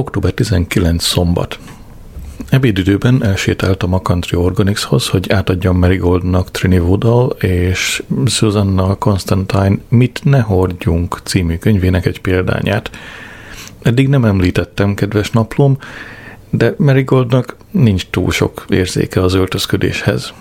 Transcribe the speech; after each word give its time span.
Október 0.00 0.32
19 0.32 1.04
szombat. 1.04 1.58
Ebédidőben 2.48 3.24
elsétáltam 3.24 3.92
a 3.92 4.00
Country 4.00 4.36
Organicshoz, 4.36 5.08
hogy 5.08 5.30
átadjam 5.30 5.78
Marigoldnak 5.78 6.50
Trini 6.50 6.78
Woodall 6.78 7.28
és 7.40 8.02
Susanna 8.26 8.94
Constantine 8.94 9.78
Mit 9.88 10.20
ne 10.24 10.40
hordjunk 10.40 11.20
című 11.24 11.56
könyvének 11.56 12.06
egy 12.06 12.20
példányát. 12.20 12.90
Eddig 13.82 14.08
nem 14.08 14.24
említettem, 14.24 14.94
kedves 14.94 15.30
naplóm, 15.30 15.76
de 16.50 16.74
Marigoldnak 16.78 17.56
nincs 17.70 18.06
túl 18.10 18.30
sok 18.30 18.64
érzéke 18.68 19.22
az 19.22 19.34
öltözködéshez. 19.34 20.32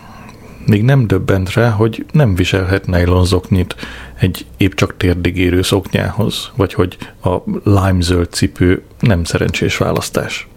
Még 0.66 0.84
nem 0.84 1.07
döbbent 1.07 1.54
rá, 1.54 1.70
hogy 1.70 2.05
nem 2.12 2.36
viselhet 2.36 2.86
nylonzoknyit 2.86 3.76
egy 4.20 4.46
épp 4.58 4.73
csak 4.73 4.98
térdig 4.98 5.38
érő 5.38 5.62
szoknyához, 5.62 6.52
vagy 6.55 6.73
hogy 6.73 6.98
a 7.23 7.38
lime-zöld 7.64 8.32
cipő 8.32 8.84
nem 9.00 9.23
szerencsés 9.23 9.77
választás. 9.77 10.48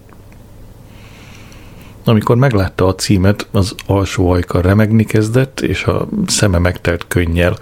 Amikor 2.05 2.37
meglátta 2.37 2.87
a 2.87 2.95
címet, 2.95 3.46
az 3.51 3.74
alsó 3.87 4.30
ajka 4.30 4.60
remegni 4.60 5.05
kezdett, 5.05 5.60
és 5.60 5.84
a 5.84 6.09
szeme 6.27 6.59
megtelt 6.59 7.05
könnyel. 7.09 7.57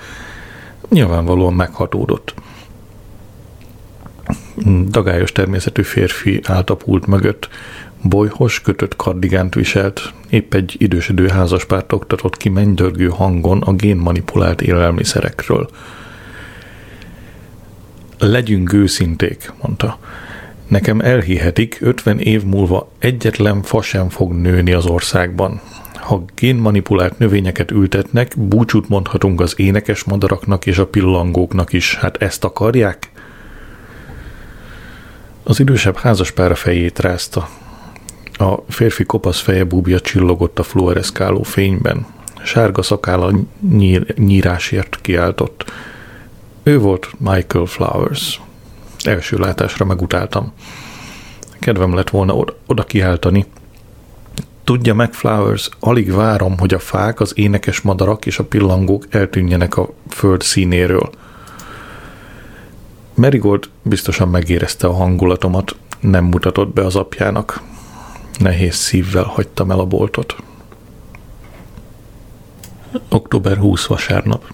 Nyilvánvalóan 0.89 1.55
meghatódott. 1.55 2.34
Dagályos 4.89 5.33
természetű 5.33 5.83
férfi 5.83 6.41
állt 6.45 6.70
a 6.70 6.77
pult 6.77 7.07
mögött, 7.07 7.48
bolyhos, 8.03 8.61
kötött 8.61 8.97
kardigánt 8.97 9.55
viselt, 9.55 10.13
épp 10.29 10.55
egy 10.55 10.75
idősödő 10.79 11.29
házaspárt 11.29 11.93
oktatott 11.93 12.37
ki 12.37 12.49
mennydörgő 12.49 13.09
hangon 13.09 13.61
a 13.61 13.73
génmanipulált 13.73 14.63
élelmiszerekről. 14.63 15.69
Legyünk 18.19 18.73
őszinték, 18.73 19.53
mondta. 19.63 19.99
Nekem 20.69 21.01
elhihetik, 21.01 21.79
50 21.81 22.19
év 22.19 22.45
múlva 22.45 22.91
egyetlen 22.99 23.63
fa 23.63 23.83
sem 23.83 24.09
fog 24.09 24.33
nőni 24.33 24.73
az 24.73 24.87
országban. 24.87 25.61
Ha 25.95 26.25
génmanipulált 26.35 27.19
növényeket 27.19 27.70
ültetnek, 27.70 28.33
búcsút 28.37 28.89
mondhatunk 28.89 29.41
az 29.41 29.55
énekes 29.57 30.05
madaraknak 30.05 30.67
és 30.67 30.79
a 30.79 30.87
pillangóknak 30.87 31.73
is. 31.73 31.95
Hát 31.95 32.17
ezt 32.17 32.45
akarják? 32.45 33.11
Az 35.42 35.61
idősebb 35.61 35.97
házaspára 35.97 36.55
fejét 36.55 36.98
rázta. 36.98 37.48
A 38.41 38.62
férfi 38.69 39.05
kopasz 39.05 39.41
feje 39.41 39.64
búbja 39.64 40.00
csillogott 40.00 40.58
a 40.58 40.62
fluoreszkáló 40.62 41.42
fényben. 41.42 42.06
Sárga 42.42 42.83
szakála 42.83 43.33
nyír, 43.70 44.14
nyírásért 44.19 44.98
kiáltott. 45.00 45.72
Ő 46.62 46.78
volt 46.78 47.08
Michael 47.18 47.64
Flowers. 47.64 48.41
Első 49.02 49.36
látásra 49.36 49.84
megutáltam. 49.84 50.52
Kedvem 51.58 51.94
lett 51.94 52.11
volna 52.11 52.34
oda, 52.34 52.56
oda 52.66 52.84
kiáltani. 52.84 53.46
Tudja 54.64 54.94
meg, 54.94 55.12
Flowers, 55.12 55.68
alig 55.80 56.12
várom, 56.12 56.58
hogy 56.58 56.74
a 56.74 56.78
fák, 56.78 57.20
az 57.20 57.33
énekes 57.34 57.80
madarak 57.80 58.27
és 58.27 58.38
a 58.38 58.44
pillangók 58.44 59.06
eltűnjenek 59.11 59.77
a 59.77 59.88
föld 60.08 60.42
színéről. 60.42 61.11
Merigold 63.14 63.68
biztosan 63.83 64.28
megérezte 64.28 64.86
a 64.86 64.92
hangulatomat, 64.92 65.77
nem 66.00 66.24
mutatott 66.24 66.72
be 66.74 66.84
az 66.84 66.96
apjának. 66.96 67.68
Nehéz 68.41 68.74
szívvel 68.74 69.24
hagytam 69.24 69.70
el 69.70 69.78
a 69.78 69.84
boltot. 69.84 70.36
Október 73.08 73.56
20 73.56 73.86
vasárnap. 73.86 74.52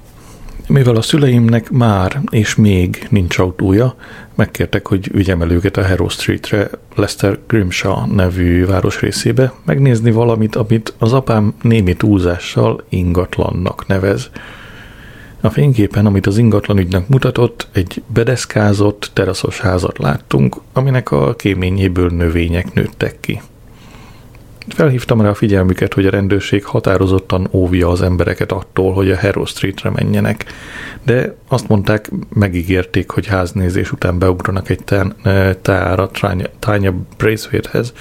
Mivel 0.69 0.97
a 0.97 1.03
szüleimnek 1.03 1.71
már 1.71 2.21
és 2.31 2.55
még 2.55 3.07
nincs 3.11 3.39
autója, 3.39 3.95
megkértek, 4.35 4.87
hogy 4.87 5.13
vigyem 5.13 5.43
el 5.43 5.51
őket 5.51 5.77
a 5.77 5.87
Harrow 5.87 6.09
Streetre, 6.09 6.71
Lester 6.95 7.39
Grimshaw 7.47 8.15
nevű 8.15 8.67
városrészébe, 8.67 9.53
megnézni 9.65 10.11
valamit, 10.11 10.57
amit 10.57 10.95
az 10.99 11.13
apám 11.13 11.55
némi 11.63 11.95
túlzással 11.95 12.85
ingatlannak 12.89 13.87
nevez. 13.87 14.31
A 15.41 15.51
fényképen, 15.51 16.07
amit 16.07 16.27
az 16.27 16.39
ingatlan 16.39 16.79
ügynek 16.79 17.09
mutatott, 17.09 17.69
egy 17.73 18.03
bedeszkázott, 18.07 19.11
teraszos 19.13 19.61
házat 19.61 19.99
láttunk, 19.99 20.57
aminek 20.73 21.11
a 21.11 21.35
kéményéből 21.35 22.11
növények 22.11 22.75
nőttek 22.75 23.21
ki. 23.21 23.41
Felhívtam 24.69 25.21
rá 25.21 25.29
a 25.29 25.35
figyelmüket, 25.35 25.95
hogy 25.95 26.07
a 26.07 26.11
rendőrség 26.11 26.65
határozottan 26.65 27.49
óvja 27.51 27.89
az 27.89 28.03
embereket 28.03 28.53
attól, 28.53 28.93
hogy 28.93 29.11
a 29.11 29.19
Harrow 29.19 29.45
Streetre 29.45 29.91
menjenek, 29.91 30.45
de 31.03 31.35
azt 31.49 31.69
mondták, 31.69 32.11
megígérték, 32.29 33.11
hogy 33.11 33.27
háznézés 33.27 33.93
után 33.93 34.19
beugranak 34.19 34.69
egy 34.69 34.85
tára 35.63 36.11
Tanya 36.59 36.93
Braithwaitehez, 37.17 37.93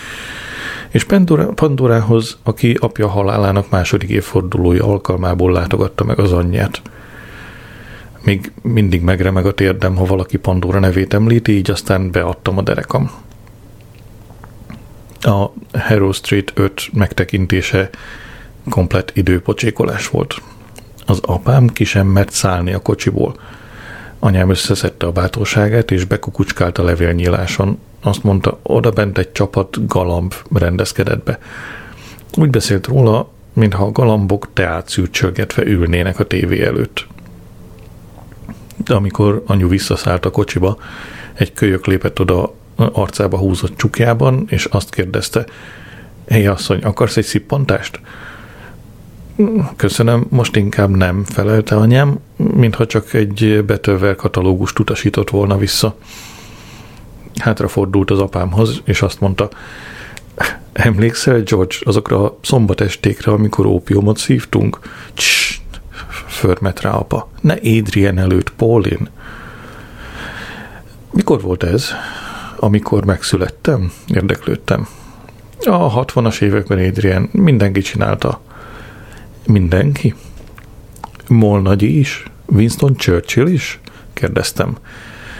és 0.90 1.04
Pandora, 1.04 1.46
Pandorához, 1.46 2.38
aki 2.44 2.78
apja 2.80 3.08
halálának 3.08 3.70
második 3.70 4.10
évfordulója 4.10 4.86
alkalmából 4.86 5.52
látogatta 5.52 6.04
meg 6.04 6.20
az 6.20 6.32
anyját. 6.32 6.82
Még 8.24 8.52
mindig 8.62 9.02
megremeg 9.02 9.46
a 9.46 9.54
térdem, 9.54 9.96
ha 9.96 10.06
valaki 10.06 10.38
Pandora 10.38 10.80
nevét 10.80 11.14
említi, 11.14 11.52
így 11.52 11.72
aztán 11.72 12.12
beadtam 12.12 12.58
a 12.58 12.62
derekam 12.62 13.12
a 15.26 15.54
Harrow 15.74 16.12
Street 16.12 16.52
5 16.56 16.90
megtekintése 16.94 17.90
komplet 18.70 19.12
időpocsékolás 19.16 20.08
volt. 20.08 20.42
Az 21.06 21.20
apám 21.22 21.68
ki 21.68 21.84
sem 21.84 22.08
mert 22.08 22.32
szállni 22.32 22.74
a 22.74 22.80
kocsiból. 22.80 23.36
Anyám 24.20 24.50
összeszedte 24.50 25.06
a 25.06 25.12
bátorságát, 25.12 25.92
és 25.92 26.06
bekukucskált 26.06 26.78
a 26.78 26.84
levélnyíláson. 26.84 27.80
Azt 28.02 28.24
mondta, 28.24 28.60
oda 28.64 28.92
bent 28.92 29.18
egy 29.18 29.32
csapat 29.32 29.88
galamb 29.88 30.34
rendezkedett 30.54 31.24
be. 31.24 31.40
Úgy 32.38 32.50
beszélt 32.50 32.88
róla, 32.88 33.30
mintha 33.54 33.86
a 33.86 33.92
galambok 33.92 34.48
teát 34.54 34.90
szűrcsölgetve 34.90 35.66
ülnének 35.66 36.20
a 36.20 36.24
tévé 36.24 36.64
előtt. 36.64 37.08
De 38.78 38.94
amikor 38.94 39.44
anyu 39.46 39.68
visszaszállt 39.68 40.26
a 40.26 40.32
kocsiba, 40.32 40.78
egy 41.34 41.54
kölyök 41.54 41.86
lépett 41.86 42.20
oda 42.20 42.54
arcába 42.76 43.38
húzott 43.38 43.78
csukjában, 43.78 44.46
és 44.50 44.66
azt 44.66 44.90
kérdezte, 44.90 45.46
Hé, 46.28 46.46
asszony, 46.46 46.80
akarsz 46.84 47.18
egy 47.18 47.24
szippantást? 47.24 48.00
Köszönöm, 49.76 50.26
most 50.30 50.56
inkább 50.56 50.90
nem, 50.90 51.24
felelte 51.24 51.76
anyám, 51.76 52.20
mintha 52.36 52.86
csak 52.86 53.14
egy 53.14 53.64
betővel 53.66 54.16
katalógust 54.16 54.80
utasított 54.80 55.30
volna 55.30 55.58
vissza. 55.58 55.96
Hátrafordult 57.36 58.12
az 58.12 58.20
apámhoz, 58.20 58.82
és 58.84 59.02
azt 59.02 59.20
mondta, 59.20 59.50
emlékszel, 60.74 61.42
George, 61.42 61.76
azokra 61.84 62.24
a 62.24 62.38
szombatestékre, 62.42 63.32
amikor 63.32 63.66
ópiumot 63.66 64.18
szívtunk? 64.18 64.80
Css, 65.14 65.60
förmet 66.28 66.82
rá 66.82 66.92
apa. 66.92 67.30
Ne 67.42 67.54
Adrian 67.54 68.18
előtt, 68.18 68.52
Paulin. 68.52 69.10
Mikor 71.12 71.42
volt 71.42 71.64
ez? 71.64 71.90
Amikor 72.58 73.06
megszülettem, 73.06 73.92
érdeklődtem. 74.08 74.88
A 75.60 76.06
60-as 76.06 76.42
években 76.42 76.78
Adrian 76.78 77.30
mindenki 77.32 77.82
csinálta. 77.82 78.42
Mindenki? 79.48 80.16
Molnagyi 81.28 82.00
is? 82.00 82.24
Winston 82.46 82.96
Churchill 82.96 83.48
is? 83.48 83.80
kérdeztem. 84.14 84.78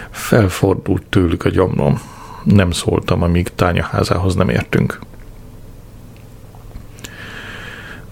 Felfordult 0.10 1.04
tőlük 1.10 1.46
a 1.46 1.50
gyomrom. 1.50 2.02
Nem 2.44 2.72
szóltam, 2.72 3.22
amíg 3.24 3.50
tányaházához 3.56 4.36
nem 4.36 4.50
értünk. 4.50 5.00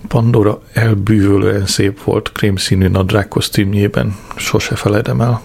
Pandora 0.07 0.61
elbűvölően 0.73 1.65
szép 1.65 2.03
volt 2.03 2.31
krémszínű 2.31 2.87
nadrág 2.87 3.27
kosztümjében, 3.27 4.15
sose 4.35 4.75
feledem 4.75 5.21
el. 5.21 5.41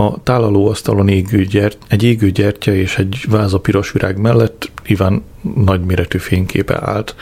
A 0.00 0.22
tálalóasztalon 0.22 1.08
égő 1.08 1.44
gyert, 1.44 1.78
egy 1.88 2.02
égő 2.02 2.30
gyertya 2.30 2.74
és 2.74 2.98
egy 2.98 3.24
váza 3.28 3.58
piros 3.58 3.92
virág 3.92 4.18
mellett 4.18 4.70
Iván 4.86 5.22
nagyméretű 5.54 6.18
fényképe 6.18 6.78
állt. 6.80 7.14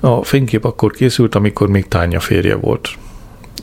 A 0.00 0.22
fénykép 0.24 0.64
akkor 0.64 0.92
készült, 0.92 1.34
amikor 1.34 1.68
még 1.68 1.88
tánya 1.88 2.20
férje 2.20 2.54
volt. 2.54 2.88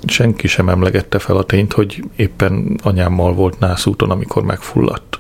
Senki 0.06 0.48
sem 0.48 0.70
emlegette 0.70 1.20
fel 1.20 1.38
a 1.38 1.44
tényt, 1.44 1.74
hogy 1.74 2.04
éppen 2.16 2.80
anyámmal 2.84 3.34
volt 3.34 3.60
nászúton, 3.60 4.10
amikor 4.10 4.44
megfulladt. 4.44 5.20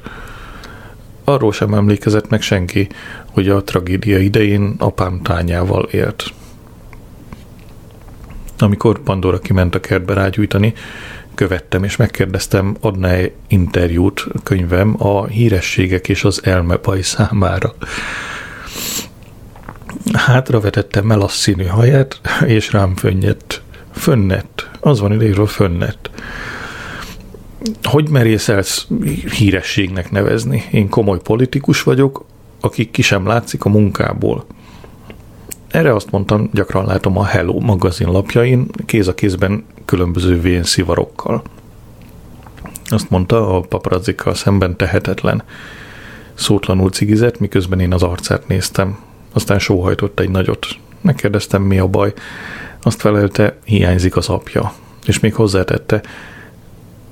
Arról 1.23 1.51
sem 1.51 1.73
emlékezett 1.73 2.29
meg 2.29 2.41
senki, 2.41 2.87
hogy 3.31 3.49
a 3.49 3.63
tragédia 3.63 4.19
idején 4.19 4.75
apám 4.77 5.21
tányával 5.21 5.83
élt. 5.83 6.23
Amikor 8.59 8.99
Pandora 8.99 9.39
kiment 9.39 9.75
a 9.75 9.79
kertbe 9.79 10.13
rágyújtani, 10.13 10.73
követtem, 11.35 11.83
és 11.83 11.95
megkérdeztem, 11.95 12.75
adná-e 12.81 13.31
interjút 13.47 14.25
könyvem 14.43 14.95
a 14.97 15.25
hírességek 15.25 16.09
és 16.09 16.23
az 16.23 16.41
elmebaj 16.43 17.01
számára. 17.01 17.75
Hátra 20.13 20.59
vetettem 20.59 21.27
színű 21.27 21.65
haját, 21.65 22.21
és 22.45 22.71
rám 22.71 22.95
fönnyett. 22.95 23.61
Fönnett. 23.91 24.69
Az 24.79 24.99
van 24.99 25.11
idejéről 25.11 25.47
fönnett. 25.47 26.09
hogy 27.83 28.09
merészelsz 28.09 28.87
hírességnek 29.37 30.11
nevezni? 30.11 30.63
Én 30.71 30.89
komoly 30.89 31.19
politikus 31.19 31.83
vagyok, 31.83 32.25
akik 32.59 32.91
ki 32.91 33.01
sem 33.01 33.25
látszik 33.27 33.65
a 33.65 33.69
munkából. 33.69 34.45
Erre 35.71 35.93
azt 35.93 36.11
mondtam, 36.11 36.49
gyakran 36.53 36.85
látom 36.85 37.17
a 37.17 37.25
Hello 37.25 37.59
magazin 37.59 38.07
lapjain, 38.07 38.67
kéz 38.85 39.07
a 39.07 39.15
kézben 39.15 39.65
különböző 39.85 40.41
vén 40.41 40.63
szivarokkal. 40.63 41.41
Azt 42.85 43.09
mondta, 43.09 43.57
a 43.57 43.61
paparazzikkal 43.61 44.33
szemben 44.33 44.77
tehetetlen. 44.77 45.43
Szótlanul 46.33 46.89
cigizett, 46.89 47.39
miközben 47.39 47.79
én 47.79 47.93
az 47.93 48.03
arcát 48.03 48.47
néztem. 48.47 48.97
Aztán 49.33 49.59
sóhajtott 49.59 50.19
egy 50.19 50.29
nagyot. 50.29 50.67
Megkérdeztem, 51.01 51.61
mi 51.61 51.79
a 51.79 51.87
baj. 51.87 52.13
Azt 52.81 53.01
felelte, 53.01 53.57
hiányzik 53.63 54.15
az 54.15 54.29
apja. 54.29 54.73
És 55.05 55.19
még 55.19 55.33
hozzátette, 55.33 56.01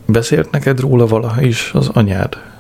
beszélt 0.05 0.51
neked 0.51 0.79
róla 0.79 1.07
valaha 1.07 1.41
is 1.41 1.71
az 1.73 1.89
anyád? 1.93 2.52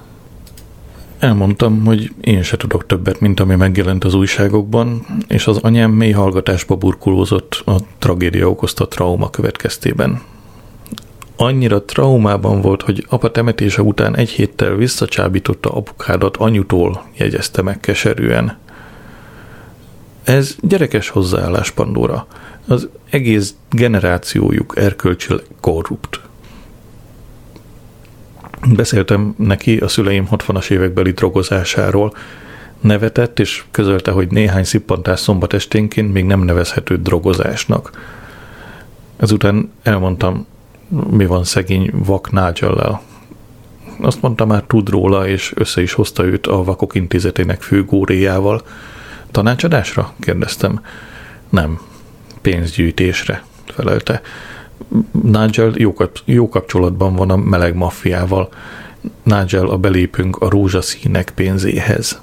Elmondtam, 1.23 1.85
hogy 1.85 2.11
én 2.21 2.43
se 2.43 2.57
tudok 2.57 2.85
többet, 2.85 3.19
mint 3.19 3.39
ami 3.39 3.55
megjelent 3.55 4.03
az 4.03 4.13
újságokban, 4.13 5.05
és 5.27 5.47
az 5.47 5.57
anyám 5.57 5.91
mély 5.91 6.11
hallgatásba 6.11 6.75
burkulózott 6.75 7.61
a 7.65 7.75
tragédia 7.99 8.49
okozta 8.49 8.87
trauma 8.87 9.29
következtében. 9.29 10.21
Annyira 11.35 11.83
traumában 11.83 12.61
volt, 12.61 12.81
hogy 12.81 13.05
apa 13.09 13.31
temetése 13.31 13.81
után 13.81 14.15
egy 14.15 14.29
héttel 14.29 14.75
visszacsábította 14.75 15.69
apukádat 15.69 16.37
anyutól, 16.37 17.03
jegyezte 17.17 17.61
meg 17.61 17.79
keserűen. 17.79 18.57
Ez 20.23 20.55
gyerekes 20.61 21.09
hozzáállás 21.09 21.71
Pandora. 21.71 22.27
Az 22.67 22.89
egész 23.09 23.55
generációjuk 23.69 24.73
erkölcsileg 24.77 25.43
korrupt. 25.59 26.21
Beszéltem 28.71 29.33
neki 29.37 29.77
a 29.77 29.87
szüleim 29.87 30.27
60-as 30.31 30.69
évekbeli 30.69 31.11
drogozásáról, 31.11 32.13
nevetett 32.79 33.39
és 33.39 33.63
közölte, 33.71 34.11
hogy 34.11 34.27
néhány 34.31 34.63
szippantás 34.63 35.19
szombat 35.19 35.53
esténként 35.53 36.13
még 36.13 36.25
nem 36.25 36.41
nevezhető 36.41 36.97
drogozásnak. 36.97 37.91
Ezután 39.17 39.71
elmondtam, 39.83 40.45
mi 41.09 41.25
van 41.25 41.43
szegény 41.43 41.91
vak 41.93 42.31
nigel 42.31 43.01
Azt 43.99 44.21
mondta, 44.21 44.45
már 44.45 44.63
tud 44.67 44.89
róla, 44.89 45.27
és 45.27 45.51
össze 45.55 45.81
is 45.81 45.93
hozta 45.93 46.23
őt 46.23 46.47
a 46.47 46.63
Vakok 46.63 46.95
Intézetének 46.95 47.61
fő 47.61 47.85
góréjával. 47.85 48.61
Tanácsadásra? 49.31 50.13
kérdeztem. 50.19 50.81
Nem, 51.49 51.79
pénzgyűjtésre, 52.41 53.43
felelte. 53.65 54.21
Nigel 55.21 55.73
jó, 55.75 55.93
jó 56.25 56.49
kapcsolatban 56.49 57.15
van 57.15 57.29
a 57.29 57.35
meleg 57.35 57.75
maffiával. 57.75 58.49
Nigel 59.23 59.67
a 59.67 59.77
belépünk 59.77 60.37
a 60.37 60.49
rózsaszínek 60.49 61.31
pénzéhez. 61.35 62.21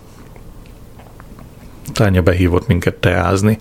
Tánya 1.92 2.22
behívott 2.22 2.66
minket 2.66 2.94
teázni. 2.94 3.58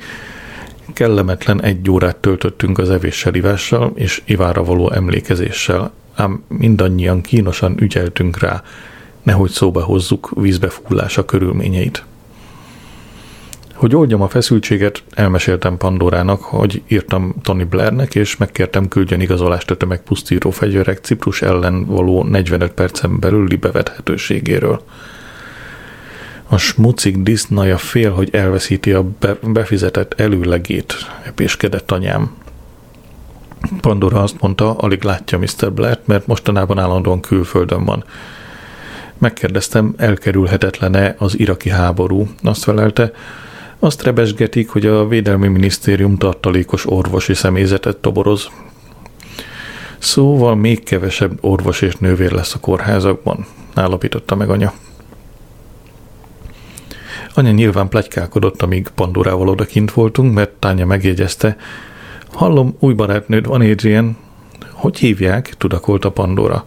Kellemetlen 0.94 1.62
egy 1.62 1.90
órát 1.90 2.16
töltöttünk 2.16 2.78
az 2.78 2.90
evéssel 2.90 3.36
ivással 3.36 3.92
és 3.96 4.22
ivára 4.26 4.64
való 4.64 4.92
emlékezéssel, 4.92 5.92
ám 6.16 6.44
mindannyian 6.48 7.22
kínosan 7.22 7.76
ügyeltünk 7.80 8.40
rá, 8.40 8.64
nehogy 9.24 9.50
szóba 9.50 9.84
hozzuk 9.84 10.32
vízbefúlása 10.36 11.26
körülményeit. 11.26 12.04
Hogy 13.80 13.96
oldjam 13.96 14.22
a 14.22 14.28
feszültséget, 14.28 15.04
elmeséltem 15.14 15.78
Pandorának, 15.78 16.42
hogy 16.42 16.82
írtam 16.88 17.36
Tony 17.44 17.68
Blairnek, 17.70 18.16
és 18.16 18.38
megkértem 18.38 18.88
küldjön 18.88 19.22
igazolást 19.22 19.72
a 19.72 19.78
tömegpusztító 19.78 20.50
fegyverek 20.50 20.98
Ciprus 20.98 21.42
ellen 21.42 21.86
való 21.86 22.24
45 22.24 22.72
percen 22.72 23.20
belüli 23.20 23.56
bevethetőségéről. 23.56 24.84
A 26.48 26.58
smucik 26.58 27.18
disznaja 27.18 27.78
fél, 27.78 28.12
hogy 28.12 28.30
elveszíti 28.32 28.92
a 28.92 29.06
befizetett 29.42 30.20
előlegét, 30.20 30.94
epéskedett 31.24 31.92
anyám. 31.92 32.36
Pandora 33.82 34.22
azt 34.22 34.42
mondta, 34.42 34.76
alig 34.76 35.04
látja 35.04 35.38
Mr. 35.38 35.74
Blair, 35.74 36.00
mert 36.06 36.28
mostanában 36.28 36.80
állandóan 36.80 37.20
külföldön 37.20 37.86
van. 37.86 38.04
Megkérdeztem, 39.18 39.94
elkerülhetetlen-e 39.98 41.16
az 41.18 41.40
iraki 41.40 41.70
háború. 41.70 42.28
Azt 42.44 42.64
felelte, 42.64 43.12
azt 43.80 44.04
rebesgetik, 44.04 44.70
hogy 44.70 44.86
a 44.86 45.08
Védelmi 45.08 45.48
Minisztérium 45.48 46.18
tartalékos 46.18 46.90
orvosi 46.90 47.34
személyzetet 47.34 47.98
toboroz. 47.98 48.50
Szóval 49.98 50.56
még 50.56 50.84
kevesebb 50.84 51.38
orvos 51.42 51.82
és 51.82 51.96
nővér 51.96 52.32
lesz 52.32 52.54
a 52.54 52.60
kórházakban, 52.60 53.46
állapította 53.74 54.36
meg 54.36 54.50
anya. 54.50 54.74
Anya 57.34 57.52
nyilván 57.52 57.90
plegykálkodott, 57.90 58.62
amíg 58.62 58.88
Pandorával 58.96 59.48
odakint 59.48 59.92
voltunk, 59.92 60.34
mert 60.34 60.52
Tánya 60.52 60.86
megjegyezte, 60.86 61.58
hallom, 62.32 62.76
új 62.80 62.94
barátnőd 62.94 63.46
van, 63.46 63.62
Adrian. 63.62 64.18
Hogy 64.72 64.98
hívják? 64.98 65.54
tudakolta 65.58 66.12
Pandora. 66.12 66.66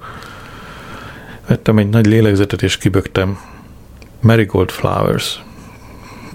Vettem 1.46 1.78
egy 1.78 1.88
nagy 1.88 2.06
lélegzetet 2.06 2.62
és 2.62 2.78
kibögtem. 2.78 3.38
Marigold 4.20 4.70
Flowers. 4.70 5.42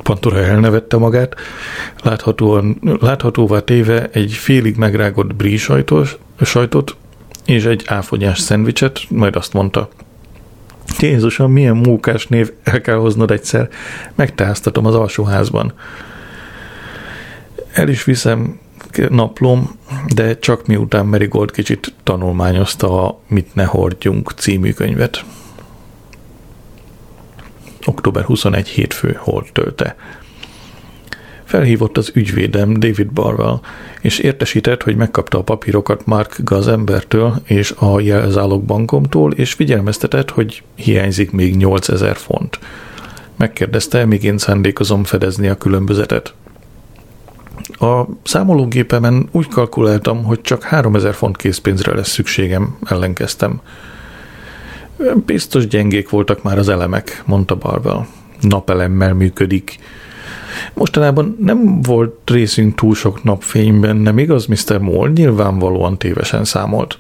Pandora 0.08 0.44
elnevette 0.44 0.98
magát, 0.98 1.36
láthatóan, 2.04 2.80
láthatóvá 3.00 3.60
téve 3.60 4.10
egy 4.12 4.32
félig 4.32 4.76
megrágott 4.76 5.36
brie 5.36 5.58
sajtos, 5.58 6.18
sajtot 6.42 6.96
és 7.46 7.66
egy 7.66 7.84
áfonyás 7.86 8.40
szendvicset, 8.40 9.00
majd 9.10 9.36
azt 9.36 9.54
mondta, 9.54 9.90
Jézusom, 11.00 11.52
milyen 11.52 11.76
mókás 11.76 12.28
név, 12.28 12.52
el 12.64 12.82
kell 12.82 12.96
hoznod 12.96 13.32
egyszer, 13.32 13.70
megtáztatom 14.16 14.86
az 14.86 14.96
alsóházban. 14.96 15.74
El 17.74 17.88
is 17.90 18.04
viszem 18.04 18.60
naplom, 19.10 19.80
de 20.14 20.40
csak 20.40 20.68
miután 20.68 21.06
Merigold 21.06 21.52
kicsit 21.52 21.94
tanulmányozta 22.04 23.06
a 23.06 23.20
Mit 23.28 23.56
ne 23.56 23.64
hordjunk 23.64 24.32
című 24.32 24.72
könyvet 24.72 25.24
október 27.88 28.24
21 28.24 28.68
hétfő 28.68 29.18
holt 29.20 29.54
tölte. 29.54 29.96
Felhívott 31.44 31.98
az 31.98 32.12
ügyvédem 32.14 32.74
David 32.74 33.12
Barwell, 33.12 33.60
és 34.02 34.20
értesített, 34.20 34.84
hogy 34.84 34.96
megkapta 34.96 35.38
a 35.38 35.44
papírokat 35.44 36.06
Mark 36.06 36.36
Gazembertől 36.44 37.42
és 37.44 37.74
a 37.78 38.00
jelzálog 38.00 38.64
bankomtól, 38.64 39.32
és 39.32 39.54
figyelmeztetett, 39.54 40.30
hogy 40.30 40.64
hiányzik 40.76 41.32
még 41.32 41.56
8000 41.56 42.16
font. 42.16 42.60
Megkérdezte, 43.36 44.06
míg 44.06 44.24
én 44.24 44.38
szándékozom 44.38 45.04
fedezni 45.04 45.48
a 45.48 45.58
különbözetet. 45.58 46.34
A 47.80 48.04
számológépemen 48.24 49.30
úgy 49.32 49.48
kalkuláltam, 49.48 50.24
hogy 50.24 50.42
csak 50.42 50.64
3000 50.64 51.14
font 51.14 51.38
készpénzre 51.38 51.96
lesz 51.96 52.10
szükségem, 52.10 52.78
ellenkeztem. 52.86 53.62
Biztos 55.26 55.68
gyengék 55.68 56.10
voltak 56.10 56.44
már 56.44 56.58
az 56.58 56.70
elemek, 56.70 57.24
mondta 57.26 57.56
Barwell. 57.56 58.06
Napelemmel 58.42 59.14
működik. 59.14 59.80
Mostanában 60.74 61.38
nem 61.40 61.82
volt 61.82 62.30
részünk 62.30 62.76
túl 62.76 62.96
sok 62.96 63.24
napfényben, 63.24 63.96
nem 63.96 64.18
igaz, 64.18 64.46
Mr. 64.46 64.78
Moore? 64.80 65.12
Nyilvánvalóan 65.12 65.98
tévesen 65.98 66.44
számolt. 66.44 67.00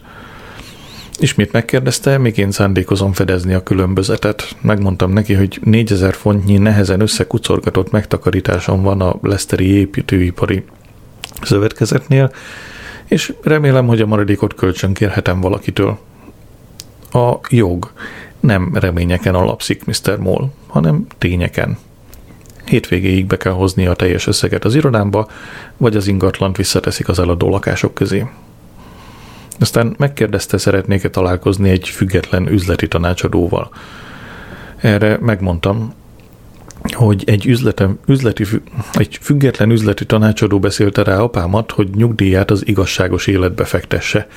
Ismét 1.19 1.51
megkérdezte, 1.51 2.17
még 2.17 2.37
én 2.37 2.51
szándékozom 2.51 3.13
fedezni 3.13 3.53
a 3.53 3.63
különbözetet. 3.63 4.55
Megmondtam 4.61 5.11
neki, 5.11 5.33
hogy 5.33 5.59
4000 5.63 6.13
fontnyi 6.13 6.57
nehezen 6.57 6.99
összekucorgatott 6.99 7.91
megtakarításom 7.91 8.81
van 8.81 9.01
a 9.01 9.15
Leszteri 9.21 9.65
építőipari 9.65 10.63
szövetkezetnél, 11.41 12.31
és 13.05 13.33
remélem, 13.41 13.87
hogy 13.87 14.01
a 14.01 14.05
maradékot 14.05 14.53
kölcsön 14.53 14.93
kérhetem 14.93 15.41
valakitől. 15.41 15.97
A 17.17 17.39
jog 17.49 17.91
nem 18.39 18.71
reményeken 18.73 19.35
alapszik, 19.35 19.85
Mr. 19.85 20.17
Moll, 20.17 20.49
hanem 20.67 21.05
tényeken. 21.17 21.77
Hétvégéig 22.65 23.25
be 23.25 23.37
kell 23.37 23.51
hozni 23.51 23.87
a 23.87 23.93
teljes 23.93 24.27
összeget 24.27 24.65
az 24.65 24.75
irodámba, 24.75 25.27
vagy 25.77 25.95
az 25.95 26.07
ingatlant 26.07 26.57
visszateszik 26.57 27.07
az 27.07 27.19
eladó 27.19 27.49
lakások 27.49 27.93
közé. 27.93 28.25
Aztán 29.59 29.95
megkérdezte, 29.97 30.57
szeretnék-e 30.57 31.09
találkozni 31.09 31.69
egy 31.69 31.89
független 31.89 32.47
üzleti 32.47 32.87
tanácsadóval. 32.87 33.69
Erre 34.77 35.17
megmondtam, 35.21 35.93
hogy 36.93 37.23
egy, 37.25 37.45
üzletem, 37.45 37.99
üzleti, 38.07 38.45
egy 38.93 39.17
független 39.21 39.71
üzleti 39.71 40.05
tanácsadó 40.05 40.59
beszélte 40.59 41.03
rá 41.03 41.17
apámat, 41.17 41.71
hogy 41.71 41.89
nyugdíját 41.89 42.51
az 42.51 42.67
igazságos 42.67 43.27
életbe 43.27 43.65
fektesse. 43.65 44.27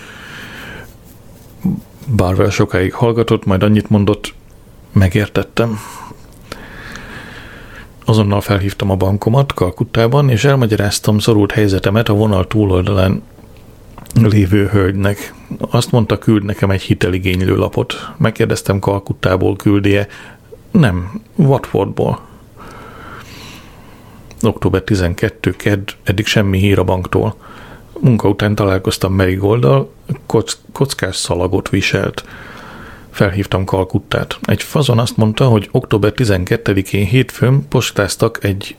Barwell 2.16 2.50
sokáig 2.50 2.92
hallgatott, 2.92 3.44
majd 3.44 3.62
annyit 3.62 3.90
mondott, 3.90 4.34
megértettem. 4.92 5.78
Azonnal 8.04 8.40
felhívtam 8.40 8.90
a 8.90 8.96
bankomat 8.96 9.52
Kalkuttában, 9.52 10.30
és 10.30 10.44
elmagyaráztam 10.44 11.18
szorult 11.18 11.52
helyzetemet 11.52 12.08
a 12.08 12.14
vonal 12.14 12.46
túloldalán 12.46 13.22
lévő 14.14 14.66
hölgynek. 14.66 15.34
Azt 15.70 15.92
mondta, 15.92 16.18
küld 16.18 16.44
nekem 16.44 16.70
egy 16.70 16.82
hiteligénylő 16.82 17.56
lapot. 17.56 17.94
Megkérdeztem 18.16 18.78
Kalkuttából 18.78 19.56
küldie. 19.56 20.06
Nem, 20.70 21.22
Watfordból. 21.34 22.20
Október 24.42 24.82
12. 24.82 25.50
Ked, 25.50 25.80
eddig 26.02 26.26
semmi 26.26 26.58
hír 26.58 26.78
a 26.78 26.84
banktól. 26.84 27.34
Munka 28.00 28.28
után 28.28 28.54
találkoztam 28.54 29.12
Merigolddal, 29.12 29.90
kock, 30.26 30.56
kockás 30.72 31.16
szalagot 31.16 31.68
viselt. 31.68 32.24
Felhívtam 33.10 33.64
Kalkuttát. 33.64 34.38
Egy 34.42 34.62
fazon 34.62 34.98
azt 34.98 35.16
mondta, 35.16 35.44
hogy 35.44 35.68
október 35.70 36.12
12-én 36.16 37.06
hétfőn 37.06 37.68
postáztak 37.68 38.44
egy 38.44 38.76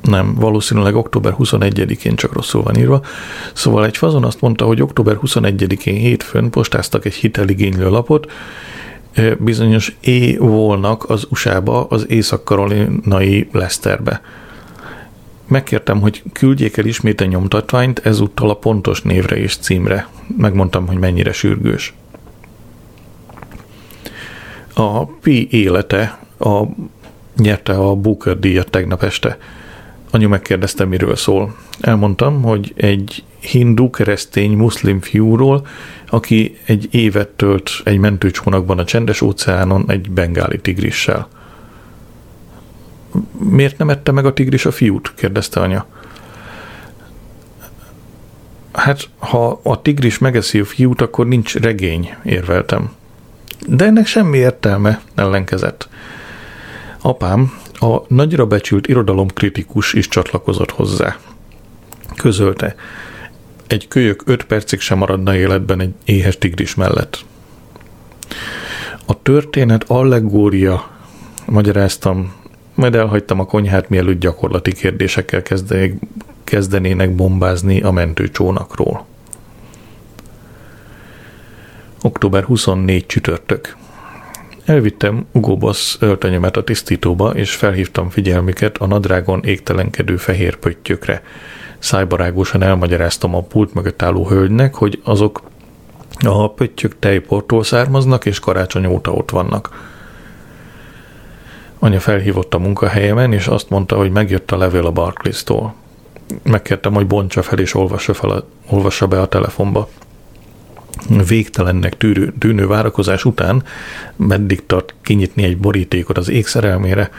nem, 0.00 0.34
valószínűleg 0.34 0.94
október 0.94 1.34
21-én 1.38 2.16
csak 2.16 2.32
rosszul 2.32 2.62
van 2.62 2.76
írva. 2.76 3.02
Szóval 3.52 3.84
egy 3.84 3.96
fazon 3.96 4.24
azt 4.24 4.40
mondta, 4.40 4.64
hogy 4.64 4.82
október 4.82 5.18
21-én 5.22 5.94
hétfőn 5.94 6.50
postáztak 6.50 7.04
egy 7.04 7.14
hiteligénylő 7.14 7.88
lapot, 7.88 8.32
bizonyos 9.38 9.96
E. 10.02 10.38
volnak 10.38 11.10
az 11.10 11.26
USA-ba, 11.30 11.86
az 11.88 12.06
észak-karolinai 12.08 13.48
Leicesterbe. 13.52 14.20
Megkértem, 15.50 16.00
hogy 16.00 16.22
küldjék 16.32 16.76
el 16.76 16.84
ismét 16.84 17.20
a 17.20 17.24
nyomtatványt, 17.24 17.98
ezúttal 17.98 18.50
a 18.50 18.54
pontos 18.54 19.02
névre 19.02 19.36
és 19.36 19.56
címre. 19.56 20.08
Megmondtam, 20.36 20.86
hogy 20.86 20.98
mennyire 20.98 21.32
sürgős. 21.32 21.94
A 24.74 25.06
P 25.06 25.26
élete 25.50 26.18
a, 26.38 26.62
nyerte 27.36 27.72
a 27.72 27.94
Booker 27.94 28.38
díjat 28.38 28.70
tegnap 28.70 29.02
este. 29.02 29.38
Anyu 30.10 30.28
megkérdezte, 30.28 30.84
miről 30.84 31.16
szól. 31.16 31.56
Elmondtam, 31.80 32.42
hogy 32.42 32.72
egy 32.76 33.24
hindu 33.40 33.90
keresztény 33.90 34.52
muszlim 34.52 35.00
fiúról, 35.00 35.66
aki 36.08 36.58
egy 36.64 36.88
évet 36.90 37.28
tölt 37.28 37.70
egy 37.84 37.98
mentőcsónakban 37.98 38.78
a 38.78 38.84
csendes 38.84 39.20
óceánon 39.20 39.84
egy 39.88 40.10
bengáli 40.10 40.58
tigrissel. 40.58 41.28
Miért 43.38 43.78
nem 43.78 43.90
ette 43.90 44.12
meg 44.12 44.24
a 44.24 44.32
tigris 44.32 44.66
a 44.66 44.70
fiút? 44.70 45.12
kérdezte 45.14 45.60
anya. 45.60 45.86
Hát, 48.72 49.08
ha 49.18 49.60
a 49.62 49.82
tigris 49.82 50.18
megeszi 50.18 50.60
a 50.60 50.64
fiút, 50.64 51.00
akkor 51.00 51.26
nincs 51.26 51.54
regény, 51.54 52.14
érveltem. 52.24 52.92
De 53.66 53.84
ennek 53.84 54.06
semmi 54.06 54.38
értelme, 54.38 55.00
ellenkezett. 55.14 55.88
Apám, 57.00 57.52
a 57.72 57.96
nagyra 58.08 58.46
becsült 58.46 58.86
irodalomkritikus 58.86 59.92
is 59.92 60.08
csatlakozott 60.08 60.70
hozzá. 60.70 61.16
Közölte, 62.16 62.74
egy 63.66 63.88
kölyök 63.88 64.22
öt 64.26 64.44
percig 64.44 64.80
sem 64.80 64.98
maradna 64.98 65.36
életben 65.36 65.80
egy 65.80 65.94
éhes 66.04 66.38
tigris 66.38 66.74
mellett. 66.74 67.24
A 69.06 69.22
történet 69.22 69.84
allegória, 69.86 70.90
magyaráztam, 71.46 72.32
majd 72.80 72.94
elhagytam 72.94 73.40
a 73.40 73.44
konyhát, 73.44 73.88
mielőtt 73.88 74.20
gyakorlati 74.20 74.72
kérdésekkel 74.72 75.42
kezdenének 76.44 77.14
bombázni 77.14 77.80
a 77.80 77.90
mentőcsónakról. 77.90 79.06
Október 82.02 82.44
24 82.44 83.06
csütörtök. 83.06 83.76
Elvittem 84.64 85.26
Ugo 85.32 85.56
Boss 85.56 85.96
öltönyemet 86.00 86.56
a 86.56 86.64
tisztítóba, 86.64 87.30
és 87.30 87.54
felhívtam 87.54 88.10
figyelmüket 88.10 88.78
a 88.78 88.86
nadrágon 88.86 89.44
égtelenkedő 89.44 90.16
fehér 90.16 90.56
pöttyökre. 90.56 91.22
Szájbarágosan 91.78 92.62
elmagyaráztam 92.62 93.34
a 93.34 93.42
pult 93.42 93.74
mögött 93.74 94.02
álló 94.02 94.28
hölgynek, 94.28 94.74
hogy 94.74 95.00
azok 95.04 95.42
a 96.24 96.52
pöttyök 96.52 96.98
tejportól 96.98 97.64
származnak, 97.64 98.26
és 98.26 98.38
karácsony 98.38 98.86
óta 98.86 99.12
ott 99.12 99.30
vannak. 99.30 99.88
Anya 101.82 102.00
felhívott 102.00 102.54
a 102.54 102.58
munkahelyemen, 102.58 103.32
és 103.32 103.46
azt 103.46 103.70
mondta, 103.70 103.96
hogy 103.96 104.10
megjött 104.10 104.50
a 104.50 104.56
levél 104.56 104.86
a 104.86 104.90
Barclays-tól. 104.90 105.74
Megkértem, 106.42 106.94
hogy 106.94 107.06
bontsa 107.06 107.42
fel 107.42 107.58
és 107.58 107.74
olvassa, 107.74 108.14
fel 108.14 108.44
olvassa 108.68 109.06
be 109.06 109.20
a 109.20 109.26
telefonba 109.26 109.88
végtelennek 111.28 111.96
tűrő, 111.96 112.32
tűnő 112.38 112.66
várakozás 112.66 113.24
után 113.24 113.62
meddig 114.16 114.66
tart 114.66 114.94
kinyitni 115.02 115.42
egy 115.42 115.58
borítékot 115.58 116.18
az 116.18 116.28
ékszerelmére. 116.28 117.10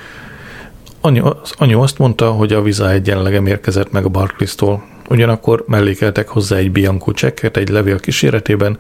Anyu, 1.01 1.30
anyu 1.58 1.82
azt 1.82 1.98
mondta, 1.98 2.32
hogy 2.32 2.53
a 2.53 2.62
viza 2.62 2.91
egyenlegem 2.91 3.46
érkezett 3.46 3.91
meg 3.91 4.06
a 4.06 4.10
Barclays-tól. 4.10 4.84
Ugyanakkor 5.10 5.63
mellékeltek 5.68 6.27
hozzá 6.27 6.56
egy 6.56 6.72
Bianco 6.72 7.12
csekket 7.12 7.58
egy 7.58 7.70
levél 7.70 8.00
kíséretében, 8.00 8.77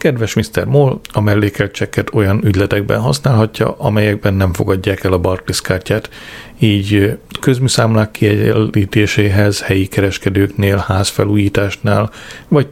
Kedves 0.00 0.34
Mr. 0.34 0.64
Moll, 0.64 1.00
a 1.12 1.20
mellékelt 1.20 1.72
csekket 1.72 2.14
olyan 2.14 2.44
ügyletekben 2.44 3.00
használhatja, 3.00 3.74
amelyekben 3.78 4.34
nem 4.34 4.52
fogadják 4.52 5.04
el 5.04 5.12
a 5.12 5.18
Barclays 5.18 5.60
kártyát, 5.60 6.10
így 6.58 7.18
közműszámlák 7.40 8.10
kiegyenlítéséhez, 8.10 9.62
helyi 9.62 9.86
kereskedőknél, 9.86 10.84
házfelújításnál 10.86 12.10
vagy 12.48 12.68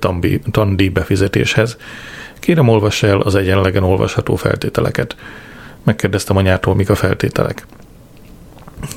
tandíj 0.51 0.89
befizetéshez. 0.89 1.77
Kérem 2.39 2.69
olvassa 2.69 3.07
el 3.07 3.21
az 3.21 3.35
egyenlegen 3.35 3.83
olvasható 3.83 4.37
feltételeket. 4.37 5.17
Megkérdeztem 5.83 6.37
anyától, 6.37 6.75
mik 6.75 6.91
a 6.91 6.95
feltételek. 6.95 7.67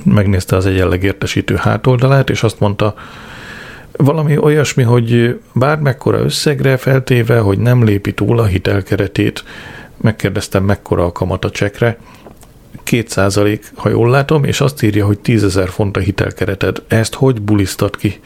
Megnézte 0.03 0.55
az 0.55 0.65
egyenleg 0.65 1.03
értesítő 1.03 1.55
hátoldalát, 1.55 2.29
és 2.29 2.43
azt 2.43 2.59
mondta, 2.59 2.95
valami 3.91 4.37
olyasmi, 4.37 4.83
hogy 4.83 5.39
bármekkora 5.53 6.19
összegre 6.19 6.77
feltéve, 6.77 7.39
hogy 7.39 7.59
nem 7.59 7.83
lépi 7.83 8.13
túl 8.13 8.39
a 8.39 8.45
hitelkeretét, 8.45 9.43
megkérdeztem 9.97 10.63
mekkora 10.63 11.05
a 11.05 11.11
kamat 11.11 11.45
a 11.45 11.51
csekre, 11.51 11.97
2% 12.85 13.59
ha 13.75 13.89
jól 13.89 14.09
látom, 14.09 14.43
és 14.43 14.61
azt 14.61 14.83
írja, 14.83 15.05
hogy 15.05 15.19
10 15.19 15.43
ezer 15.43 15.69
font 15.69 15.97
a 15.97 15.99
hitelkereted. 15.99 16.83
Ezt 16.87 17.13
hogy 17.13 17.41
bulisztat 17.41 17.95
ki? 17.95 18.19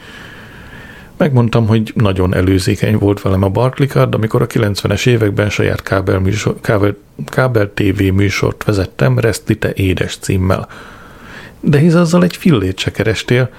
Megmondtam, 1.16 1.66
hogy 1.66 1.92
nagyon 1.94 2.34
előzékeny 2.34 2.96
volt 2.96 3.22
velem 3.22 3.42
a 3.42 3.48
Barclaycard, 3.48 4.14
amikor 4.14 4.42
a 4.42 4.46
90-es 4.46 5.06
években 5.06 5.50
saját 5.50 5.82
kábel, 5.82 6.18
műsor, 6.18 6.56
kábel, 6.60 6.96
kábel 7.26 7.70
TV 7.74 8.02
műsort 8.02 8.64
vezettem, 8.64 9.18
Resztite 9.18 9.72
édes 9.74 10.16
címmel. 10.16 10.68
De 11.60 11.78
hisz 11.78 11.94
azzal 11.94 12.22
egy 12.22 12.36
fillét 12.36 12.78
se 12.78 12.90
kerestél, 12.90 13.50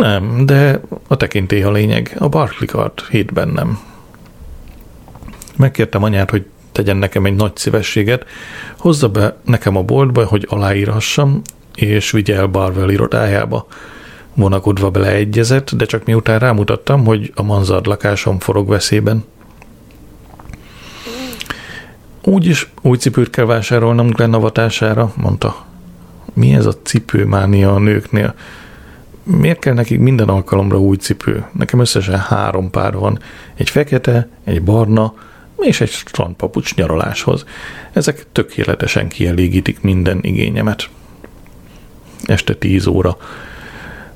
nem, 0.00 0.46
de 0.46 0.80
a 1.08 1.16
tekintély 1.16 1.62
a 1.62 1.70
lényeg. 1.70 2.16
A 2.18 2.28
Barclaycard 2.28 3.00
hétben 3.10 3.48
nem. 3.48 3.78
Megkértem 5.56 6.02
anyát, 6.02 6.30
hogy 6.30 6.46
tegyen 6.72 6.96
nekem 6.96 7.24
egy 7.24 7.34
nagy 7.34 7.56
szívességet, 7.56 8.26
hozza 8.78 9.08
be 9.08 9.36
nekem 9.44 9.76
a 9.76 9.82
boltba, 9.82 10.24
hogy 10.24 10.46
aláírhassam, 10.48 11.42
és 11.74 12.10
vigye 12.10 12.36
el 12.36 12.46
Barwell 12.46 12.90
irodájába. 12.90 13.66
Vonakodva 14.34 14.90
beleegyezett, 14.90 15.70
de 15.74 15.84
csak 15.84 16.04
miután 16.04 16.38
rámutattam, 16.38 17.04
hogy 17.04 17.32
a 17.34 17.42
manzard 17.42 17.86
lakásom 17.86 18.38
forog 18.38 18.68
veszélyben. 18.68 19.24
Úgyis 22.22 22.70
új 22.82 22.96
cipőt 22.96 23.30
kell 23.30 23.44
vásárolnom 23.44 24.08
Glenn 24.08 24.34
avatására, 24.34 25.12
mondta. 25.16 25.64
Mi 26.32 26.54
ez 26.54 26.66
a 26.66 26.74
cipőmánia 26.82 27.74
a 27.74 27.78
nőknél? 27.78 28.34
Miért 29.26 29.58
kell 29.58 29.74
nekik 29.74 29.98
minden 29.98 30.28
alkalomra 30.28 30.80
új 30.80 30.96
cipő? 30.96 31.44
Nekem 31.52 31.80
összesen 31.80 32.18
három 32.18 32.70
pár 32.70 32.94
van. 32.94 33.18
Egy 33.54 33.70
fekete, 33.70 34.28
egy 34.44 34.62
barna, 34.62 35.14
és 35.58 35.80
egy 35.80 35.88
strandpapucs 35.88 36.74
nyaraláshoz. 36.74 37.44
Ezek 37.92 38.26
tökéletesen 38.32 39.08
kielégítik 39.08 39.80
minden 39.80 40.18
igényemet. 40.22 40.88
Este 42.24 42.54
tíz 42.54 42.86
óra. 42.86 43.16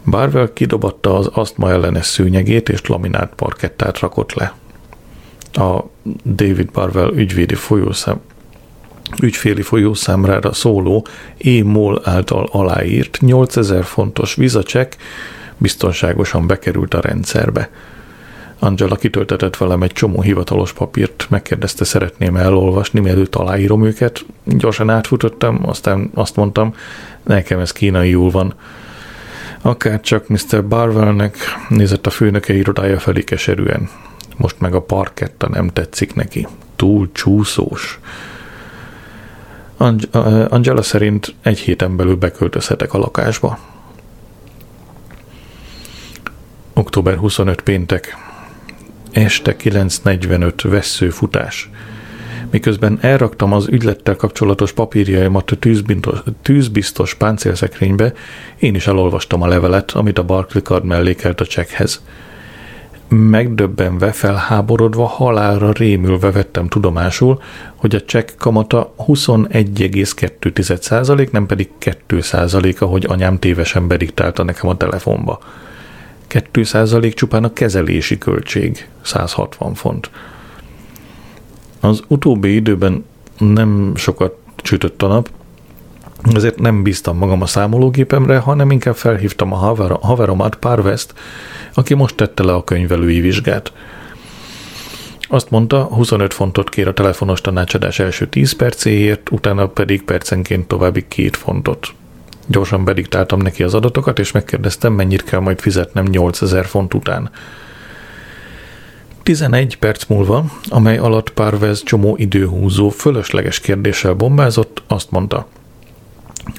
Barwell 0.05 0.53
kidobatta 0.53 1.17
az 1.17 1.27
asztma 1.27 1.71
ellenes 1.71 2.07
szőnyegét, 2.07 2.69
és 2.69 2.87
laminált 2.87 3.33
parkettát 3.35 3.99
rakott 3.99 4.33
le. 4.33 4.55
A 5.53 5.85
David 6.25 6.71
Barwell 6.71 7.13
ügyvédi 7.15 7.55
folyószám 7.55 8.21
ügyféli 9.23 9.63
folyószámrára 9.63 10.53
szóló 10.53 11.07
e-mol 11.45 12.01
által 12.05 12.49
aláírt 12.53 13.19
8000 13.21 13.85
fontos 13.85 14.35
vizacsek 14.35 14.97
biztonságosan 15.59 16.47
bekerült 16.47 16.95
a 16.95 17.01
rendszerbe. 17.01 17.71
Angela 18.59 18.97
kitöltetett 18.97 19.57
velem 19.57 19.83
egy 19.83 19.93
csomó 19.93 20.21
hivatalos 20.21 20.73
papírt, 20.73 21.27
megkérdezte, 21.29 21.85
szeretném 21.85 22.37
elolvasni, 22.37 23.01
mielőtt 23.01 23.35
aláírom 23.35 23.85
őket. 23.85 24.25
Gyorsan 24.45 24.91
átfutottam, 24.91 25.61
aztán 25.63 26.11
azt 26.15 26.37
mondtam, 26.37 26.75
nekem 27.23 27.59
ez 27.59 27.73
kínaiul 27.73 28.31
van. 28.31 28.55
Akár 29.63 30.01
csak 30.01 30.29
Mr. 30.29 30.67
Barwellnek 30.67 31.37
nézett 31.69 32.07
a 32.07 32.11
főnöke 32.11 32.53
irodája 32.53 32.99
felé 32.99 33.23
keserűen. 33.23 33.89
Most 34.37 34.61
meg 34.61 34.75
a 34.75 34.83
parketta 34.83 35.49
nem 35.49 35.69
tetszik 35.69 36.15
neki. 36.15 36.47
Túl 36.77 37.09
csúszós. 37.13 38.01
Angela 40.49 40.83
szerint 40.83 41.35
egy 41.43 41.59
héten 41.59 41.97
belül 41.97 42.17
beköltözhetek 42.17 42.95
a 42.95 42.99
lakásba. 42.99 43.59
Október 46.73 47.17
25 47.17 47.61
péntek. 47.61 48.17
Este 49.13 49.57
9.45 49.57 50.53
vesző 50.63 51.11
futás. 51.11 51.71
Miközben 52.51 52.99
elraktam 53.01 53.53
az 53.53 53.69
ügylettel 53.69 54.17
kapcsolatos 54.17 54.73
papírjaimat 54.73 55.51
a 55.51 56.23
tűzbiztos, 56.43 57.15
páncélszekrénybe, 57.15 58.13
én 58.59 58.75
is 58.75 58.87
elolvastam 58.87 59.43
a 59.43 59.47
levelet, 59.47 59.91
amit 59.91 60.19
a 60.19 60.25
Barclay 60.25 60.63
Card 60.63 60.85
mellékelt 60.85 61.41
a 61.41 61.47
csekkhez. 61.47 62.03
Megdöbbenve, 63.13 64.13
felháborodva, 64.13 65.07
halálra 65.07 65.73
rémülve 65.73 66.31
vettem 66.31 66.69
tudomásul, 66.69 67.43
hogy 67.77 67.95
a 67.95 68.01
csekk 68.01 68.29
kamata 68.39 68.95
21,2%, 68.99 71.31
nem 71.31 71.47
pedig 71.47 71.69
2%, 72.09 72.79
ahogy 72.79 73.05
anyám 73.09 73.39
tévesen 73.39 73.89
bediktálta 73.89 74.43
nekem 74.43 74.69
a 74.69 74.77
telefonba. 74.77 75.39
2% 76.29 77.15
csupán 77.15 77.45
a 77.45 77.53
kezelési 77.53 78.19
költség, 78.19 78.89
160 79.01 79.75
font. 79.75 80.11
Az 81.81 82.03
utóbbi 82.07 82.55
időben 82.55 83.05
nem 83.39 83.93
sokat 83.97 84.37
csütött 84.57 85.03
a 85.03 85.07
nap, 85.07 85.31
ezért 86.35 86.59
nem 86.59 86.83
bíztam 86.83 87.17
magam 87.17 87.43
a 87.43 87.47
számológépemre, 87.47 88.39
hanem 88.39 88.71
inkább 88.71 88.97
felhívtam 88.97 89.53
a 89.53 89.77
haveromat, 90.01 90.57
Parvest, 90.57 91.15
aki 91.75 91.95
most 91.95 92.15
tette 92.15 92.43
le 92.43 92.55
a 92.55 92.65
könyvelői 92.65 93.21
vizsgát. 93.21 93.73
Azt 95.29 95.51
mondta, 95.51 95.83
25 95.83 96.35
fontot 96.35 96.69
kér 96.69 96.89
a 96.89 96.93
telefonos 96.93 97.41
tanácsadás 97.41 97.99
első 97.99 98.27
10 98.27 98.53
percéért, 98.53 99.31
utána 99.31 99.67
pedig 99.67 100.03
percenként 100.03 100.69
további 100.69 101.05
2 101.09 101.29
fontot. 101.33 101.89
Gyorsan 102.47 102.85
bediktáltam 102.85 103.41
neki 103.41 103.63
az 103.63 103.75
adatokat, 103.75 104.19
és 104.19 104.33
megkérdeztem, 104.33 104.93
mennyit 104.93 105.25
kell 105.25 105.41
majd 105.41 105.61
fizetnem 105.61 106.05
8000 106.05 106.67
font 106.67 106.95
után. 106.95 107.31
11 109.23 109.77
perc 109.79 110.07
múlva, 110.07 110.45
amely 110.69 110.99
alatt 110.99 111.31
Párvez 111.31 111.83
csomó 111.83 112.17
időhúzó, 112.17 112.89
fölösleges 112.89 113.61
kérdéssel 113.61 114.15
bombázott, 114.15 114.83
azt 114.87 115.11
mondta. 115.11 115.47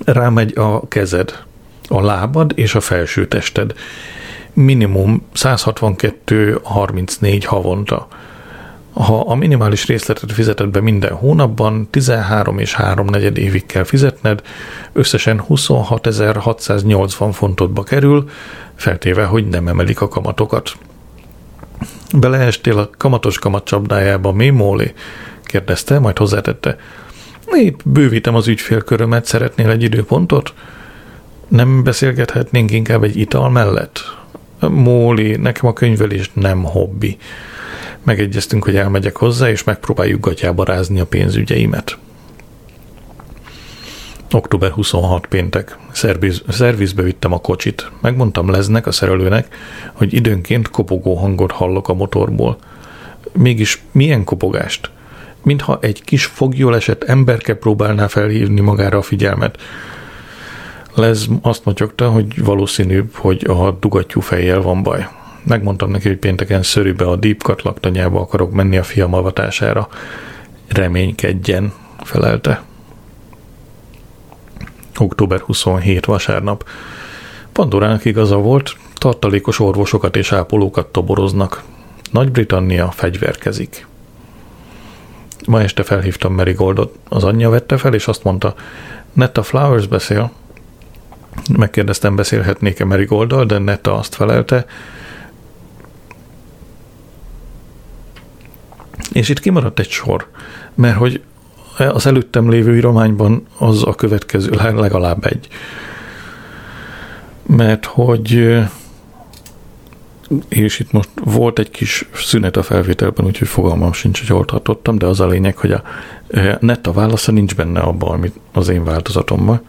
Rámegy 0.06 0.58
a 0.58 0.88
kezed, 0.88 1.44
a 1.88 2.02
lábad 2.02 2.52
és 2.56 2.76
a 2.76 2.82
felső 2.82 3.28
tested. 3.28 3.74
Minimum 4.54 5.26
162-34 5.36 7.44
havonta. 7.46 8.08
Ha 8.94 9.20
a 9.20 9.36
minimális 9.36 9.86
részletet 9.86 10.32
fizeted 10.32 10.70
be 10.70 10.82
minden 10.82 11.14
hónapban, 11.14 11.88
13 11.90 12.60
és 12.60 12.74
3 12.74 13.06
negyed 13.06 13.38
évig 13.38 13.66
kell 13.66 13.84
fizetned, 13.84 14.42
összesen 14.94 15.44
26.680 15.50 17.30
fontotba 17.32 17.84
kerül, 17.84 18.30
feltéve, 18.76 19.26
hogy 19.26 19.48
nem 19.48 19.68
emelik 19.68 20.02
a 20.02 20.08
kamatokat. 20.08 20.72
Beleestél 22.18 22.78
a 22.78 22.90
kamatos 22.98 23.40
kamat 23.40 23.64
csapdájába, 23.64 24.32
mi 24.32 24.50
Móli? 24.50 24.94
kérdezte, 25.44 26.00
majd 26.00 26.18
hozzátette. 26.18 26.78
Épp 27.56 27.80
bővítem 27.86 28.36
az 28.36 28.48
ügyfélkörömet, 28.48 29.26
szeretnél 29.26 29.70
egy 29.70 29.84
időpontot? 29.84 30.54
Nem 31.48 31.84
beszélgethetnénk 31.84 32.72
inkább 32.72 33.04
egy 33.04 33.18
ital 33.18 33.50
mellett? 33.50 34.00
Móli, 34.60 35.36
nekem 35.36 35.70
a 35.70 35.74
könyvelés 35.74 36.32
nem 36.34 36.64
hobbi. 36.64 37.18
Megegyeztünk, 38.04 38.64
hogy 38.64 38.76
elmegyek 38.76 39.16
hozzá, 39.16 39.50
és 39.50 39.64
megpróbáljuk 39.64 40.26
gatyába 40.26 40.64
rázni 40.64 41.00
a 41.00 41.06
pénzügyeimet. 41.06 41.98
Október 44.32 44.72
26 44.72 45.28
péntek. 45.28 45.78
Szerviz, 45.92 46.42
szervizbe 46.48 47.02
vittem 47.02 47.34
a 47.34 47.40
kocsit. 47.40 47.92
Megmondtam 48.02 48.50
Leznek, 48.50 48.88
a 48.88 48.92
szerelőnek, 48.92 49.56
hogy 49.94 50.14
időnként 50.14 50.70
kopogó 50.70 51.16
hangot 51.16 51.52
hallok 51.52 51.90
a 51.90 51.94
motorból. 51.94 52.58
Mégis 53.32 53.84
milyen 53.92 54.24
kopogást? 54.24 54.92
Mintha 55.44 55.78
egy 55.82 56.04
kis 56.04 56.26
foglyol 56.26 56.76
esett 56.76 57.04
emberke 57.04 57.56
próbálná 57.56 58.08
felhívni 58.08 58.62
magára 58.62 58.98
a 58.98 59.02
figyelmet. 59.02 59.62
Lez 60.94 61.28
azt 61.42 61.66
motyogta, 61.66 62.10
hogy 62.10 62.44
valószínűbb, 62.44 63.16
hogy 63.16 63.46
a 63.48 63.72
dugattyú 63.72 64.22
fejjel 64.22 64.62
van 64.62 64.84
baj. 64.84 65.08
Megmondtam 65.44 65.92
neki, 65.92 66.08
hogy 66.08 66.18
pénteken 66.18 66.64
szörűbe 66.64 67.06
a 67.06 67.16
Deep 67.16 67.42
Cut 67.42 67.62
laktanyába 67.62 68.20
akarok 68.20 68.52
menni 68.52 68.78
a 68.78 68.84
fiam 68.84 69.14
avatására. 69.14 69.88
Reménykedjen, 70.68 71.74
felelte. 72.04 72.64
Október 74.98 75.40
27 75.40 76.06
vasárnap. 76.06 76.68
Pandorának 77.52 78.06
igaza 78.06 78.38
volt, 78.38 78.76
tartalékos 78.94 79.60
orvosokat 79.60 80.16
és 80.16 80.32
ápolókat 80.32 80.88
toboroznak. 80.88 81.64
Nagy-Britannia 82.12 82.92
fegyverkezik. 82.92 83.88
Ma 85.52 85.62
este 85.62 85.84
felhívtam 85.84 86.34
Marigoldot. 86.34 86.96
Az 87.10 87.24
anyja 87.24 87.50
vette 87.50 87.78
fel, 87.78 87.94
és 87.94 88.08
azt 88.08 88.24
mondta, 88.24 88.56
Netta 89.14 89.44
Flowers 89.44 89.88
beszél. 89.88 90.32
Megkérdeztem, 91.58 92.16
beszélhetnék-e 92.16 92.86
Marigolddal, 92.86 93.46
de 93.46 93.58
Netta 93.58 93.98
azt 93.98 94.16
felelte, 94.16 94.66
És 99.12 99.30
itt 99.30 99.40
kimaradt 99.40 99.80
egy 99.80 99.90
sor, 99.90 100.28
mert 100.74 100.98
hogy 100.98 101.22
az 101.78 102.06
előttem 102.06 102.50
lévő 102.50 102.76
írományban 102.76 103.48
az 103.58 103.84
a 103.86 103.96
következő, 103.96 104.52
legalább 104.76 105.26
egy. 105.26 105.48
Mert 107.46 107.86
hogy 107.86 108.60
és 110.48 110.80
itt 110.80 110.92
most 110.92 111.10
volt 111.24 111.60
egy 111.60 111.72
kis 111.72 112.10
szünet 112.14 112.58
a 112.58 112.64
felvételben, 112.64 113.26
úgyhogy 113.26 113.48
fogalmam 113.48 113.94
sincs, 113.94 114.20
hogy 114.20 114.28
hol 114.28 114.46
tartottam, 114.46 114.98
de 114.98 115.06
az 115.06 115.20
a 115.20 115.28
lényeg, 115.28 115.58
hogy 115.58 115.72
a 115.72 115.84
netta 116.60 116.92
válasza 116.92 117.32
nincs 117.32 117.56
benne 117.56 117.80
abban, 117.80 118.12
amit 118.12 118.40
az 118.54 118.70
én 118.70 118.84
változatomban, 118.84 119.62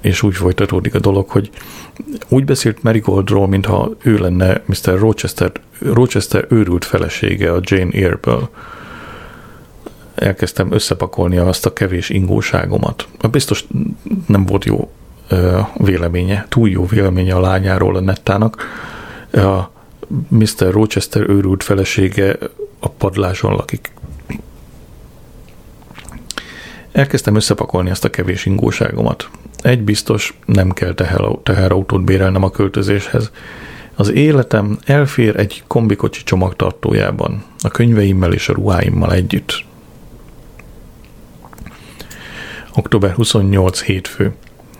és 0.00 0.22
úgy 0.22 0.34
folytatódik 0.34 0.94
a 0.94 0.98
dolog, 0.98 1.28
hogy 1.28 1.50
úgy 2.28 2.44
beszélt 2.44 2.82
Marigoldról, 2.82 3.48
mintha 3.48 3.90
ő 4.02 4.16
lenne 4.18 4.62
Mr. 4.66 4.98
Rochester, 4.98 5.52
Rochester 5.78 6.46
őrült 6.48 6.84
felesége 6.84 7.52
a 7.52 7.60
Jane 7.62 7.90
Eyre-ből 7.92 8.48
elkezdtem 10.14 10.72
összepakolni 10.72 11.36
azt 11.36 11.66
a 11.66 11.72
kevés 11.72 12.08
ingóságomat. 12.08 13.08
Biztos 13.30 13.64
nem 14.26 14.46
volt 14.46 14.64
jó 14.64 14.92
véleménye, 15.76 16.46
túl 16.48 16.68
jó 16.68 16.86
véleménye 16.86 17.34
a 17.34 17.40
lányáról 17.40 17.96
a 17.96 18.00
nettának. 18.00 18.66
Mr. 20.28 20.70
Rochester 20.70 21.28
őrült 21.28 21.62
felesége 21.62 22.36
a 22.78 22.88
padláson 22.88 23.54
lakik. 23.54 23.92
Elkezdtem 26.92 27.34
összepakolni 27.34 27.90
azt 27.90 28.04
a 28.04 28.10
kevés 28.10 28.46
ingóságomat. 28.46 29.28
Egy 29.62 29.82
biztos, 29.82 30.38
nem 30.46 30.70
kell 30.70 30.94
teherautót 31.42 32.04
bérelnem 32.04 32.42
a 32.42 32.50
költözéshez. 32.50 33.30
Az 33.94 34.10
életem 34.10 34.78
elfér 34.84 35.36
egy 35.36 35.62
kombikocsi 35.66 36.22
csomagtartójában, 36.22 37.44
a 37.62 37.68
könyveimmel 37.68 38.32
és 38.32 38.48
a 38.48 38.52
ruháimmal 38.52 39.12
együtt. 39.12 39.64
Október 42.74 43.12
28 43.12 43.82
hétfő. 43.82 44.32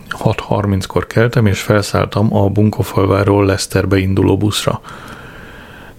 6.30-kor 0.09 1.07
keltem, 1.07 1.47
és 1.47 1.61
felszálltam 1.61 2.35
a 2.37 2.49
Bunkofalváról 2.49 3.47
Leszterbe 3.47 3.99
induló 3.99 4.37
buszra. 4.37 4.81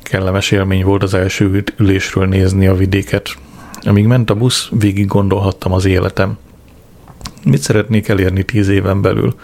Kellemes 0.03 0.51
élmény 0.51 0.83
volt 0.83 1.03
az 1.03 1.13
első 1.13 1.63
ülésről 1.77 2.27
nézni 2.27 2.67
a 2.67 2.75
vidéket. 2.75 3.29
Amíg 3.81 4.05
ment 4.05 4.29
a 4.29 4.35
busz, 4.35 4.69
végig 4.71 5.07
gondolhattam 5.07 5.73
az 5.73 5.85
életem. 5.85 6.37
Mit 7.43 7.61
szeretnék 7.61 8.07
elérni 8.07 8.43
tíz 8.43 8.67
éven 8.67 9.01
belül? 9.01 9.35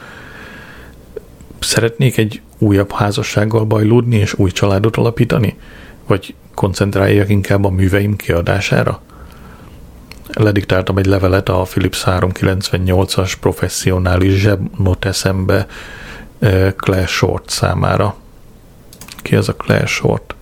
Szeretnék 1.59 2.17
egy 2.17 2.41
újabb 2.57 2.91
házassággal 2.91 3.65
bajlódni 3.65 4.15
és 4.15 4.33
új 4.33 4.51
családot 4.51 4.97
alapítani? 4.97 5.57
Vagy 6.07 6.35
koncentráljak 6.53 7.29
inkább 7.29 7.65
a 7.65 7.69
műveim 7.69 8.15
kiadására? 8.15 9.01
lediktáltam 10.33 10.97
egy 10.97 11.05
levelet 11.05 11.49
a 11.49 11.61
Philips 11.61 12.03
398-as 12.05 13.33
professzionális 13.39 14.33
zsebnoteszembe 14.33 15.67
Claire 16.75 17.05
Short 17.05 17.49
számára. 17.49 18.15
Ki 19.21 19.35
az 19.35 19.49
a 19.49 19.53
Claire 19.53 19.85
Short? 19.85 20.35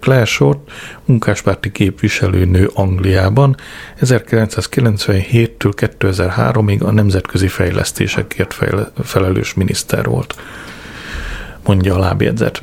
Claire 0.00 0.24
Short 0.24 0.70
munkáspárti 1.04 1.72
képviselőnő 1.72 2.70
Angliában 2.74 3.56
1997-től 4.00 5.72
2003-ig 5.98 6.82
a 6.84 6.90
nemzetközi 6.90 7.48
fejlesztésekért 7.48 8.58
felelős 9.02 9.54
miniszter 9.54 10.04
volt, 10.04 10.34
mondja 11.64 11.94
a 11.94 11.98
lábjegyzet. 11.98 12.62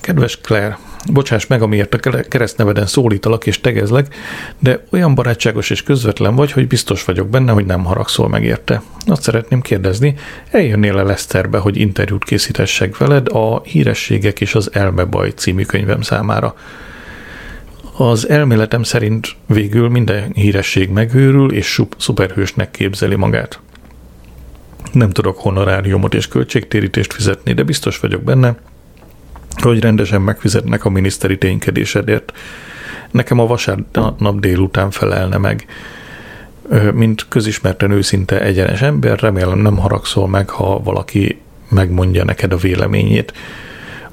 Kedves 0.00 0.38
Claire, 0.40 0.78
Bocsáss 1.10 1.46
meg, 1.46 1.62
amiért 1.62 1.94
a 1.94 2.22
keresztneveden 2.28 2.86
szólítalak 2.86 3.46
és 3.46 3.60
tegezlek, 3.60 4.14
de 4.58 4.84
olyan 4.90 5.14
barátságos 5.14 5.70
és 5.70 5.82
közvetlen 5.82 6.34
vagy, 6.34 6.52
hogy 6.52 6.66
biztos 6.66 7.04
vagyok 7.04 7.28
benne, 7.28 7.52
hogy 7.52 7.66
nem 7.66 7.84
haragszol 7.84 8.28
meg 8.28 8.44
érte. 8.44 8.82
Azt 9.06 9.22
szeretném 9.22 9.60
kérdezni, 9.60 10.14
eljönnél 10.50 10.94
le 10.94 11.02
Leszterbe, 11.02 11.58
hogy 11.58 11.76
interjút 11.76 12.24
készítessek 12.24 12.96
veled 12.96 13.28
a 13.32 13.62
Hírességek 13.62 14.40
és 14.40 14.54
az 14.54 14.70
Elmebaj 14.72 15.30
című 15.30 15.62
könyvem 15.62 16.00
számára. 16.00 16.54
Az 17.96 18.28
elméletem 18.28 18.82
szerint 18.82 19.28
végül 19.46 19.88
minden 19.88 20.32
híresség 20.32 20.90
megőrül 20.90 21.52
és 21.52 21.82
szuperhősnek 21.98 22.70
képzeli 22.70 23.14
magát. 23.14 23.60
Nem 24.92 25.10
tudok 25.10 25.38
honoráriumot 25.38 26.14
és 26.14 26.28
költségtérítést 26.28 27.12
fizetni, 27.12 27.52
de 27.52 27.62
biztos 27.62 27.98
vagyok 27.98 28.22
benne, 28.22 28.56
hogy 29.60 29.80
rendesen 29.80 30.22
megfizetnek 30.22 30.84
a 30.84 30.90
miniszteri 30.90 31.38
ténykedésedért. 31.38 32.32
Nekem 33.10 33.38
a 33.38 33.46
vasárnap 33.46 34.40
délután 34.40 34.90
felelne 34.90 35.36
meg. 35.36 35.66
Mint 36.92 37.26
közismerten 37.28 37.90
őszinte 37.90 38.40
egyenes 38.40 38.82
ember, 38.82 39.18
remélem 39.18 39.58
nem 39.58 39.76
haragszol 39.76 40.28
meg, 40.28 40.48
ha 40.48 40.82
valaki 40.82 41.40
megmondja 41.68 42.24
neked 42.24 42.52
a 42.52 42.56
véleményét. 42.56 43.32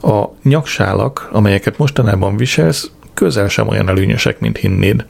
A 0.01 0.25
nyaksálak, 0.43 1.29
amelyeket 1.31 1.77
mostanában 1.77 2.37
viselsz, 2.37 2.91
közel 3.13 3.47
sem 3.47 3.67
olyan 3.67 3.89
előnyösek, 3.89 4.39
mint 4.39 4.57
hinnéd. 4.57 5.05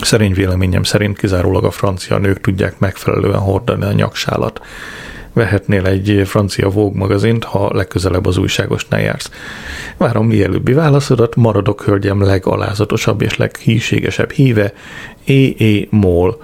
Szerény 0.00 0.32
véleményem 0.32 0.82
szerint 0.82 1.18
kizárólag 1.18 1.64
a 1.64 1.70
francia 1.70 2.18
nők 2.18 2.40
tudják 2.40 2.78
megfelelően 2.78 3.38
hordani 3.38 3.84
a 3.84 3.92
nyaksálat. 3.92 4.60
Vehetnél 5.36 5.86
egy 5.86 6.22
francia 6.24 6.70
Vogue 6.70 6.98
magazint, 6.98 7.44
ha 7.44 7.74
legközelebb 7.74 8.26
az 8.26 8.36
újságosnál 8.36 9.00
jársz. 9.00 9.30
Várom 9.96 10.26
mielőbbi 10.26 10.72
válaszodat, 10.72 11.36
maradok 11.36 11.82
hölgyem 11.82 12.22
legalázatosabb 12.22 13.20
és 13.20 13.36
leghíségesebb 13.36 14.30
híve, 14.30 14.72
E.E. 15.26 15.86
Mól. 15.90 16.42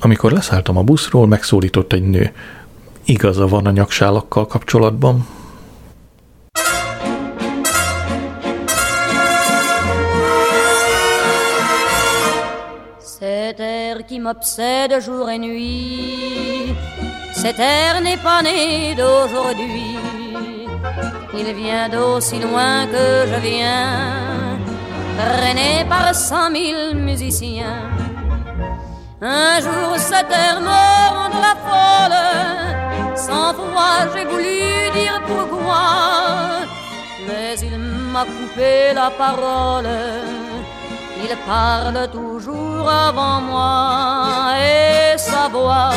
Amikor 0.00 0.32
leszálltam 0.32 0.76
a 0.76 0.82
buszról, 0.82 1.26
megszólított 1.26 1.92
egy 1.92 2.02
nő. 2.02 2.32
Igaza 3.04 3.46
van 3.46 3.66
a 3.66 3.70
nyaksálakkal 3.70 4.46
kapcsolatban? 4.46 5.26
qui 14.08 14.20
m'obsède 14.20 15.00
jour 15.04 15.28
et 15.28 15.38
nuit. 15.38 16.55
Cet 17.46 17.60
air 17.60 18.00
n'est 18.00 18.16
pas 18.16 18.42
né 18.42 18.96
d'aujourd'hui. 18.96 19.96
Il 21.32 21.48
vient 21.54 21.88
d'aussi 21.88 22.40
loin 22.40 22.86
que 22.86 23.06
je 23.30 23.38
viens, 23.48 24.58
traîné 25.16 25.86
par 25.88 26.12
cent 26.12 26.50
mille 26.50 26.96
musiciens. 26.96 27.84
Un 29.22 29.60
jour 29.60 29.90
cet 29.96 30.28
air 30.28 30.56
me 30.68 30.82
rendra 31.18 31.52
folle, 31.68 33.16
sans 33.26 33.54
foi 33.54 33.92
j'ai 34.12 34.24
voulu 34.24 34.90
dire 34.98 35.22
pourquoi, 35.30 35.86
mais 37.28 37.54
il 37.62 37.78
m'a 38.12 38.24
coupé 38.24 38.92
la 38.92 39.08
parole 39.10 39.92
il 41.28 41.36
parle 41.46 42.08
toujours 42.10 42.88
avant 42.88 43.40
moi 43.40 44.54
et 44.58 45.18
sa 45.18 45.48
voix 45.48 45.90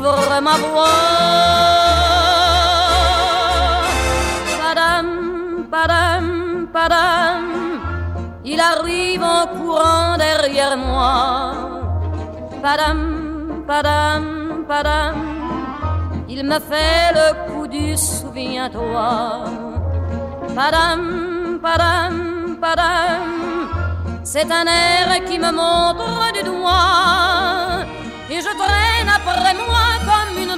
ma 0.00 0.56
voix. 0.56 0.86
Padam, 4.60 5.06
padam, 5.70 6.68
padam, 6.72 7.42
il 8.44 8.60
arrive 8.60 9.22
en 9.22 9.46
courant 9.56 10.16
derrière 10.16 10.76
moi. 10.76 11.52
Padam, 12.62 13.64
padam, 13.66 14.64
padam, 14.66 15.16
il 16.28 16.44
me 16.44 16.58
fait 16.58 17.12
le 17.18 17.28
coup 17.46 17.66
du 17.66 17.96
souviens-toi. 17.96 19.44
Padam, 20.54 21.58
padam, 21.62 22.56
padam. 22.60 23.40
C'est 24.22 24.50
un 24.50 24.66
air 24.66 25.24
qui 25.26 25.38
me 25.38 25.50
montre 25.50 26.32
du 26.32 26.42
doigt 26.42 27.84
et 28.30 28.40
je 28.40 28.52
traîne 28.62 29.08
après 29.08 29.54
moi 29.54 29.89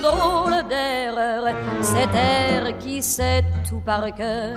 drôle 0.03 0.59
d'erreur. 0.69 1.45
Cet 1.81 2.15
air 2.15 2.77
qui 2.79 3.03
sait 3.03 3.45
tout 3.69 3.81
par 3.81 4.05
cœur. 4.15 4.57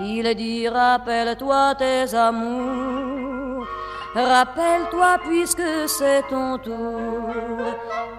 Il 0.00 0.26
dit 0.36 0.68
rappelle-toi 0.68 1.74
tes 1.76 2.14
amours, 2.14 3.66
rappelle-toi 4.14 5.18
puisque 5.26 5.70
c'est 5.86 6.22
ton 6.28 6.58
tour. 6.58 7.34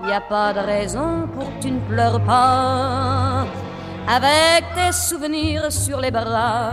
Y 0.08 0.12
a 0.12 0.22
pas 0.22 0.52
de 0.54 0.60
raison 0.60 1.28
pour 1.34 1.46
que 1.46 1.62
tu 1.62 1.72
ne 1.72 1.80
pleures 1.92 2.22
pas 2.24 3.46
avec 4.08 4.64
tes 4.76 4.92
souvenirs 4.92 5.72
sur 5.72 6.00
les 6.02 6.12
bras 6.12 6.72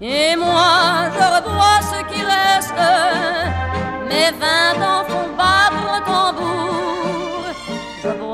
et 0.00 0.36
moi, 0.36 1.08
je 1.14 1.24
revois 1.34 1.80
ce 1.80 1.98
qui 2.12 2.22
reste. 2.22 2.74
Mes 4.08 4.30
vingt 4.38 4.82
ans 4.84 5.04
font 5.06 5.30
battre 5.36 6.04
tambour. 6.04 6.53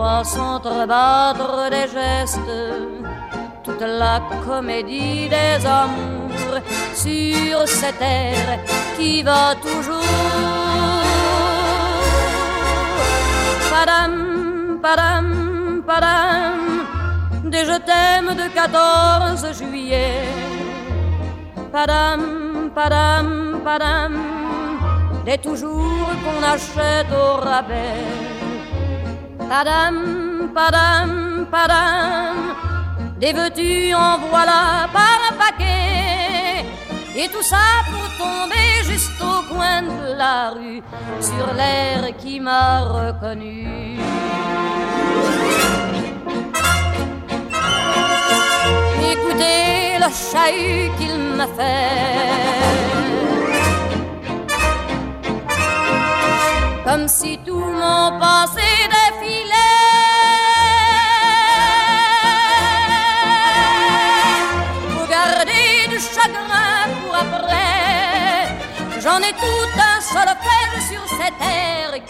Je 0.01 0.03
vois 0.03 0.25
s'entrebattre 0.25 1.69
des 1.69 1.87
gestes. 1.95 2.57
Toute 3.63 3.83
la 3.83 4.19
comédie 4.47 5.29
des 5.29 5.67
amours 5.67 6.59
sur 6.95 7.69
cette 7.69 7.99
terre 7.99 8.61
qui 8.97 9.23
va 9.23 9.55
toujours. 9.57 10.01
Padam, 13.71 14.79
padam, 14.81 15.83
padam, 15.87 16.61
des 17.51 17.67
je 17.67 17.79
t'aime 17.89 18.35
de 18.41 18.49
14 18.55 19.53
juillet 19.59 20.25
padam, 21.71 22.71
padam, 22.75 23.61
padam, 23.63 24.15
des 25.27 25.37
toujours 25.37 26.09
qu'on 26.23 26.43
achète 26.43 27.13
au 27.13 27.35
rabais. 27.45 28.40
Padam, 29.51 29.97
padam, 30.55 31.11
padam, 31.51 32.37
des 33.19 33.33
veux-tu 33.33 33.93
en 33.95 34.19
voilà 34.31 34.87
par 34.93 35.19
un 35.29 35.35
paquet. 35.43 36.65
Et 37.17 37.27
tout 37.27 37.43
ça 37.43 37.83
pour 37.91 38.07
tomber 38.17 38.71
juste 38.85 39.21
au 39.21 39.43
coin 39.53 39.83
de 39.83 40.17
la 40.17 40.51
rue, 40.51 40.81
sur 41.21 41.53
l'air 41.59 42.17
qui 42.17 42.39
m'a 42.39 42.83
reconnu. 42.83 43.99
Écoutez 49.13 49.99
le 50.03 50.11
chahut 50.31 50.91
qu'il 50.97 51.19
m'a 51.37 51.49
fait. 51.59 52.71
Comme 56.85 57.09
si 57.09 57.39
tout 57.45 57.67
mon 57.83 58.19
passé 58.21 58.80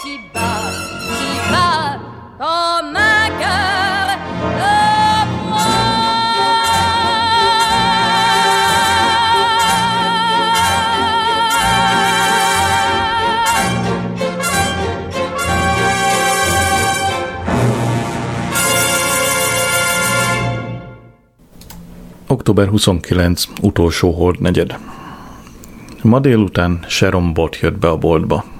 qui 0.02 0.18
bat, 0.32 0.72
qui 1.18 1.52
bat 1.52 1.98
comme 2.38 2.96
un 2.96 3.28
cœur. 3.38 4.18
Október 22.26 22.68
29. 22.70 23.46
utolsó 23.62 24.10
hold 24.10 24.40
negyed. 24.40 24.78
Ma 26.02 26.20
délután 26.20 26.84
Sharon 26.88 27.32
Bot 27.32 27.56
jött 27.56 27.78
be 27.78 27.88
a 27.88 27.96
boltba. 27.96 28.59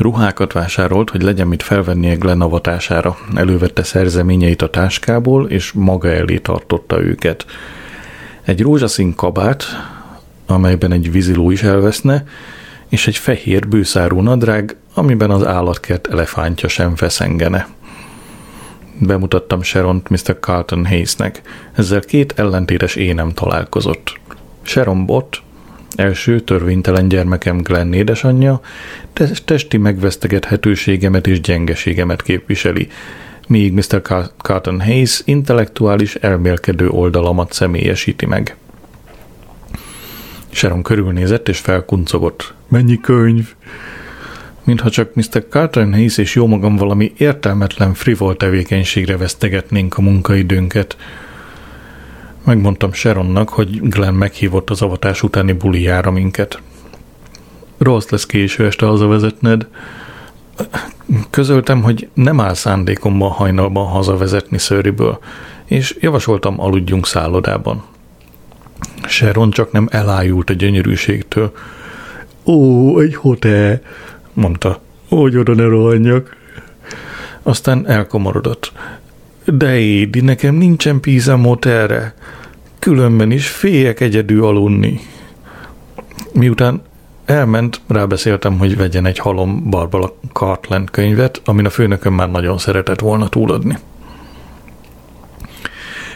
Ruhákat 0.00 0.52
vásárolt, 0.52 1.10
hogy 1.10 1.22
legyen 1.22 1.46
mit 1.46 1.62
felvennie 1.62 2.14
Glenn 2.14 2.40
avatására. 2.40 3.16
Elővette 3.34 3.82
szerzeményeit 3.82 4.62
a 4.62 4.70
táskából, 4.70 5.48
és 5.48 5.72
maga 5.72 6.08
elé 6.08 6.38
tartotta 6.38 7.00
őket. 7.02 7.46
Egy 8.42 8.60
rózsaszín 8.60 9.14
kabát, 9.14 9.64
amelyben 10.46 10.92
egy 10.92 11.12
víziló 11.12 11.50
is 11.50 11.62
elveszne, 11.62 12.24
és 12.88 13.06
egy 13.06 13.16
fehér 13.16 13.68
bőszárú 13.68 14.20
nadrág, 14.20 14.76
amiben 14.94 15.30
az 15.30 15.46
állatkert 15.46 16.06
elefántja 16.06 16.68
sem 16.68 16.96
feszengene. 16.96 17.68
Bemutattam 18.98 19.62
Sharon 19.62 20.02
Mr. 20.10 20.36
Carlton 20.40 20.86
Hayesnek. 20.86 21.42
Ezzel 21.72 22.00
két 22.00 22.32
ellentétes 22.36 22.94
énem 22.94 23.32
találkozott. 23.32 24.20
Sharon 24.62 25.06
Bott, 25.06 25.42
első 25.96 26.40
törvénytelen 26.40 27.08
gyermekem 27.08 27.56
Glenn 27.56 27.92
édesanyja, 27.92 28.60
testi 29.44 29.76
megvesztegethetőségemet 29.76 31.26
és 31.26 31.40
gyengeségemet 31.40 32.22
képviseli, 32.22 32.88
míg 33.48 33.72
Mr. 33.72 34.02
Carlton 34.36 34.80
Hayes 34.80 35.22
intellektuális 35.24 36.14
elmélkedő 36.14 36.88
oldalamat 36.88 37.52
személyesíti 37.52 38.26
meg. 38.26 38.56
Sharon 40.50 40.82
körülnézett 40.82 41.48
és 41.48 41.58
felkuncogott. 41.58 42.54
Mennyi 42.68 43.00
könyv? 43.00 43.54
Mintha 44.64 44.90
csak 44.90 45.14
Mr. 45.14 45.46
Carlton 45.48 45.92
Hayes 45.92 46.18
és 46.18 46.34
jó 46.34 46.46
magam 46.46 46.76
valami 46.76 47.12
értelmetlen 47.16 47.94
frivol 47.94 48.36
tevékenységre 48.36 49.16
vesztegetnénk 49.16 49.98
a 49.98 50.02
munkaidőnket. 50.02 50.96
Megmondtam 52.44 52.92
Sharonnak, 52.92 53.48
hogy 53.48 53.80
Glenn 53.82 54.14
meghívott 54.14 54.70
az 54.70 54.82
avatás 54.82 55.22
utáni 55.22 55.52
bulijára 55.52 56.10
minket. 56.10 56.62
Rossz 57.78 58.08
lesz 58.08 58.26
késő 58.26 58.66
este 58.66 58.86
hazavezetned. 58.86 59.66
Közöltem, 61.30 61.82
hogy 61.82 62.08
nem 62.14 62.40
áll 62.40 62.54
szándékomban 62.54 63.30
hajnalban 63.30 63.86
hazavezetni 63.86 64.58
szőriből, 64.58 65.18
és 65.64 65.96
javasoltam 66.00 66.60
aludjunk 66.60 67.06
szállodában. 67.06 67.84
Sharon 69.06 69.50
csak 69.50 69.72
nem 69.72 69.88
elájult 69.90 70.50
a 70.50 70.52
gyönyörűségtől. 70.52 71.52
Ó, 72.44 72.98
egy 72.98 73.14
hotel, 73.14 73.80
mondta. 74.32 74.80
Hogy 75.08 75.36
oda 75.36 75.54
ne 75.54 75.64
rohanjak. 75.64 76.36
Aztán 77.42 77.88
elkomorodott. 77.88 78.72
De 79.44 79.78
Édi, 79.78 80.20
nekem 80.20 80.54
nincsen 80.54 81.00
pízem 81.00 81.40
motelre. 81.40 82.14
Különben 82.78 83.30
is 83.30 83.48
féljek 83.48 84.00
egyedül 84.00 84.44
aludni. 84.44 85.00
Miután 86.32 86.82
elment, 87.24 87.80
rábeszéltem, 87.86 88.58
hogy 88.58 88.76
vegyen 88.76 89.06
egy 89.06 89.18
halom 89.18 89.70
Barbara 89.70 90.14
Cartland 90.32 90.90
könyvet, 90.90 91.40
amin 91.44 91.66
a 91.66 91.70
főnököm 91.70 92.14
már 92.14 92.30
nagyon 92.30 92.58
szeretett 92.58 93.00
volna 93.00 93.28
túladni. 93.28 93.78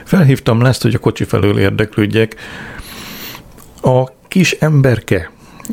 Felhívtam 0.04 0.60
lesz, 0.60 0.82
hogy 0.82 0.94
a 0.94 0.98
kocsi 0.98 1.24
felől 1.24 1.58
érdeklődjek. 1.58 2.36
A 3.82 4.04
kis 4.28 4.52
emberke 4.52 5.30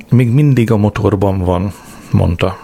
még 0.10 0.30
mindig 0.30 0.72
a 0.72 0.78
motorban 0.78 1.40
van, 1.40 1.74
mondta. 2.12 2.58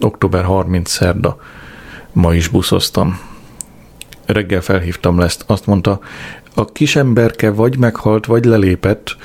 Október 0.00 0.44
30 0.44 0.90
szerda. 0.90 1.36
Ma 2.12 2.34
is 2.34 2.48
buszoztam. 2.48 3.20
Reggel 4.26 4.60
felhívtam 4.60 5.18
lesz, 5.18 5.38
azt 5.46 5.66
mondta, 5.66 6.00
a 6.54 6.64
kis 6.64 6.96
emberke 6.96 7.50
vagy 7.50 7.78
meghalt, 7.78 8.26
vagy 8.26 8.44
lelépett. 8.44 9.16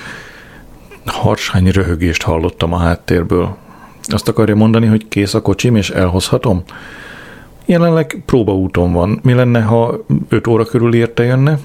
Harsány 1.05 1.69
röhögést 1.71 2.21
hallottam 2.21 2.73
a 2.73 2.77
háttérből. 2.77 3.57
Azt 4.07 4.27
akarja 4.27 4.55
mondani, 4.55 4.85
hogy 4.85 5.07
kész 5.07 5.33
a 5.33 5.41
kocsim, 5.41 5.75
és 5.75 5.89
elhozhatom? 5.89 6.63
Jelenleg 7.65 8.23
próbaúton 8.25 8.93
van. 8.93 9.19
Mi 9.23 9.33
lenne, 9.33 9.61
ha 9.61 10.05
5 10.29 10.47
óra 10.47 10.65
körül 10.65 10.93
érte 10.93 11.23
jönne? 11.23 11.59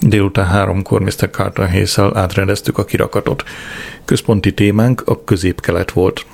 Délután 0.00 0.46
háromkor 0.46 1.00
Mr. 1.00 1.30
Carter 1.30 1.70
hayes 1.70 1.98
átrendeztük 1.98 2.78
a 2.78 2.84
kirakatot. 2.84 3.44
Központi 4.04 4.54
témánk 4.54 5.02
a 5.06 5.24
középkelet 5.24 5.90
volt. 5.90 6.26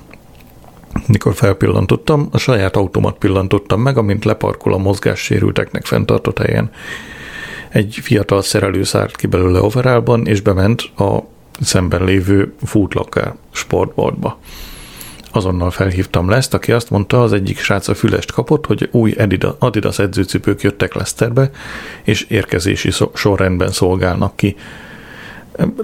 Mikor 1.06 1.34
felpillantottam, 1.34 2.28
a 2.32 2.38
saját 2.38 2.76
automat 2.76 3.18
pillantottam 3.18 3.80
meg, 3.80 3.96
amint 3.96 4.24
leparkol 4.24 4.72
a 4.72 4.78
mozgássérülteknek 4.78 5.84
fenntartott 5.84 6.38
helyen. 6.38 6.70
Egy 7.68 7.98
fiatal 8.02 8.42
szerelő 8.42 8.82
szállt 8.82 9.16
ki 9.16 9.26
belőle 9.26 9.60
overálban, 9.60 10.26
és 10.26 10.40
bement 10.40 10.82
a 10.98 11.18
szemben 11.60 12.04
lévő 12.04 12.54
Footlocker 12.64 13.34
sportboltba. 13.50 14.38
Azonnal 15.30 15.70
felhívtam 15.70 16.28
Leszt, 16.28 16.54
aki 16.54 16.72
azt 16.72 16.90
mondta, 16.90 17.22
az 17.22 17.32
egyik 17.32 17.58
srác 17.58 17.88
a 17.88 17.94
fülest 17.94 18.32
kapott, 18.32 18.66
hogy 18.66 18.88
új 18.92 19.14
Adidas 19.58 19.98
edzőcipők 19.98 20.60
jöttek 20.60 20.94
Leszterbe, 20.94 21.50
és 22.02 22.22
érkezési 22.22 22.90
sorrendben 23.14 23.70
szolgálnak 23.72 24.36
ki. 24.36 24.56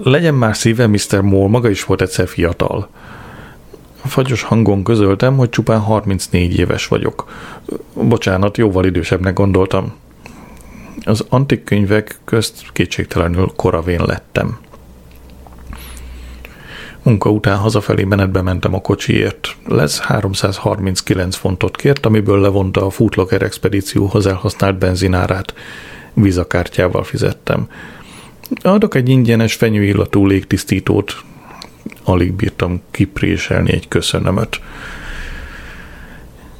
Legyen 0.03 0.33
már 0.33 0.55
szíve, 0.55 0.87
Mr. 0.87 1.21
Moore 1.21 1.49
maga 1.49 1.69
is 1.69 1.83
volt 1.83 2.01
egyszer 2.01 2.27
fiatal. 2.27 2.89
Fagyos 4.05 4.41
hangon 4.41 4.83
közöltem, 4.83 5.37
hogy 5.37 5.49
csupán 5.49 5.79
34 5.79 6.57
éves 6.57 6.87
vagyok. 6.87 7.29
Bocsánat, 7.93 8.57
jóval 8.57 8.85
idősebbnek 8.85 9.33
gondoltam. 9.33 9.93
Az 11.05 11.25
antik 11.29 11.63
könyvek 11.63 12.19
közt 12.25 12.71
kétségtelenül 12.71 13.51
koravén 13.55 14.01
lettem. 14.05 14.57
Munka 17.03 17.29
után 17.29 17.57
hazafelé 17.57 18.03
menetbe 18.03 18.41
mentem 18.41 18.73
a 18.73 18.81
kocsiért. 18.81 19.55
Lesz 19.67 19.99
339 19.99 21.35
fontot 21.35 21.75
kért, 21.75 22.05
amiből 22.05 22.41
levonta 22.41 22.85
a 22.85 22.89
Footlocker 22.89 23.41
expedícióhoz 23.41 24.27
elhasznált 24.27 24.77
benzinárát. 24.77 25.53
Vizakártyával 26.13 27.03
fizettem. 27.03 27.67
Adok 28.61 28.95
egy 28.95 29.09
ingyenes 29.09 29.53
fenyőillatú 29.53 30.25
légtisztítót. 30.25 31.23
Alig 32.03 32.33
bírtam 32.33 32.81
kipréselni 32.91 33.71
egy 33.71 33.87
köszönömöt. 33.87 34.59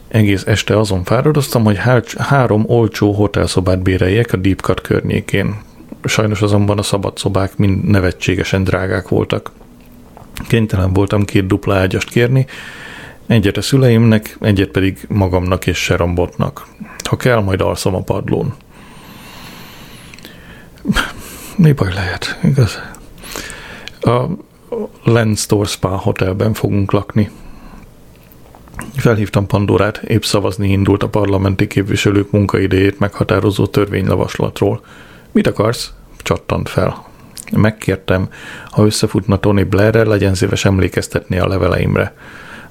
Egész 0.07 0.43
este 0.45 0.79
azon 0.79 1.03
fáradoztam, 1.03 1.63
hogy 1.63 1.79
három 2.17 2.63
olcsó 2.67 3.12
hotelszobát 3.12 3.81
béreljek 3.81 4.33
a 4.33 4.38
Deep 4.38 4.62
Cut 4.62 4.81
környékén. 4.81 5.55
Sajnos 6.03 6.41
azonban 6.41 6.77
a 6.77 6.81
szabad 6.81 7.17
szobák 7.17 7.57
mind 7.57 7.83
nevetségesen 7.83 8.63
drágák 8.63 9.07
voltak. 9.07 9.51
Kénytelen 10.47 10.93
voltam 10.93 11.25
két 11.25 11.47
dupla 11.47 11.75
ágyast 11.75 12.09
kérni, 12.09 12.45
egyet 13.27 13.57
a 13.57 13.62
szüleimnek, 13.62 14.38
egyet 14.41 14.69
pedig 14.69 15.05
magamnak 15.09 15.67
és 15.67 15.77
Serambotnak. 15.77 16.67
Ha 17.03 17.17
kell, 17.17 17.41
majd 17.41 17.62
alszom 17.62 17.95
a 17.95 18.01
padlón. 18.01 18.53
Mi 21.55 21.71
baj 21.71 21.93
lehet, 21.93 22.39
igaz? 22.43 22.79
A 24.01 24.25
Landstore 25.03 25.67
Spa 25.67 25.88
hotelben 25.88 26.53
fogunk 26.53 26.91
lakni. 26.91 27.31
Felhívtam 28.95 29.47
Pandorát, 29.47 29.97
épp 29.97 30.21
szavazni 30.21 30.69
indult 30.69 31.03
a 31.03 31.09
parlamenti 31.09 31.67
képviselők 31.67 32.31
munkaidejét 32.31 32.99
meghatározó 32.99 33.65
törvénylavaslatról. 33.65 34.81
Mit 35.31 35.47
akarsz? 35.47 35.93
Csattant 36.17 36.69
fel. 36.69 37.05
Megkértem, 37.51 38.29
ha 38.69 38.86
összefutna 38.86 39.38
Tony 39.38 39.67
Blairrel, 39.69 40.05
legyen 40.05 40.33
szíves 40.36 40.65
emlékeztetni 40.65 41.38
a 41.38 41.47
leveleimre. 41.47 42.15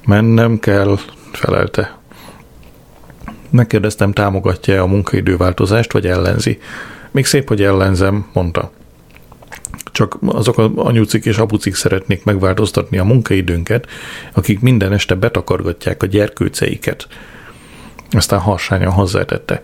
Mennem 0.07 0.59
kell, 0.59 0.99
felelte. 1.33 1.99
Megkérdeztem, 3.51 4.13
támogatja 4.13 4.83
a 4.83 4.87
munkaidőváltozást, 4.87 5.93
vagy 5.93 6.07
ellenzi. 6.07 6.59
Még 7.11 7.27
szép, 7.27 7.49
hogy 7.49 7.63
ellenzem, 7.63 8.27
mondta. 8.33 8.71
Csak 9.93 10.19
azok 10.27 10.59
a 10.59 10.71
anyucik 10.75 11.25
és 11.25 11.37
apucik 11.37 11.75
szeretnék 11.75 12.25
megváltoztatni 12.25 12.99
a 12.99 13.05
munkaidőnket, 13.05 13.87
akik 14.33 14.61
minden 14.61 14.93
este 14.93 15.15
betakargatják 15.15 16.03
a 16.03 16.07
gyerkőceiket. 16.07 17.07
Aztán 18.11 18.41
harsányan 18.41 18.93
hozzátette 18.93 19.63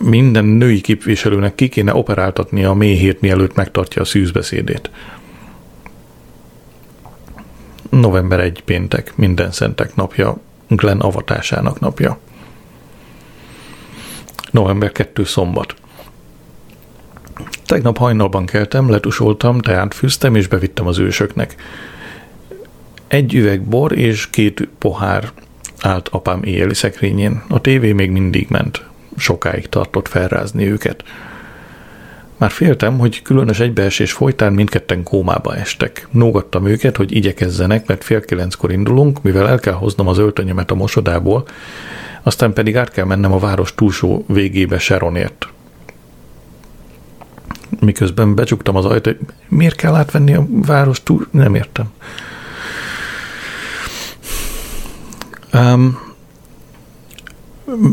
minden 0.00 0.44
női 0.44 0.80
képviselőnek 0.80 1.54
ki 1.54 1.68
kéne 1.68 1.94
operáltatni 1.94 2.64
a 2.64 2.72
méhét, 2.72 3.20
mielőtt 3.20 3.54
megtartja 3.54 4.02
a 4.02 4.04
szűzbeszédét. 4.04 4.90
November 7.90 8.40
1 8.40 8.62
péntek, 8.64 9.16
minden 9.16 9.50
szentek 9.50 9.94
napja, 9.94 10.38
Glenn 10.68 11.00
avatásának 11.00 11.80
napja. 11.80 12.18
November 14.50 14.92
2 14.92 15.24
szombat. 15.24 15.74
Tegnap 17.66 17.96
hajnalban 17.96 18.46
keltem, 18.46 18.90
letusoltam, 18.90 19.60
teát 19.60 19.94
fűztem 19.94 20.34
és 20.34 20.48
bevittem 20.48 20.86
az 20.86 20.98
ősöknek. 20.98 21.54
Egy 23.06 23.34
üveg 23.34 23.62
bor 23.62 23.98
és 23.98 24.30
két 24.30 24.68
pohár 24.78 25.30
állt 25.80 26.08
apám 26.08 26.42
éjjeli 26.42 26.74
szekrényén. 26.74 27.42
A 27.48 27.60
tévé 27.60 27.92
még 27.92 28.10
mindig 28.10 28.46
ment 28.48 28.84
sokáig 29.16 29.68
tartott 29.68 30.08
felrázni 30.08 30.66
őket. 30.70 31.04
Már 32.36 32.50
féltem, 32.50 32.98
hogy 32.98 33.22
különös 33.22 33.60
egybeesés 33.60 34.12
folytán 34.12 34.52
mindketten 34.52 35.02
kómába 35.02 35.56
estek. 35.56 36.08
Nógattam 36.10 36.66
őket, 36.66 36.96
hogy 36.96 37.16
igyekezzenek, 37.16 37.86
mert 37.86 38.04
fél 38.04 38.24
kilenckor 38.24 38.72
indulunk, 38.72 39.22
mivel 39.22 39.48
el 39.48 39.58
kell 39.58 39.72
hoznom 39.72 40.08
az 40.08 40.18
öltönyemet 40.18 40.70
a 40.70 40.74
mosodából, 40.74 41.46
aztán 42.22 42.52
pedig 42.52 42.76
át 42.76 42.90
kell 42.90 43.04
mennem 43.04 43.32
a 43.32 43.38
város 43.38 43.74
túlsó 43.74 44.24
végébe 44.28 44.78
Sharonért. 44.78 45.48
Miközben 47.80 48.34
becsuktam 48.34 48.76
az 48.76 48.84
ajtót, 48.84 49.16
miért 49.48 49.76
kell 49.76 49.94
átvenni 49.94 50.34
a 50.34 50.46
város 50.48 51.02
túl... 51.02 51.26
Nem 51.30 51.54
értem. 51.54 51.92
Um, 55.52 56.04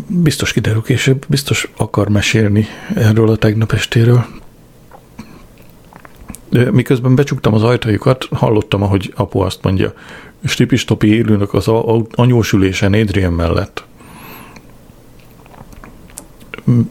Biztos 0.07 0.53
kiderül 0.53 0.81
később, 0.81 1.25
biztos 1.27 1.71
akar 1.77 2.09
mesélni 2.09 2.67
erről 2.95 3.29
a 3.29 3.35
tegnap 3.35 3.71
estéről. 3.71 4.25
De 6.49 6.71
miközben 6.71 7.15
becsuktam 7.15 7.53
az 7.53 7.63
ajtajukat, 7.63 8.27
hallottam, 8.31 8.83
ahogy 8.83 9.13
apu 9.15 9.39
azt 9.39 9.63
mondja, 9.63 9.93
Stipistopi 10.45 11.07
élőnök 11.07 11.53
az 11.53 11.67
anyósülésen 12.11 12.93
Adrian 12.93 13.33
mellett. 13.33 13.83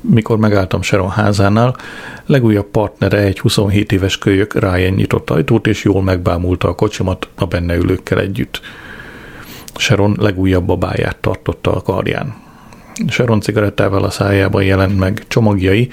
Mikor 0.00 0.38
megálltam 0.38 0.82
Sharon 0.82 1.10
házánál, 1.10 1.76
legújabb 2.26 2.66
partnere 2.66 3.18
egy 3.18 3.40
27 3.40 3.92
éves 3.92 4.18
kölyök 4.18 4.54
Ryan 4.54 4.92
nyitott 4.92 5.30
ajtót, 5.30 5.66
és 5.66 5.84
jól 5.84 6.02
megbámulta 6.02 6.68
a 6.68 6.74
kocsimat 6.74 7.28
a 7.34 7.44
benne 7.44 7.76
ülőkkel 7.76 8.20
együtt. 8.20 8.60
Sharon 9.76 10.16
legújabb 10.18 10.64
babáját 10.64 11.16
tartotta 11.16 11.74
a 11.74 11.82
karján. 11.82 12.34
Sharon 13.08 13.40
cigarettával 13.40 14.04
a 14.04 14.10
szájában 14.10 14.64
jelent 14.64 14.98
meg 14.98 15.24
csomagjai, 15.28 15.90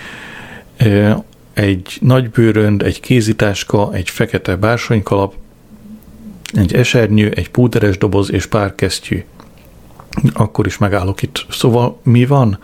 egy 1.54 1.98
nagy 2.02 2.30
bőrönd, 2.30 2.82
egy 2.82 3.00
kézitáska, 3.00 3.94
egy 3.94 4.10
fekete 4.10 4.56
bársonykalap, 4.56 5.34
egy 6.54 6.74
esernyő, 6.74 7.32
egy 7.36 7.50
púderes 7.50 7.98
doboz 7.98 8.32
és 8.32 8.46
pár 8.46 8.76
kesztyű. 8.76 9.24
Akkor 10.34 10.66
is 10.66 10.78
megállok 10.78 11.22
itt. 11.22 11.46
Szóval 11.50 12.00
mi 12.04 12.26
van? 12.26 12.60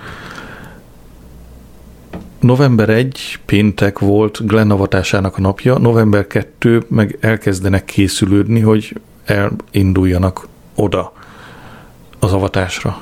November 2.44 2.90
1 2.90 3.40
péntek 3.46 4.00
volt 4.00 4.46
Glenn 4.46 4.72
avatásának 4.72 5.38
a 5.38 5.42
napja, 5.42 5.78
november 5.78 6.28
2 6.28 6.84
meg 6.88 7.18
elkezdenek 7.20 7.86
készülődni, 7.86 8.60
hogy 8.60 9.02
elinduljanak 9.26 10.48
oda 10.76 11.14
az 12.20 12.34
avatásra. 12.34 13.02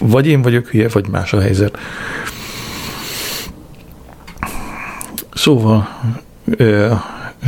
Vagy 0.00 0.26
én 0.26 0.42
vagyok 0.42 0.66
hülye, 0.66 0.88
vagy 0.88 1.08
más 1.08 1.32
a 1.32 1.40
helyzet. 1.40 1.78
Szóval 5.34 5.88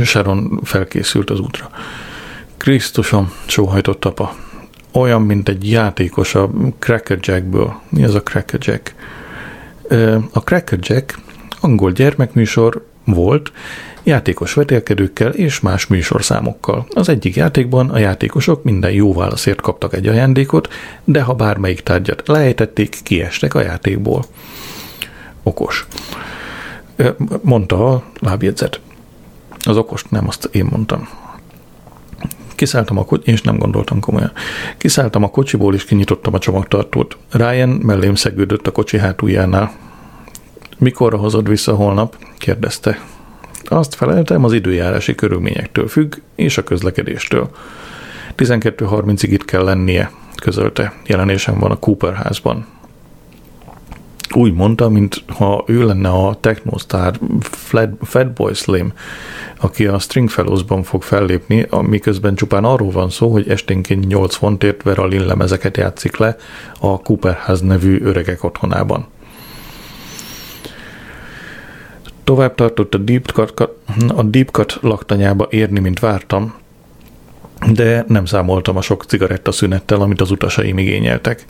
Sharon 0.03 0.59
felkészült 0.63 1.29
az 1.29 1.39
útra. 1.39 1.69
Krisztusom, 2.57 3.31
sóhajtott 3.45 4.05
apa. 4.05 4.35
Olyan, 4.97 5.21
mint 5.21 5.49
egy 5.49 5.71
játékos 5.71 6.35
a 6.35 6.49
Cracker 6.79 7.17
Jackből. 7.21 7.81
Mi 7.89 8.03
az 8.03 8.15
a 8.15 8.23
Cracker 8.23 8.59
Jack? 8.63 8.95
A 10.31 10.39
Cracker 10.39 10.79
Jack 10.81 11.19
angol 11.59 11.91
gyermekműsor 11.91 12.85
volt, 13.03 13.51
játékos 14.03 14.53
vetélkedőkkel 14.53 15.31
és 15.31 15.59
más 15.59 15.87
műsorszámokkal. 15.87 16.87
Az 16.93 17.09
egyik 17.09 17.35
játékban 17.35 17.89
a 17.89 17.97
játékosok 17.97 18.63
minden 18.63 18.91
jó 18.91 19.13
válaszért 19.13 19.61
kaptak 19.61 19.93
egy 19.93 20.07
ajándékot, 20.07 20.73
de 21.03 21.21
ha 21.21 21.33
bármelyik 21.33 21.81
tárgyat 21.81 22.27
lejtették, 22.27 22.97
kiestek 23.03 23.53
a 23.53 23.61
játékból. 23.61 24.25
Okos. 25.43 25.87
Mondta 27.41 27.89
a 27.89 28.03
lábjegyzet. 28.19 28.79
Az 29.59 29.77
okost 29.77 30.11
nem, 30.11 30.27
azt 30.27 30.49
én 30.51 30.67
mondtam. 30.69 31.09
Kiszálltam 32.57 32.97
a 32.97 33.05
kocsi, 33.05 33.31
és 33.31 33.41
nem 33.41 33.57
gondoltam 33.57 33.99
komolyan. 33.99 34.31
Kiszálltam 34.77 35.23
a 35.23 35.29
kocsiból, 35.29 35.73
és 35.73 35.85
kinyitottam 35.85 36.33
a 36.33 36.39
csomagtartót. 36.39 37.17
Ryan 37.31 37.69
mellém 37.69 38.15
szegődött 38.15 38.67
a 38.67 38.71
kocsi 38.71 38.97
hátuljánál. 38.97 39.71
Mikorra 40.77 41.17
hozod 41.17 41.49
vissza 41.49 41.75
holnap? 41.75 42.17
kérdezte. 42.37 42.99
Azt 43.63 43.95
feleltem, 43.95 44.43
az 44.43 44.53
időjárási 44.53 45.15
körülményektől 45.15 45.87
függ, 45.87 46.15
és 46.35 46.57
a 46.57 46.63
közlekedéstől. 46.63 47.49
12.30-ig 48.37 49.27
itt 49.29 49.45
kell 49.45 49.63
lennie, 49.63 50.11
közölte. 50.41 50.93
Jelenésem 51.05 51.59
van 51.59 51.71
a 51.71 51.79
Cooper 51.79 52.13
házban 52.13 52.65
úgy 54.37 54.53
mondta, 54.53 54.89
mint 54.89 55.23
ha 55.27 55.63
ő 55.67 55.85
lenne 55.85 56.09
a 56.09 56.37
technostar 56.39 57.19
Fatboy 58.01 58.53
Slim, 58.53 58.93
aki 59.59 59.85
a 59.85 59.99
Stringfellows-ban 59.99 60.83
fog 60.83 61.03
fellépni, 61.03 61.67
miközben 61.81 62.35
csupán 62.35 62.63
arról 62.63 62.91
van 62.91 63.09
szó, 63.09 63.31
hogy 63.31 63.49
esténként 63.49 64.07
8 64.07 64.35
fontért 64.35 64.83
Veralin 64.83 65.25
lemezeket 65.25 65.77
játszik 65.77 66.17
le 66.17 66.35
a 66.79 67.01
Cooperház 67.01 67.61
nevű 67.61 67.99
öregek 68.03 68.43
otthonában. 68.43 69.05
Tovább 72.23 72.55
tartott 72.55 72.93
a 72.93 72.97
Deep 72.97 73.31
Cut, 73.31 73.69
a 74.07 74.23
Deep 74.23 74.49
Cut 74.51 74.77
laktanyába 74.81 75.47
érni, 75.49 75.79
mint 75.79 75.99
vártam, 75.99 76.53
de 77.71 78.05
nem 78.07 78.25
számoltam 78.25 78.77
a 78.77 78.81
sok 78.81 79.03
cigaretta 79.03 79.51
szünettel, 79.51 80.01
amit 80.01 80.21
az 80.21 80.31
utasaim 80.31 80.77
igényeltek 80.77 81.45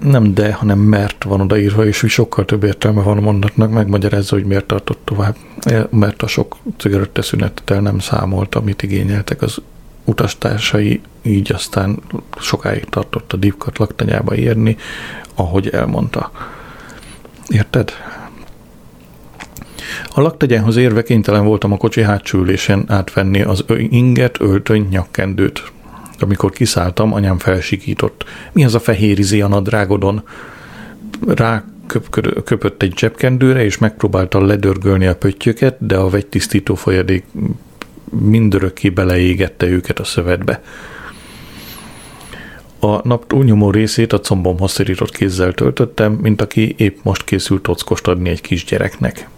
nem 0.00 0.34
de, 0.34 0.52
hanem 0.52 0.78
mert 0.78 1.24
van 1.24 1.40
odaírva, 1.40 1.86
és 1.86 2.04
sokkal 2.08 2.44
több 2.44 2.64
értelme 2.64 3.02
van 3.02 3.16
a 3.16 3.20
mondatnak, 3.20 3.70
megmagyarázza, 3.70 4.34
hogy 4.34 4.44
miért 4.44 4.66
tartott 4.66 5.00
tovább. 5.04 5.36
E, 5.60 5.86
mert 5.90 6.22
a 6.22 6.26
sok 6.26 6.56
cigaretteszünettel 6.78 7.80
nem 7.80 7.98
számolt, 7.98 8.54
amit 8.54 8.82
igényeltek 8.82 9.42
az 9.42 9.58
utastársai, 10.04 11.00
így 11.22 11.52
aztán 11.52 11.98
sokáig 12.40 12.84
tartott 12.84 13.32
a 13.32 13.36
Dipkat 13.36 13.78
laktanyába 13.78 14.34
érni, 14.34 14.76
ahogy 15.34 15.68
elmondta. 15.68 16.30
Érted? 17.48 17.92
A 20.14 20.20
laktegyához 20.20 20.76
érve 20.76 21.02
kénytelen 21.02 21.44
voltam 21.44 21.72
a 21.72 21.76
kocsi 21.76 22.02
hátsó 22.02 22.44
átvenni 22.86 23.42
az 23.42 23.64
inget, 23.90 24.40
öltöny, 24.40 24.86
nyakkendőt, 24.90 25.72
amikor 26.24 26.50
kiszálltam, 26.50 27.12
anyám 27.12 27.38
felsikított. 27.38 28.24
Mi 28.52 28.64
az 28.64 28.74
a 28.74 28.80
fehér 28.80 29.18
izé 29.18 29.40
a 29.40 29.48
nadrágodon? 29.48 30.22
Rá 31.26 31.64
köpött 32.44 32.82
egy 32.82 32.98
zsebkendőre, 32.98 33.64
és 33.64 33.78
megpróbálta 33.78 34.44
ledörgölni 34.44 35.06
a 35.06 35.16
pöttyöket, 35.16 35.86
de 35.86 35.96
a 35.96 36.08
vegytisztító 36.08 36.74
folyadék 36.74 37.24
mindörökké 38.20 38.88
beleégette 38.88 39.66
őket 39.66 39.98
a 39.98 40.04
szövetbe. 40.04 40.62
A 42.78 43.08
nap 43.08 43.26
túlnyomó 43.26 43.70
részét 43.70 44.12
a 44.12 44.20
combomhoz 44.20 44.72
szirított 44.72 45.10
kézzel 45.10 45.52
töltöttem, 45.52 46.12
mint 46.12 46.40
aki 46.40 46.74
épp 46.78 46.96
most 47.02 47.24
készült 47.24 47.62
tockost 47.62 48.06
adni 48.06 48.28
egy 48.28 48.40
kisgyereknek. 48.40 49.28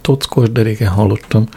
Tockos 0.00 0.50
deréken 0.50 0.88
hallottam. 0.88 1.48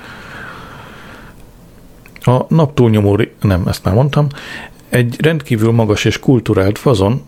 A 2.21 2.45
nap 2.47 2.73
túlnyomó, 2.73 3.19
nem, 3.41 3.67
ezt 3.67 3.83
már 3.83 3.93
mondtam, 3.93 4.27
egy 4.89 5.21
rendkívül 5.21 5.71
magas 5.71 6.05
és 6.05 6.19
kulturált 6.19 6.77
fazon, 6.77 7.21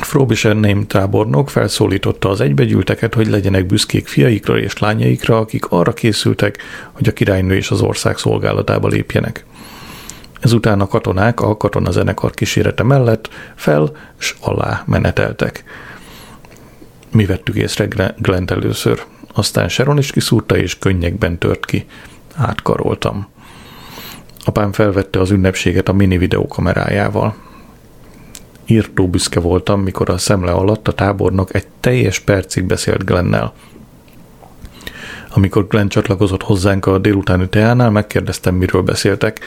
Frobisher 0.00 0.54
Name 0.54 0.84
tábornok 0.86 1.50
felszólította 1.50 2.28
az 2.28 2.40
egybegyűlteket, 2.40 3.14
hogy 3.14 3.26
legyenek 3.26 3.66
büszkék 3.66 4.06
fiaikra 4.06 4.58
és 4.58 4.78
lányaikra, 4.78 5.38
akik 5.38 5.66
arra 5.66 5.92
készültek, 5.92 6.58
hogy 6.92 7.08
a 7.08 7.12
királynő 7.12 7.56
és 7.56 7.70
az 7.70 7.80
ország 7.80 8.18
szolgálatába 8.18 8.88
lépjenek. 8.88 9.44
Ezután 10.40 10.80
a 10.80 10.86
katonák 10.86 11.40
a 11.40 11.56
katonazenekar 11.56 12.30
kísérete 12.30 12.82
mellett 12.82 13.28
fel 13.54 13.96
s 14.16 14.34
alá 14.40 14.82
meneteltek. 14.86 15.64
Mi 17.10 17.24
vettük 17.26 17.56
észre 17.56 17.88
Glent 18.18 18.50
először. 18.50 19.04
Aztán 19.34 19.68
Sharon 19.68 19.98
is 19.98 20.10
kiszúrta 20.10 20.56
és 20.56 20.78
könnyekben 20.78 21.38
tört 21.38 21.66
ki. 21.66 21.86
Átkaroltam. 22.36 23.31
Apám 24.44 24.72
felvette 24.72 25.20
az 25.20 25.30
ünnepséget 25.30 25.88
a 25.88 25.92
mini 25.92 26.18
videókamerájával. 26.18 27.34
Írtó 28.66 29.08
büszke 29.08 29.40
voltam, 29.40 29.80
mikor 29.80 30.10
a 30.10 30.18
szemle 30.18 30.50
alatt 30.50 30.88
a 30.88 30.92
tábornok 30.92 31.54
egy 31.54 31.66
teljes 31.80 32.18
percig 32.18 32.64
beszélt 32.64 33.04
Glennel. 33.04 33.52
Amikor 35.34 35.66
Glenn 35.66 35.88
csatlakozott 35.88 36.42
hozzánk 36.42 36.86
a 36.86 36.98
délutáni 36.98 37.48
teánál, 37.48 37.90
megkérdeztem, 37.90 38.54
miről 38.54 38.82
beszéltek. 38.82 39.40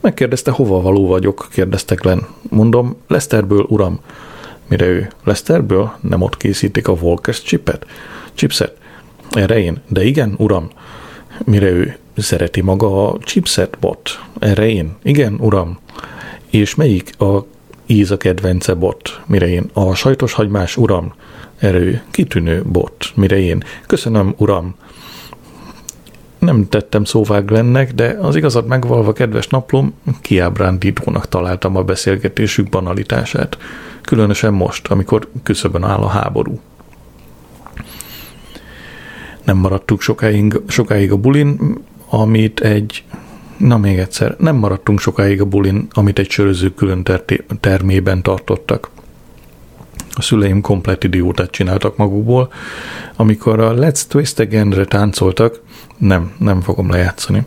Megkérdezte, 0.00 0.50
hova 0.50 0.80
való 0.80 1.06
vagyok, 1.06 1.48
kérdezte 1.50 1.94
Glenn. 1.94 2.20
Mondom, 2.50 2.96
Lesterből, 3.06 3.66
uram. 3.68 4.00
Mire 4.68 4.86
ő? 4.86 5.10
Lesterből? 5.24 5.92
Nem 6.00 6.22
ott 6.22 6.36
készítik 6.36 6.88
a 6.88 6.94
Volkers 6.94 7.42
chipet? 7.42 7.86
Chipset? 8.34 8.76
Erre 9.30 9.58
én? 9.58 9.82
De 9.88 10.04
igen, 10.04 10.34
uram. 10.38 10.70
Mire 11.44 11.70
ő? 11.70 11.96
Szereti 12.16 12.60
maga 12.60 13.08
a 13.08 13.18
chipset 13.18 13.76
bot. 13.80 14.20
Erre 14.38 14.68
én? 14.68 14.96
Igen, 15.02 15.36
uram. 15.40 15.78
És 16.50 16.74
melyik 16.74 17.20
a 17.20 17.46
íz 17.86 18.10
a 18.10 18.16
kedvence 18.16 18.74
bot? 18.74 19.20
Mire 19.26 19.48
én? 19.48 19.70
A 19.72 19.94
sajtos 19.94 20.32
hagymás, 20.32 20.76
uram. 20.76 21.12
Erő, 21.58 22.02
kitűnő 22.10 22.62
bot. 22.62 23.12
Mire 23.14 23.38
én? 23.38 23.62
Köszönöm, 23.86 24.34
uram. 24.36 24.74
Nem 26.38 26.68
tettem 26.68 27.04
szóvá 27.04 27.38
Glennnek, 27.38 27.92
de 27.92 28.18
az 28.20 28.36
igazat 28.36 28.66
megvalva, 28.66 29.12
kedves 29.12 29.48
naplom, 29.48 29.94
kiábrándítónak 30.20 31.28
találtam 31.28 31.76
a 31.76 31.82
beszélgetésük 31.82 32.68
banalitását. 32.68 33.58
Különösen 34.00 34.52
most, 34.52 34.86
amikor 34.86 35.28
küszöbön 35.42 35.84
áll 35.84 36.00
a 36.00 36.08
háború. 36.08 36.60
Nem 39.44 39.56
maradtuk 39.56 40.00
sokáig, 40.00 40.60
sokáig 40.68 41.12
a 41.12 41.16
bulin, 41.16 41.78
amit 42.14 42.60
egy 42.60 43.04
Na 43.56 43.78
még 43.78 43.98
egyszer, 43.98 44.34
nem 44.38 44.56
maradtunk 44.56 45.00
sokáig 45.00 45.40
a 45.40 45.44
bulin, 45.44 45.86
amit 45.90 46.18
egy 46.18 46.30
söröző 46.30 46.74
külön 46.74 47.04
termében 47.60 48.22
tartottak. 48.22 48.90
A 50.14 50.22
szüleim 50.22 50.60
komplet 50.60 51.04
idiótát 51.04 51.50
csináltak 51.50 51.96
magukból. 51.96 52.52
Amikor 53.16 53.60
a 53.60 53.74
Let's 53.74 54.02
Twist 54.08 54.38
Again-re 54.38 54.84
táncoltak, 54.84 55.60
nem, 55.96 56.32
nem 56.38 56.60
fogom 56.60 56.90
lejátszani. 56.90 57.42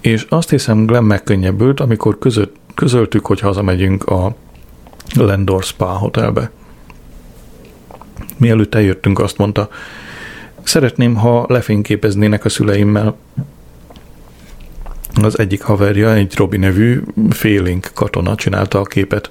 És 0.00 0.26
azt 0.28 0.50
hiszem 0.50 0.86
Glenn 0.86 1.04
megkönnyebbült, 1.04 1.80
amikor 1.80 2.18
között, 2.18 2.56
közöltük, 2.74 3.26
hogy 3.26 3.40
hazamegyünk 3.40 4.04
a 4.04 4.34
Lendor 5.14 5.62
Spa 5.62 5.86
hotelbe. 5.86 6.50
Mielőtt 8.36 8.74
eljöttünk, 8.74 9.18
azt 9.18 9.38
mondta, 9.38 9.68
szeretném, 10.62 11.14
ha 11.14 11.46
lefényképeznének 11.48 12.44
a 12.44 12.48
szüleimmel. 12.48 13.16
Az 15.14 15.38
egyik 15.38 15.62
haverja, 15.62 16.14
egy 16.14 16.36
Robi 16.36 16.56
nevű 16.56 17.02
félénk 17.30 17.90
katona 17.94 18.34
csinálta 18.34 18.78
a 18.78 18.82
képet. 18.82 19.30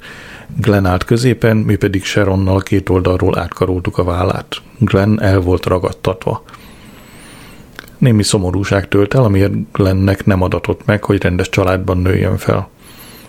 Glenn 0.58 0.86
állt 0.86 1.04
középen, 1.04 1.58
mi 1.58 1.76
pedig 1.76 2.04
Sharonnal 2.04 2.60
két 2.60 2.90
oldalról 2.90 3.40
átkaroltuk 3.40 3.98
a 3.98 4.04
vállát. 4.04 4.56
Glenn 4.80 5.20
el 5.20 5.40
volt 5.40 5.66
ragadtatva. 5.66 6.44
Némi 7.98 8.24
szomorúság 8.24 8.88
tölt 8.88 9.14
el, 9.14 9.24
amiért 9.24 9.72
Glennnek 9.72 10.26
nem 10.26 10.42
adatott 10.42 10.86
meg, 10.86 11.04
hogy 11.04 11.22
rendes 11.22 11.50
családban 11.50 11.98
nőjön 11.98 12.38
fel. 12.38 12.70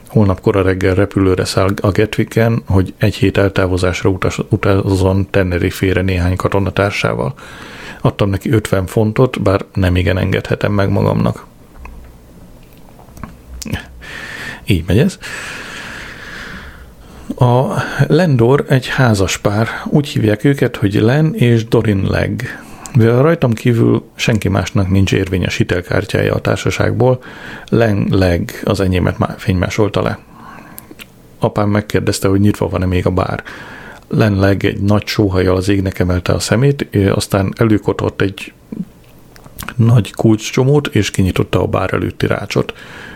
Holnap 0.09 0.41
kora 0.41 0.63
reggel 0.63 0.95
repülőre 0.95 1.45
száll 1.45 1.75
a 1.81 1.91
Getviken, 1.91 2.63
hogy 2.67 2.95
egy 2.99 3.15
hét 3.15 3.39
eltávozásra 3.39 4.11
utaz, 4.11 4.39
utazzon 4.49 5.31
Tenerife-re 5.31 6.03
néhány 6.03 6.37
katonatársával. 6.37 7.35
Adtam 8.01 8.31
neki 8.31 8.51
50 8.51 8.87
fontot, 8.87 9.43
bár 9.43 9.65
nem 9.75 9.97
igen 9.97 10.19
engedhetem 10.19 10.73
meg 10.73 10.91
magamnak. 10.91 11.45
Így 14.73 14.85
megy 14.87 14.99
ez. 14.99 15.19
A 17.37 17.83
Lendor 18.07 18.65
egy 18.69 18.89
házas 18.89 19.37
pár, 19.39 19.69
úgy 19.87 20.09
hívják 20.09 20.45
őket, 20.45 20.77
hogy 20.77 20.95
Len 20.95 21.35
és 21.35 21.69
Dorin 21.69 22.07
Leg. 22.09 22.63
Mivel 22.97 23.23
rajtam 23.23 23.53
kívül 23.53 24.05
senki 24.15 24.49
másnak 24.49 24.91
nincs 24.91 25.13
érvényes 25.13 25.57
hitelkártyája 25.57 26.35
a 26.35 26.41
társaságból, 26.41 27.23
Len 27.69 28.07
Leg 28.11 28.61
az 28.65 28.81
enyémet 28.81 29.19
már 29.19 29.35
fénymásolta 29.39 30.03
le. 30.03 30.19
Apám 31.39 31.69
megkérdezte, 31.69 32.29
hogy 32.29 32.41
nyitva 32.41 32.69
van-e 32.69 32.87
még 32.87 33.07
a 33.07 33.11
bár. 33.11 33.43
Len 34.09 34.37
Leg 34.39 34.65
egy 34.65 34.81
nagy 34.81 35.07
sóhajjal 35.07 35.57
az 35.57 35.69
égnek 35.69 35.99
emelte 35.99 36.33
a 36.33 36.39
szemét, 36.39 36.89
aztán 37.13 37.53
előkotott 37.57 38.21
egy 38.21 38.53
nagy 39.77 40.13
kulcscsomót, 40.13 40.87
és 40.87 41.11
kinyitotta 41.11 41.63
a 41.63 41.67
bár 41.67 41.95
előtti 41.95 42.27
rácsot. 42.27 42.75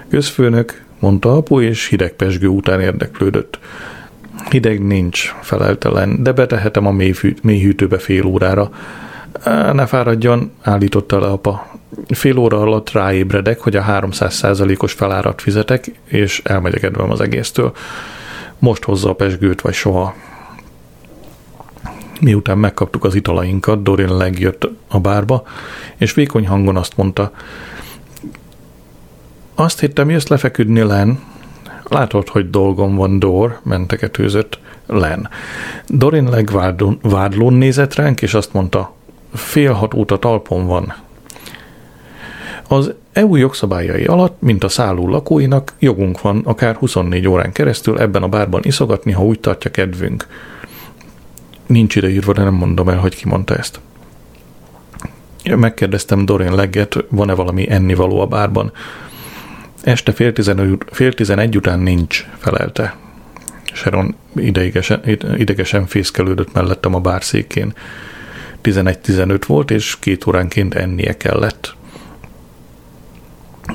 Közfőnök, 0.08 0.84
mondta 0.98 1.36
apu, 1.36 1.60
és 1.60 1.88
hideg 1.88 2.12
pesgő 2.12 2.46
után 2.46 2.80
érdeklődött. 2.80 3.58
Hideg 4.50 4.86
nincs, 4.86 5.34
felelte 5.40 6.06
de 6.18 6.32
betehetem 6.32 6.86
a 6.86 6.94
mélyhűtőbe 7.42 7.98
fél 7.98 8.24
órára. 8.24 8.70
Ne 9.72 9.86
fáradjon, 9.86 10.52
állította 10.62 11.20
le 11.20 11.26
apa. 11.26 11.78
Fél 12.08 12.38
óra 12.38 12.60
alatt 12.60 12.90
ráébredek, 12.90 13.60
hogy 13.60 13.76
a 13.76 13.82
300%-os 13.82 14.92
felárat 14.92 15.42
fizetek, 15.42 15.90
és 16.04 16.40
elmegyek 16.44 16.80
kedvem 16.80 17.10
az 17.10 17.20
egésztől. 17.20 17.72
Most 18.58 18.84
hozza 18.84 19.08
a 19.08 19.14
pesgőt, 19.14 19.60
vagy 19.60 19.74
soha. 19.74 20.14
Miután 22.20 22.58
megkaptuk 22.58 23.04
az 23.04 23.14
italainkat, 23.14 23.82
Dorin 23.82 24.16
legjött 24.16 24.68
a 24.88 25.00
bárba, 25.00 25.42
és 25.96 26.14
vékony 26.14 26.46
hangon 26.46 26.76
azt 26.76 26.96
mondta, 26.96 27.32
azt 29.58 29.80
hittem, 29.80 30.10
jössz 30.10 30.26
lefeküdni, 30.26 30.82
Len. 30.82 31.20
Látod, 31.88 32.28
hogy 32.28 32.50
dolgom 32.50 32.94
van, 32.94 33.18
Dor, 33.18 33.60
menteketőzött 33.62 34.58
Len. 34.86 35.28
Dorin 35.86 36.28
legvádlón 36.28 37.52
nézett 37.52 37.94
ránk, 37.94 38.22
és 38.22 38.34
azt 38.34 38.52
mondta, 38.52 38.94
fél 39.34 39.72
hat 39.72 39.94
óta 39.94 40.18
talpon 40.18 40.66
van. 40.66 40.94
Az 42.68 42.92
EU 43.12 43.36
jogszabályai 43.36 44.04
alatt, 44.04 44.40
mint 44.40 44.64
a 44.64 44.68
szálló 44.68 45.08
lakóinak, 45.08 45.72
jogunk 45.78 46.20
van 46.20 46.40
akár 46.44 46.76
24 46.76 47.28
órán 47.28 47.52
keresztül 47.52 47.98
ebben 47.98 48.22
a 48.22 48.28
bárban 48.28 48.60
iszogatni, 48.64 49.12
ha 49.12 49.24
úgy 49.24 49.40
tartja 49.40 49.70
kedvünk. 49.70 50.26
Nincs 51.66 51.96
ide 51.96 52.08
írva, 52.08 52.32
de 52.32 52.42
nem 52.42 52.54
mondom 52.54 52.88
el, 52.88 52.98
hogy 52.98 53.16
ki 53.16 53.28
mondta 53.28 53.56
ezt. 53.56 53.80
Megkérdeztem 55.44 56.24
Dorian 56.24 56.54
Legget, 56.54 57.04
van-e 57.08 57.34
valami 57.34 57.70
ennivaló 57.70 58.20
a 58.20 58.26
bárban. 58.26 58.72
Este 59.86 60.12
fél, 60.12 60.32
tizen, 60.32 60.78
fél 60.90 61.12
tizenegy 61.12 61.56
után 61.56 61.78
nincs, 61.78 62.26
felelte. 62.38 62.96
Sharon 63.72 64.14
idegesen, 64.36 65.00
idegesen 65.36 65.86
fészkelődött 65.86 66.52
mellettem 66.52 66.94
a 66.94 67.00
bárszékén. 67.00 67.74
11-15 68.62 69.40
volt, 69.46 69.70
és 69.70 69.98
két 69.98 70.26
óránként 70.26 70.74
ennie 70.74 71.16
kellett. 71.16 71.74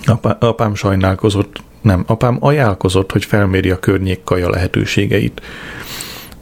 Apá, 0.05 0.37
apám 0.39 0.75
sajnálkozott, 0.75 1.61
nem, 1.81 2.03
apám 2.07 2.37
ajánlkozott, 2.39 3.11
hogy 3.11 3.25
felméri 3.25 3.69
a 3.69 3.79
környék 3.79 4.23
kaja 4.23 4.49
lehetőségeit. 4.49 5.41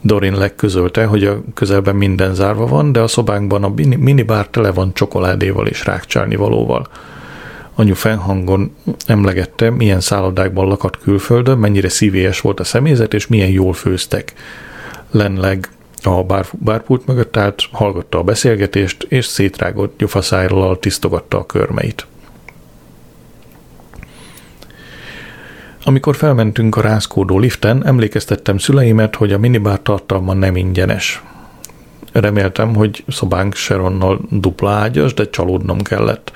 Dorin 0.00 0.34
legközölte, 0.34 1.04
hogy 1.04 1.24
a 1.24 1.40
közelben 1.54 1.96
minden 1.96 2.34
zárva 2.34 2.66
van, 2.66 2.92
de 2.92 3.00
a 3.00 3.08
szobánkban 3.08 3.64
a 3.64 3.72
minibár 3.98 4.46
tele 4.48 4.72
van 4.72 4.94
csokoládéval 4.94 5.66
és 5.66 5.84
rákcsálni 5.84 6.36
valóval. 6.36 6.88
Anyu 7.80 7.94
fennhangon 7.94 8.74
emlegette, 9.06 9.70
milyen 9.70 10.00
szállodákban 10.00 10.66
lakat 10.66 10.98
külföldön, 10.98 11.58
mennyire 11.58 11.88
szívélyes 11.88 12.40
volt 12.40 12.60
a 12.60 12.64
személyzet, 12.64 13.14
és 13.14 13.26
milyen 13.26 13.48
jól 13.48 13.72
főztek. 13.72 14.34
Lenleg 15.10 15.68
a 16.02 16.22
bár, 16.22 16.46
bárpult 16.52 17.06
mögött 17.06 17.36
állt, 17.36 17.62
hallgatta 17.72 18.18
a 18.18 18.22
beszélgetést, 18.22 19.06
és 19.08 19.24
szétrágott 19.24 19.98
gyufaszájról 19.98 20.78
tisztogatta 20.78 21.38
a 21.38 21.46
körmeit. 21.46 22.06
Amikor 25.84 26.16
felmentünk 26.16 26.76
a 26.76 26.80
rázkódó 26.80 27.38
liften, 27.38 27.86
emlékeztettem 27.86 28.58
szüleimet, 28.58 29.16
hogy 29.16 29.32
a 29.32 29.38
minibár 29.38 29.80
tartalma 29.82 30.32
nem 30.32 30.56
ingyenes. 30.56 31.22
Reméltem, 32.12 32.74
hogy 32.74 33.04
szobánk 33.08 33.54
Sharonnal 33.54 34.20
dupla 34.30 34.70
ágyas, 34.70 35.14
de 35.14 35.30
csalódnom 35.30 35.82
kellett. 35.82 36.32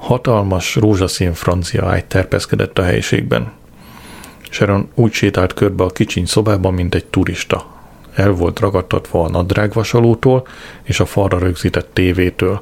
Hatalmas 0.00 0.76
rózsaszín 0.76 1.32
francia 1.32 1.86
ágy 1.86 2.04
terpeszkedett 2.04 2.78
a 2.78 2.82
helyiségben. 2.82 3.52
Sharon 4.50 4.88
úgy 4.94 5.12
sétált 5.12 5.54
körbe 5.54 5.84
a 5.84 5.88
kicsiny 5.88 6.26
szobában, 6.26 6.74
mint 6.74 6.94
egy 6.94 7.04
turista. 7.04 7.66
El 8.14 8.30
volt 8.30 8.58
ragadtatva 8.60 9.24
a 9.24 9.28
nadrágvasalótól 9.28 10.46
és 10.82 11.00
a 11.00 11.06
falra 11.06 11.38
rögzített 11.38 11.90
tévétől. 11.92 12.60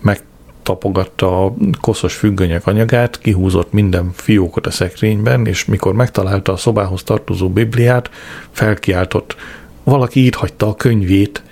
Megtapogatta 0.00 1.44
a 1.44 1.54
koszos 1.80 2.14
függönyek 2.14 2.66
anyagát, 2.66 3.18
kihúzott 3.18 3.72
minden 3.72 4.10
fiókot 4.14 4.66
a 4.66 4.70
szekrényben, 4.70 5.46
és 5.46 5.64
mikor 5.64 5.94
megtalálta 5.94 6.52
a 6.52 6.56
szobához 6.56 7.02
tartozó 7.02 7.48
bibliát, 7.48 8.10
felkiáltott, 8.50 9.36
valaki 9.82 10.24
itt 10.24 10.34
hagyta 10.34 10.66
a 10.66 10.74
könyvét– 10.74 11.42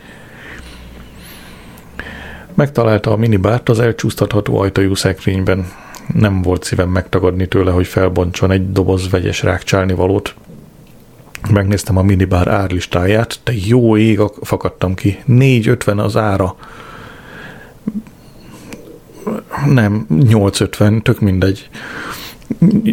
Megtalálta 2.54 3.10
a 3.12 3.16
minibárt 3.16 3.68
az 3.68 3.80
elcsúsztatható 3.80 4.58
ajtajú 4.58 4.94
szekrényben. 4.94 5.72
Nem 6.14 6.42
volt 6.42 6.64
szívem 6.64 6.88
megtagadni 6.88 7.48
tőle, 7.48 7.70
hogy 7.70 7.86
felbontson 7.86 8.50
egy 8.50 8.72
doboz 8.72 9.10
vegyes 9.10 9.42
rákcsálni 9.42 9.94
valót. 9.94 10.34
Megnéztem 11.50 11.96
a 11.96 12.02
minibár 12.02 12.48
árlistáját, 12.48 13.40
de 13.44 13.52
jó 13.66 13.96
ég, 13.96 14.20
fakadtam 14.42 14.94
ki. 14.94 15.18
4,50 15.28 15.96
az 15.96 16.16
ára. 16.16 16.56
Nem, 19.66 20.06
8,50, 20.10 21.02
tök 21.02 21.20
mindegy. 21.20 21.68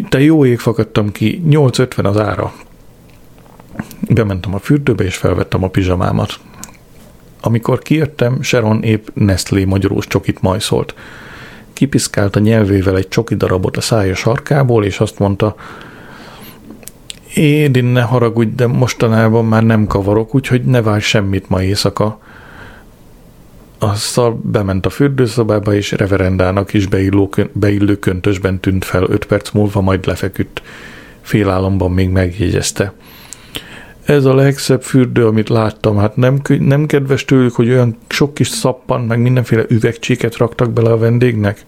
De 0.08 0.20
jó 0.20 0.44
ég 0.44 0.58
fakadtam 0.58 1.12
ki, 1.12 1.42
8,50 1.48 2.04
az 2.04 2.16
ára. 2.16 2.52
Bementem 4.08 4.54
a 4.54 4.58
fürdőbe, 4.58 5.04
és 5.04 5.16
felvettem 5.16 5.62
a 5.62 5.68
pizsamámat. 5.68 6.40
Amikor 7.40 7.78
kijöttem, 7.78 8.42
Sharon 8.42 8.82
épp 8.82 9.06
Nestlé 9.14 9.64
magyarós 9.64 10.06
csokit 10.06 10.42
majszolt. 10.42 10.94
Kipiszkált 11.72 12.36
a 12.36 12.40
nyelvével 12.40 12.96
egy 12.96 13.08
csoki 13.08 13.34
darabot 13.34 13.76
a 13.76 13.80
szája 13.80 14.14
sarkából, 14.14 14.84
és 14.84 15.00
azt 15.00 15.18
mondta, 15.18 15.54
Édin, 17.34 17.84
ne 17.84 18.00
haragudj, 18.00 18.54
de 18.54 18.66
mostanában 18.66 19.44
már 19.44 19.62
nem 19.62 19.86
kavarok, 19.86 20.34
úgyhogy 20.34 20.64
ne 20.64 20.82
várj 20.82 21.02
semmit 21.02 21.48
ma 21.48 21.62
éjszaka. 21.62 22.20
Azzal 23.78 24.40
bement 24.42 24.86
a 24.86 24.90
fürdőszobába, 24.90 25.74
és 25.74 25.92
reverendának 25.92 26.72
is 26.72 26.86
beilló, 26.86 27.34
beillő 27.52 27.98
köntösben 27.98 28.60
tűnt 28.60 28.84
fel 28.84 29.02
öt 29.08 29.24
perc 29.24 29.50
múlva, 29.50 29.80
majd 29.80 30.06
lefeküdt. 30.06 30.62
Félálomban 31.20 31.90
még 31.90 32.08
megjegyezte– 32.08 32.92
ez 34.08 34.24
a 34.24 34.34
legszebb 34.34 34.82
fürdő, 34.82 35.26
amit 35.26 35.48
láttam. 35.48 35.96
Hát 35.96 36.16
nem, 36.16 36.40
nem 36.58 36.86
kedves 36.86 37.24
tőlük, 37.24 37.54
hogy 37.54 37.68
olyan 37.68 37.96
sok 38.08 38.34
kis 38.34 38.48
szappan, 38.48 39.00
meg 39.00 39.20
mindenféle 39.20 39.64
üvegcséket 39.68 40.36
raktak 40.36 40.72
bele 40.72 40.90
a 40.90 40.98
vendégnek. 40.98 41.64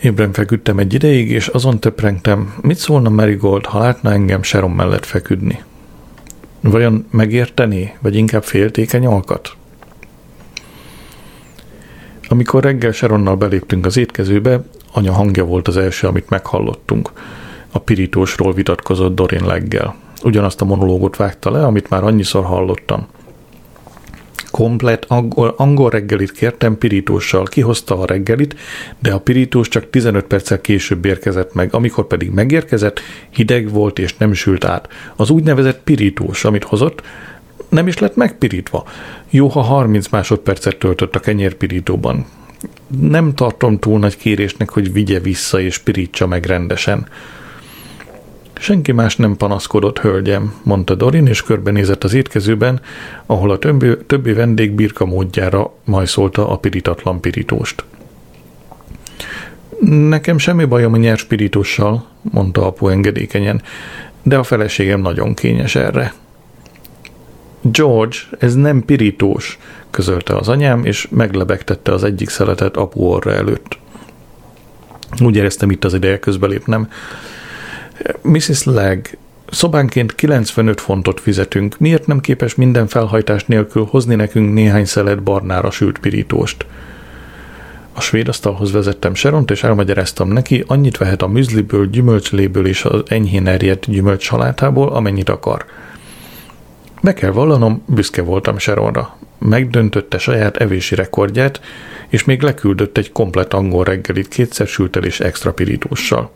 Ébren 0.00 0.32
feküdtem 0.32 0.78
egy 0.78 0.94
ideig, 0.94 1.30
és 1.30 1.46
azon 1.46 1.78
töprengtem, 1.78 2.54
mit 2.60 2.76
szólna 2.76 3.08
Marigold, 3.08 3.66
ha 3.66 3.78
látna 3.78 4.12
engem 4.12 4.42
Sharon 4.42 4.70
mellett 4.70 5.06
feküdni. 5.06 5.62
Vajon 6.60 7.06
megérteni, 7.10 7.96
vagy 8.00 8.14
inkább 8.14 8.44
féltékeny 8.44 9.06
alkat? 9.06 9.52
Amikor 12.28 12.62
reggel 12.62 12.92
Sharonnal 12.92 13.36
beléptünk 13.36 13.86
az 13.86 13.96
étkezőbe, 13.96 14.64
anya 14.92 15.12
hangja 15.12 15.44
volt 15.44 15.68
az 15.68 15.76
első, 15.76 16.06
amit 16.06 16.28
meghallottunk. 16.28 17.10
A 17.70 17.78
pirítósról 17.78 18.52
vitatkozott 18.52 19.14
Dorin 19.14 19.46
leggel. 19.46 19.94
Ugyanazt 20.22 20.60
a 20.60 20.64
monológot 20.64 21.16
vágta 21.16 21.50
le, 21.50 21.64
amit 21.64 21.88
már 21.88 22.04
annyiszor 22.04 22.44
hallottam– 22.44 23.06
komplet 24.50 25.04
angol, 25.08 25.54
angol 25.56 25.90
reggelit 25.90 26.32
kértem 26.32 26.78
pirítóssal, 26.78 27.44
kihozta 27.44 27.98
a 27.98 28.06
reggelit, 28.06 28.56
de 28.98 29.12
a 29.12 29.20
pirítós 29.20 29.68
csak 29.68 29.90
15 29.90 30.24
perccel 30.24 30.60
később 30.60 31.04
érkezett 31.04 31.54
meg, 31.54 31.74
amikor 31.74 32.06
pedig 32.06 32.30
megérkezett, 32.30 33.00
hideg 33.30 33.70
volt 33.70 33.98
és 33.98 34.16
nem 34.16 34.32
sült 34.32 34.64
át. 34.64 34.88
Az 35.16 35.30
úgynevezett 35.30 35.80
pirítós, 35.84 36.44
amit 36.44 36.64
hozott, 36.64 37.02
nem 37.68 37.86
is 37.86 37.98
lett 37.98 38.16
megpirítva. 38.16 38.84
Jó, 39.30 39.48
ha 39.48 39.60
30 39.60 40.08
másodpercet 40.08 40.76
töltött 40.76 41.14
a 41.14 41.20
kenyérpirítóban. 41.20 42.26
Nem 43.00 43.34
tartom 43.34 43.78
túl 43.78 43.98
nagy 43.98 44.16
kérésnek, 44.16 44.70
hogy 44.70 44.92
vigye 44.92 45.20
vissza 45.20 45.60
és 45.60 45.78
pirítsa 45.78 46.26
meg 46.26 46.44
rendesen. 46.44 47.06
Senki 48.60 48.92
más 48.92 49.16
nem 49.16 49.36
panaszkodott, 49.36 49.98
hölgyem, 49.98 50.54
mondta 50.62 50.94
Dorin, 50.94 51.26
és 51.26 51.42
körbenézett 51.42 52.04
az 52.04 52.14
étkezőben, 52.14 52.80
ahol 53.26 53.50
a 53.50 53.58
többi, 53.58 53.96
többi 54.06 54.32
vendég 54.32 54.72
birka 54.72 55.04
módjára 55.04 55.72
majszolta 55.84 56.48
a 56.48 56.56
pirítatlan 56.56 57.20
pirítóst. 57.20 57.84
Nekem 60.08 60.38
semmi 60.38 60.64
bajom 60.64 60.92
a 60.92 60.96
nyers 60.96 61.24
pirítóssal, 61.24 62.06
mondta 62.22 62.66
apu 62.66 62.88
engedékenyen, 62.88 63.62
de 64.22 64.36
a 64.38 64.42
feleségem 64.42 65.00
nagyon 65.00 65.34
kényes 65.34 65.74
erre. 65.74 66.14
George, 67.60 68.16
ez 68.38 68.54
nem 68.54 68.84
pirítós, 68.84 69.58
közölte 69.90 70.36
az 70.36 70.48
anyám, 70.48 70.84
és 70.84 71.08
meglebegtette 71.10 71.92
az 71.92 72.04
egyik 72.04 72.28
szeletet 72.28 72.76
apu 72.76 73.00
orra 73.00 73.32
előtt. 73.32 73.78
Úgy 75.22 75.36
éreztem 75.36 75.70
itt 75.70 75.84
az 75.84 75.94
ideje 75.94 76.18
közbelépnem. 76.18 76.88
Mrs. 78.22 78.64
Leg, 78.64 79.18
szobánként 79.50 80.14
95 80.14 80.80
fontot 80.80 81.20
fizetünk, 81.20 81.78
miért 81.78 82.06
nem 82.06 82.20
képes 82.20 82.54
minden 82.54 82.86
felhajtás 82.86 83.44
nélkül 83.44 83.86
hozni 83.90 84.14
nekünk 84.14 84.54
néhány 84.54 84.84
szelet 84.84 85.22
barnára 85.22 85.70
sült 85.70 85.98
pirítóst? 85.98 86.66
A 87.92 88.00
svéd 88.00 88.28
asztalhoz 88.28 88.72
vezettem 88.72 89.14
Seront, 89.14 89.50
és 89.50 89.62
elmagyaráztam 89.62 90.28
neki, 90.28 90.64
annyit 90.66 90.96
vehet 90.96 91.22
a 91.22 91.26
műzliből, 91.26 91.86
gyümölcsléből 91.86 92.66
és 92.66 92.84
az 92.84 93.02
enyhén 93.06 93.46
erjedt 93.46 93.90
gyümölcsalátából, 93.90 94.88
amennyit 94.88 95.28
akar. 95.28 95.64
Be 97.02 97.14
kell 97.14 97.30
vallanom, 97.30 97.82
büszke 97.86 98.22
voltam 98.22 98.58
Seronra. 98.58 99.16
Megdöntötte 99.38 100.18
saját 100.18 100.56
evési 100.56 100.94
rekordját, 100.94 101.60
és 102.08 102.24
még 102.24 102.42
leküldött 102.42 102.98
egy 102.98 103.12
komplet 103.12 103.54
angol 103.54 103.84
reggelit 103.84 104.28
kétszer 104.28 104.66
sült 104.66 104.96
el 104.96 105.04
és 105.04 105.20
extra 105.20 105.52
pirítóssal. 105.52 106.30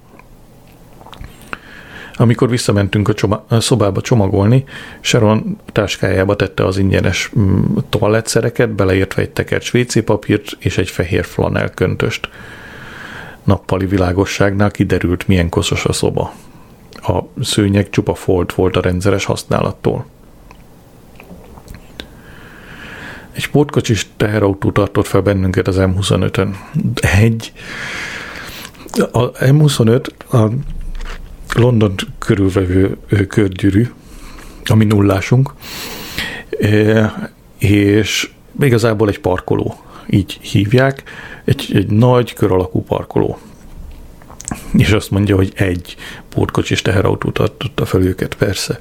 Amikor 2.16 2.48
visszamentünk 2.48 3.08
a, 3.08 3.14
csoma- 3.14 3.44
a 3.48 3.60
szobába 3.60 4.00
csomagolni, 4.00 4.64
Sharon 5.00 5.58
táskájába 5.72 6.36
tette 6.36 6.64
az 6.64 6.78
ingyenes 6.78 7.30
mm, 7.38 7.62
toalettszereket, 7.88 8.70
beleértve 8.70 9.22
egy 9.22 9.30
tekert 9.30 9.74
WC 9.74 10.04
papírt 10.04 10.56
és 10.58 10.78
egy 10.78 10.90
fehér 10.90 11.24
flanel 11.24 11.70
köntöst. 11.70 12.28
Nappali 13.44 13.86
világosságnál 13.86 14.70
kiderült, 14.70 15.28
milyen 15.28 15.48
koszos 15.48 15.84
a 15.84 15.92
szoba. 15.92 16.32
A 16.92 17.42
szőnyeg 17.42 17.90
csupa 17.90 18.14
folt 18.14 18.54
volt 18.54 18.76
a 18.76 18.80
rendszeres 18.80 19.24
használattól. 19.24 20.06
Egy 23.32 23.50
pótkocsis 23.50 24.08
teherautó 24.16 24.70
tartott 24.70 25.06
fel 25.06 25.20
bennünket 25.20 25.68
az 25.68 25.76
M25-ön. 25.78 26.56
Egy. 26.94 27.52
A 29.12 29.30
M25 29.30 30.06
a 30.32 30.48
London 31.54 31.94
körülvevő 32.18 32.98
körgyűrű, 33.28 33.88
ami 34.64 34.84
nullásunk, 34.84 35.54
és 37.58 38.30
igazából 38.60 39.08
egy 39.08 39.20
parkoló, 39.20 39.74
így 40.10 40.38
hívják, 40.40 41.02
egy, 41.44 41.70
egy 41.74 41.86
nagy 41.86 42.32
kör 42.32 42.52
alakú 42.52 42.82
parkoló. 42.82 43.38
És 44.72 44.90
azt 44.90 45.10
mondja, 45.10 45.36
hogy 45.36 45.52
egy 45.56 45.96
pótkocsis 46.28 46.82
teherautó 46.82 47.30
tartotta 47.30 47.84
fel 47.84 48.02
őket, 48.02 48.34
persze. 48.34 48.78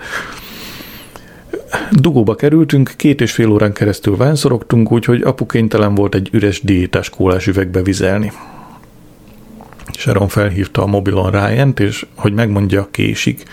Dugóba 1.92 2.36
kerültünk, 2.36 2.94
két 2.98 3.22
és 3.22 3.32
fél 3.32 3.50
órán 3.50 3.74
keresztül 3.74 4.18
vánszorogtunk, 4.18 4.92
úgyhogy 4.92 5.22
apu 5.22 5.46
kénytelen 5.46 5.96
volt 5.96 6.16
egy 6.16 6.30
üres 6.32 6.62
diétás 6.62 7.10
kólás 7.10 7.48
üvegbe 7.48 7.82
vizelni. 7.82 8.32
Sharon 9.98 10.28
felhívta 10.28 10.82
a 10.82 10.86
mobilon 10.86 11.32
ryan 11.32 11.74
és 11.78 12.06
hogy 12.16 12.34
megmondja, 12.34 12.88
késik. 12.92 13.44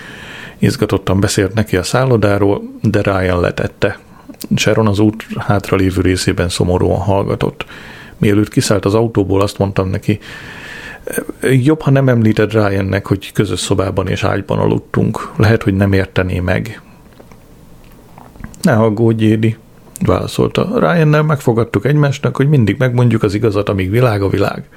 Izgatottan 0.58 1.20
beszélt 1.20 1.54
neki 1.54 1.76
a 1.76 1.82
szállodáról, 1.82 2.62
de 2.82 3.00
Ryan 3.02 3.40
letette. 3.40 3.98
Sharon 4.56 4.86
az 4.86 4.98
út 4.98 5.26
hátralévő 5.38 6.00
részében 6.00 6.48
szomorúan 6.48 7.00
hallgatott. 7.00 7.64
Mielőtt 8.18 8.48
kiszállt 8.48 8.84
az 8.84 8.94
autóból, 8.94 9.40
azt 9.40 9.58
mondtam 9.58 9.88
neki, 9.88 10.18
jobb, 11.42 11.80
ha 11.80 11.90
nem 11.90 12.08
említed 12.08 12.52
Ryannek, 12.52 13.06
hogy 13.06 13.32
közös 13.32 13.60
szobában 13.60 14.08
és 14.08 14.24
ágyban 14.24 14.58
aludtunk. 14.58 15.32
Lehet, 15.36 15.62
hogy 15.62 15.74
nem 15.74 15.92
értené 15.92 16.40
meg. 16.40 16.82
Ne 18.62 18.72
aggódj, 18.72 19.24
Édi, 19.24 19.56
válaszolta. 20.06 20.78
Ryannel 20.78 21.22
megfogadtuk 21.22 21.84
egymásnak, 21.84 22.36
hogy 22.36 22.48
mindig 22.48 22.76
megmondjuk 22.78 23.22
az 23.22 23.34
igazat, 23.34 23.68
amíg 23.68 23.90
világ 23.90 24.22
a 24.22 24.28
világ. 24.28 24.68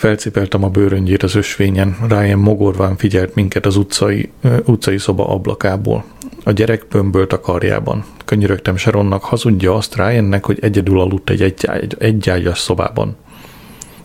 Felcipeltem 0.00 0.64
a 0.64 0.68
bőröngyét 0.68 1.22
az 1.22 1.34
ösvényen, 1.34 1.96
Ryan 2.08 2.38
mogorván 2.38 2.96
figyelt 2.96 3.34
minket 3.34 3.66
az 3.66 3.76
utcai, 3.76 4.30
utcai 4.64 4.98
szoba 4.98 5.28
ablakából. 5.28 6.04
A 6.44 6.50
gyerek 6.50 6.86
bömbölt 6.90 7.32
a 7.32 7.40
karjában. 7.40 8.04
Könyörögtem 8.24 8.76
Sharonnak, 8.76 9.24
hazudja 9.24 9.74
azt 9.74 9.96
Ryannek, 9.96 10.44
hogy 10.44 10.58
egyedül 10.60 11.00
aludt 11.00 11.30
egy 11.30 11.42
egy, 11.42 11.96
egyágyas 11.98 12.58
szobában. 12.58 13.16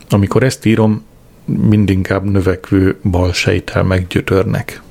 Amikor 0.08 0.42
ezt 0.42 0.64
írom, 0.64 1.04
mindinkább 1.44 2.24
növekvő 2.24 2.96
bal 3.02 3.32
sejtel 3.32 3.82
meggyötörnek. 3.82 4.82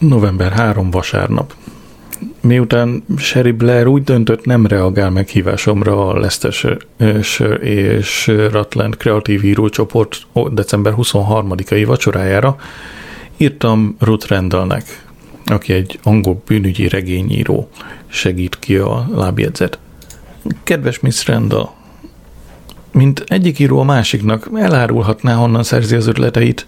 November 0.00 0.52
3 0.52 0.90
vasárnap. 0.90 1.54
Miután 2.40 3.04
Sherry 3.16 3.50
Blair 3.50 3.86
úgy 3.86 4.02
döntött, 4.02 4.44
nem 4.44 4.66
reagál 4.66 5.10
meghívásomra 5.10 6.08
a 6.08 6.18
Leicester 6.18 6.76
és 7.60 8.26
Rutland 8.26 8.96
kreatív 8.96 9.44
írócsoport 9.44 10.26
december 10.52 10.94
23-ai 10.96 11.84
vacsorájára, 11.86 12.56
írtam 13.36 13.96
Ruth 13.98 14.28
Randallnek, 14.28 15.04
aki 15.46 15.72
egy 15.72 15.98
angol 16.02 16.42
bűnügyi 16.46 16.88
regényíró, 16.88 17.68
segít 18.06 18.58
ki 18.58 18.76
a 18.76 19.06
lábjegyzet. 19.14 19.78
Kedves 20.62 21.00
Miss 21.00 21.26
Randall, 21.26 21.68
mint 22.92 23.24
egyik 23.26 23.58
író 23.58 23.78
a 23.78 23.84
másiknak 23.84 24.48
elárulhatná, 24.54 25.34
honnan 25.34 25.62
szerzi 25.62 25.94
az 25.94 26.06
ötleteit, 26.06 26.66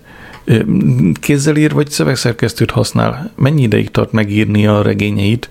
kézzel 1.20 1.56
ír 1.56 1.72
vagy 1.72 1.90
szövegszerkesztőt 1.90 2.70
használ? 2.70 3.32
Mennyi 3.36 3.62
ideig 3.62 3.90
tart 3.90 4.12
megírni 4.12 4.66
a 4.66 4.82
regényeit? 4.82 5.50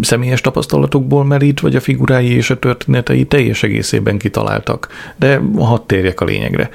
Személyes 0.00 0.40
tapasztalatokból 0.40 1.24
merít, 1.24 1.60
vagy 1.60 1.76
a 1.76 1.80
figurái 1.80 2.30
és 2.30 2.50
a 2.50 2.58
történetei 2.58 3.24
teljes 3.24 3.62
egészében 3.62 4.18
kitaláltak? 4.18 4.88
De 5.16 5.40
hadd 5.58 5.80
térjek 5.86 6.20
a 6.20 6.24
lényegre. 6.24 6.70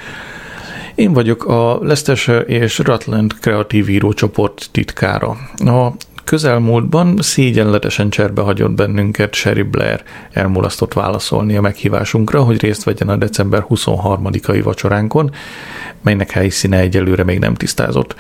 Én 0.96 1.14
vagyok 1.14 1.46
a 1.46 1.80
Leicestershire 1.82 2.40
és 2.40 2.78
Rutland 2.80 3.34
kreatív 3.40 3.90
írócsoport 3.90 4.68
titkára. 4.72 5.38
A 5.58 5.92
közelmúltban 6.28 7.18
szégyenletesen 7.20 8.10
cserbe 8.10 8.42
hagyott 8.42 8.72
bennünket 8.72 9.34
Sherry 9.34 9.62
Blair, 9.62 10.04
elmulasztott 10.32 10.94
válaszolni 10.94 11.56
a 11.56 11.62
meghívásunkra, 11.62 12.44
hogy 12.44 12.62
részt 12.62 12.84
vegyen 12.84 13.10
a 13.10 13.16
december 13.16 13.66
23-ai 13.70 14.62
vacsoránkon, 14.64 15.32
melynek 16.02 16.32
helyszíne 16.32 16.80
egyelőre 16.80 17.24
még 17.24 17.40
nem 17.40 17.54
tisztázott. 17.54 18.16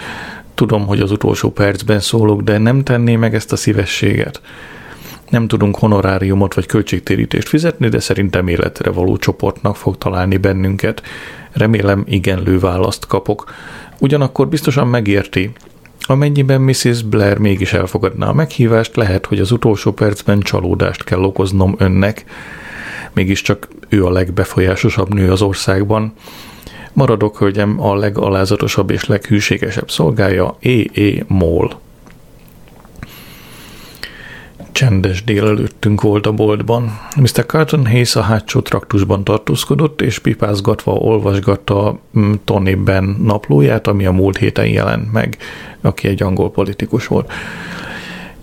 Tudom, 0.53 0.85
hogy 0.85 0.99
az 0.99 1.11
utolsó 1.11 1.51
percben 1.51 1.99
szólok, 1.99 2.41
de 2.41 2.57
nem 2.57 2.83
tenné 2.83 3.15
meg 3.15 3.35
ezt 3.35 3.51
a 3.51 3.55
szívességet. 3.55 4.41
Nem 5.29 5.47
tudunk 5.47 5.75
honoráriumot 5.77 6.53
vagy 6.53 6.65
költségtérítést 6.65 7.47
fizetni, 7.47 7.89
de 7.89 7.99
szerintem 7.99 8.47
életre 8.47 8.91
való 8.91 9.17
csoportnak 9.17 9.75
fog 9.75 9.97
találni 9.97 10.37
bennünket. 10.37 11.01
Remélem 11.51 12.03
igenlő 12.07 12.59
választ 12.59 13.07
kapok. 13.07 13.53
Ugyanakkor 13.99 14.47
biztosan 14.47 14.87
megérti, 14.87 15.51
Amennyiben 15.99 16.61
Mrs. 16.61 17.01
Blair 17.01 17.37
mégis 17.37 17.73
elfogadná 17.73 18.27
a 18.27 18.33
meghívást, 18.33 18.95
lehet, 18.95 19.25
hogy 19.25 19.39
az 19.39 19.51
utolsó 19.51 19.91
percben 19.91 20.39
csalódást 20.39 21.03
kell 21.03 21.23
okoznom 21.23 21.75
önnek. 21.77 22.25
Mégiscsak 23.13 23.67
ő 23.89 24.05
a 24.05 24.11
legbefolyásosabb 24.11 25.13
nő 25.13 25.31
az 25.31 25.41
országban. 25.41 26.13
Maradok, 26.93 27.37
hölgyem, 27.37 27.81
a 27.81 27.95
legalázatosabb 27.95 28.89
és 28.89 29.05
leghűségesebb 29.05 29.91
szolgája, 29.91 30.57
E.E. 30.61 31.23
Moll. 31.27 31.69
Csendes 34.77 35.23
délelőttünk 35.23 36.01
volt 36.01 36.25
a 36.25 36.31
boltban. 36.31 36.99
Mr. 37.15 37.45
Carton 37.45 37.85
Hayes 37.85 38.15
a 38.15 38.21
hátsó 38.21 38.59
traktusban 38.59 39.23
tartózkodott, 39.23 40.01
és 40.01 40.19
pipázgatva 40.19 40.91
olvasgatta 40.91 41.99
mm, 42.19 42.31
Tony 42.45 42.83
Ben 42.83 43.15
naplóját, 43.23 43.87
ami 43.87 44.05
a 44.05 44.11
múlt 44.11 44.37
héten 44.37 44.67
jelent 44.67 45.11
meg, 45.11 45.37
aki 45.81 46.07
egy 46.07 46.23
angol 46.23 46.51
politikus 46.51 47.07
volt. 47.07 47.31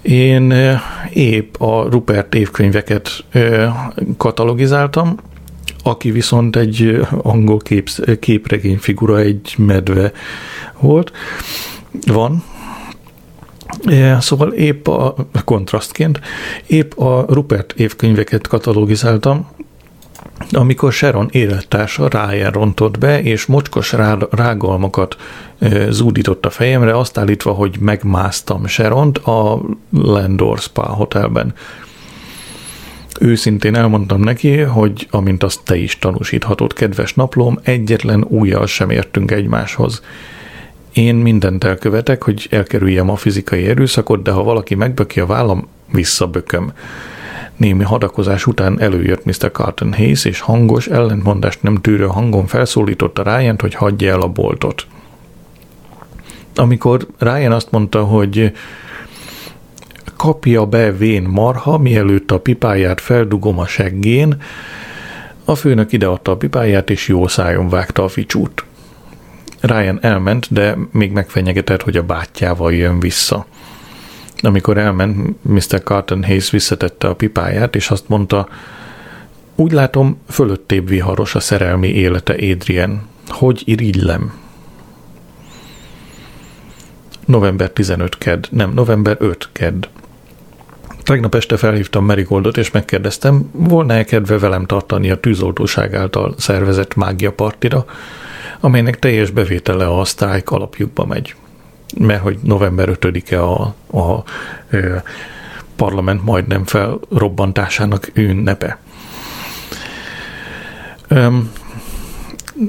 Én 0.03 0.55
épp 1.13 1.61
a 1.61 1.89
Rupert 1.91 2.35
évkönyveket 2.35 3.25
katalogizáltam, 4.17 5.17
aki 5.83 6.11
viszont 6.11 6.57
egy 6.57 7.07
angol 7.23 7.59
kép, 7.59 7.89
képregény 8.21 8.79
figura, 8.79 9.19
egy 9.19 9.55
medve 9.59 10.13
volt, 10.81 11.13
van, 12.07 12.43
Szóval 14.21 14.53
épp 14.53 14.89
a 14.89 15.15
kontrasztként, 15.45 16.21
épp 16.67 16.99
a 16.99 17.25
Rupert 17.29 17.73
évkönyveket 17.77 18.47
katalogizáltam, 18.47 19.49
amikor 20.51 20.93
Sharon 20.93 21.29
élettársa 21.33 22.09
Ryan 22.09 22.51
rontott 22.51 22.99
be, 22.99 23.23
és 23.23 23.47
mocskos 23.47 23.93
rá, 23.93 24.17
rágalmakat 24.31 25.17
e, 25.59 25.91
zúdított 25.91 26.47
a 26.47 26.51
fejemre, 26.51 26.99
azt 26.99 27.19
állítva, 27.19 27.53
hogy 27.53 27.77
megmásztam 27.81 28.67
Sharont 28.67 29.19
a 29.19 29.61
Landor 29.91 30.59
Spa 30.59 30.83
hotelben. 30.83 31.55
Őszintén 33.21 33.75
elmondtam 33.75 34.21
neki, 34.21 34.59
hogy 34.59 35.07
amint 35.11 35.43
azt 35.43 35.61
te 35.65 35.77
is 35.77 35.99
tanúsíthatod, 35.99 36.73
kedves 36.73 37.15
naplóm, 37.15 37.59
egyetlen 37.63 38.25
újjal 38.29 38.67
sem 38.67 38.91
értünk 38.91 39.31
egymáshoz. 39.31 40.03
Én 40.95 41.15
mindent 41.15 41.65
elkövetek, 41.65 42.23
hogy 42.23 42.47
elkerüljem 42.51 43.11
a 43.11 43.17
fizikai 43.17 43.67
erőszakot, 43.67 44.23
de 44.23 44.31
ha 44.31 44.43
valaki 44.43 44.75
megböki 44.75 45.21
a 45.21 45.27
vállam, 45.27 45.69
visszabököm. 45.93 46.73
Némi 47.57 47.85
hadakozás 47.85 48.47
után 48.47 48.81
előjött 48.81 49.25
Mr. 49.25 49.51
Carton 49.53 49.95
Hayes, 49.95 50.25
és 50.25 50.41
hangos, 50.41 50.87
ellentmondást 50.87 51.63
nem 51.63 51.77
tűrő 51.77 52.07
hangon 52.07 52.47
felszólította 52.47 53.23
Ryan, 53.23 53.57
hogy 53.59 53.75
hagyja 53.75 54.13
el 54.13 54.21
a 54.21 54.29
boltot. 54.29 54.87
Amikor 56.55 57.07
Ryan 57.19 57.53
azt 57.53 57.71
mondta, 57.71 58.05
hogy 58.05 58.53
kapja 60.17 60.67
be 60.67 60.93
vén 60.93 61.23
marha, 61.23 61.79
mielőtt 61.79 62.31
a 62.31 62.41
pipáját 62.41 63.01
feldugom 63.01 63.59
a 63.59 63.67
seggén, 63.67 64.43
a 65.45 65.55
főnök 65.55 65.93
ideadta 65.93 66.31
a 66.31 66.37
pipáját, 66.37 66.91
és 66.91 67.09
jó 67.09 67.27
szájon 67.27 67.69
vágta 67.69 68.05
a 68.05 68.09
ficsút. 68.09 68.65
Ryan 69.67 69.99
elment, 70.03 70.53
de 70.53 70.77
még 70.91 71.13
megfenyegetett, 71.13 71.83
hogy 71.83 71.97
a 71.97 72.03
bátyjával 72.03 72.73
jön 72.73 73.01
vissza. 73.01 73.47
Amikor 74.41 74.79
elment, 74.79 75.43
Mr. 75.43 75.83
Carton 75.85 76.25
Hayes 76.25 76.51
visszatette 76.51 77.09
a 77.09 77.15
pipáját, 77.15 77.77
és 77.77 77.91
azt 77.91 78.09
mondta, 78.09 78.49
úgy 79.55 79.73
látom, 79.73 80.21
fölöttébb 80.29 80.89
viharos 80.89 81.35
a 81.35 81.41
szerelmi 81.41 81.89
élete 81.89 82.33
Adrian. 82.33 83.09
Hogy 83.29 83.63
irigylem? 83.65 84.33
November 87.25 87.71
15 87.71 88.19
kedd, 88.19 88.47
nem, 88.51 88.73
november 88.73 89.17
5 89.21 89.49
kedd. 89.53 89.87
Tegnap 91.03 91.35
este 91.35 91.57
felhívtam 91.57 92.05
Marigoldot, 92.05 92.57
és 92.57 92.71
megkérdeztem, 92.71 93.51
volna-e 93.53 94.05
kedve 94.05 94.39
velem 94.39 94.67
tartani 94.67 95.11
a 95.11 95.21
tűzoltóság 95.21 95.95
által 95.95 96.35
szervezett 96.39 96.95
mágia 96.95 97.33
partira, 97.33 97.85
amelynek 98.61 98.99
teljes 98.99 99.31
bevétele 99.31 99.99
a 99.99 100.05
sztrájk 100.05 100.51
alapjukba 100.51 101.05
megy. 101.05 101.35
Mert 101.99 102.23
hogy 102.23 102.39
november 102.43 102.89
5-e 103.01 103.43
a, 103.43 103.75
a, 103.91 103.99
a 103.99 104.25
parlament 105.77 106.25
majdnem 106.25 106.65
felrobbantásának 106.65 108.11
ünnepe. 108.15 108.79
Öm, 111.09 111.51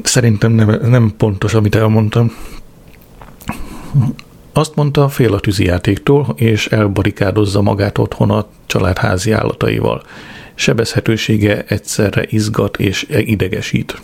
szerintem 0.03 0.51
nem, 0.51 0.79
nem 0.89 1.13
pontos, 1.17 1.53
amit 1.53 1.75
elmondtam. 1.75 2.31
Azt 4.53 4.75
mondta, 4.75 5.09
fél 5.09 5.33
a 5.33 5.39
tűzijátéktól, 5.39 6.33
és 6.35 6.67
elbarikádozza 6.67 7.61
magát 7.61 7.97
otthon 7.97 8.31
a 8.31 8.45
család 8.65 8.97
házi 8.97 9.31
állataival. 9.31 10.03
Sebezhetősége 10.55 11.63
egyszerre 11.67 12.25
izgat 12.29 12.77
és 12.77 13.05
idegesít. 13.09 14.01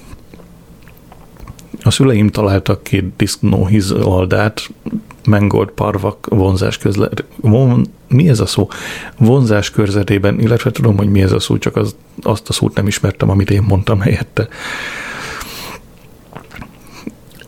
A 1.83 1.91
szüleim 1.91 2.27
találtak 2.27 2.83
két 2.83 3.05
disznóhiz 3.17 3.91
oldát, 3.91 4.69
mengold 5.25 5.69
parvak 5.69 6.27
vonzás 6.29 6.77
közlet, 6.77 7.23
von, 7.35 7.85
mi 8.07 8.29
ez 8.29 8.39
a 8.39 8.45
szó? 8.45 8.67
Vonzás 9.17 9.69
körzetében, 9.69 10.39
illetve 10.39 10.71
tudom, 10.71 10.97
hogy 10.97 11.09
mi 11.09 11.21
ez 11.21 11.31
a 11.31 11.39
szó, 11.39 11.57
csak 11.57 11.75
az, 11.75 11.95
azt 12.21 12.49
a 12.49 12.53
szót 12.53 12.75
nem 12.75 12.87
ismertem, 12.87 13.29
amit 13.29 13.49
én 13.49 13.63
mondtam 13.67 13.99
helyette. 13.99 14.47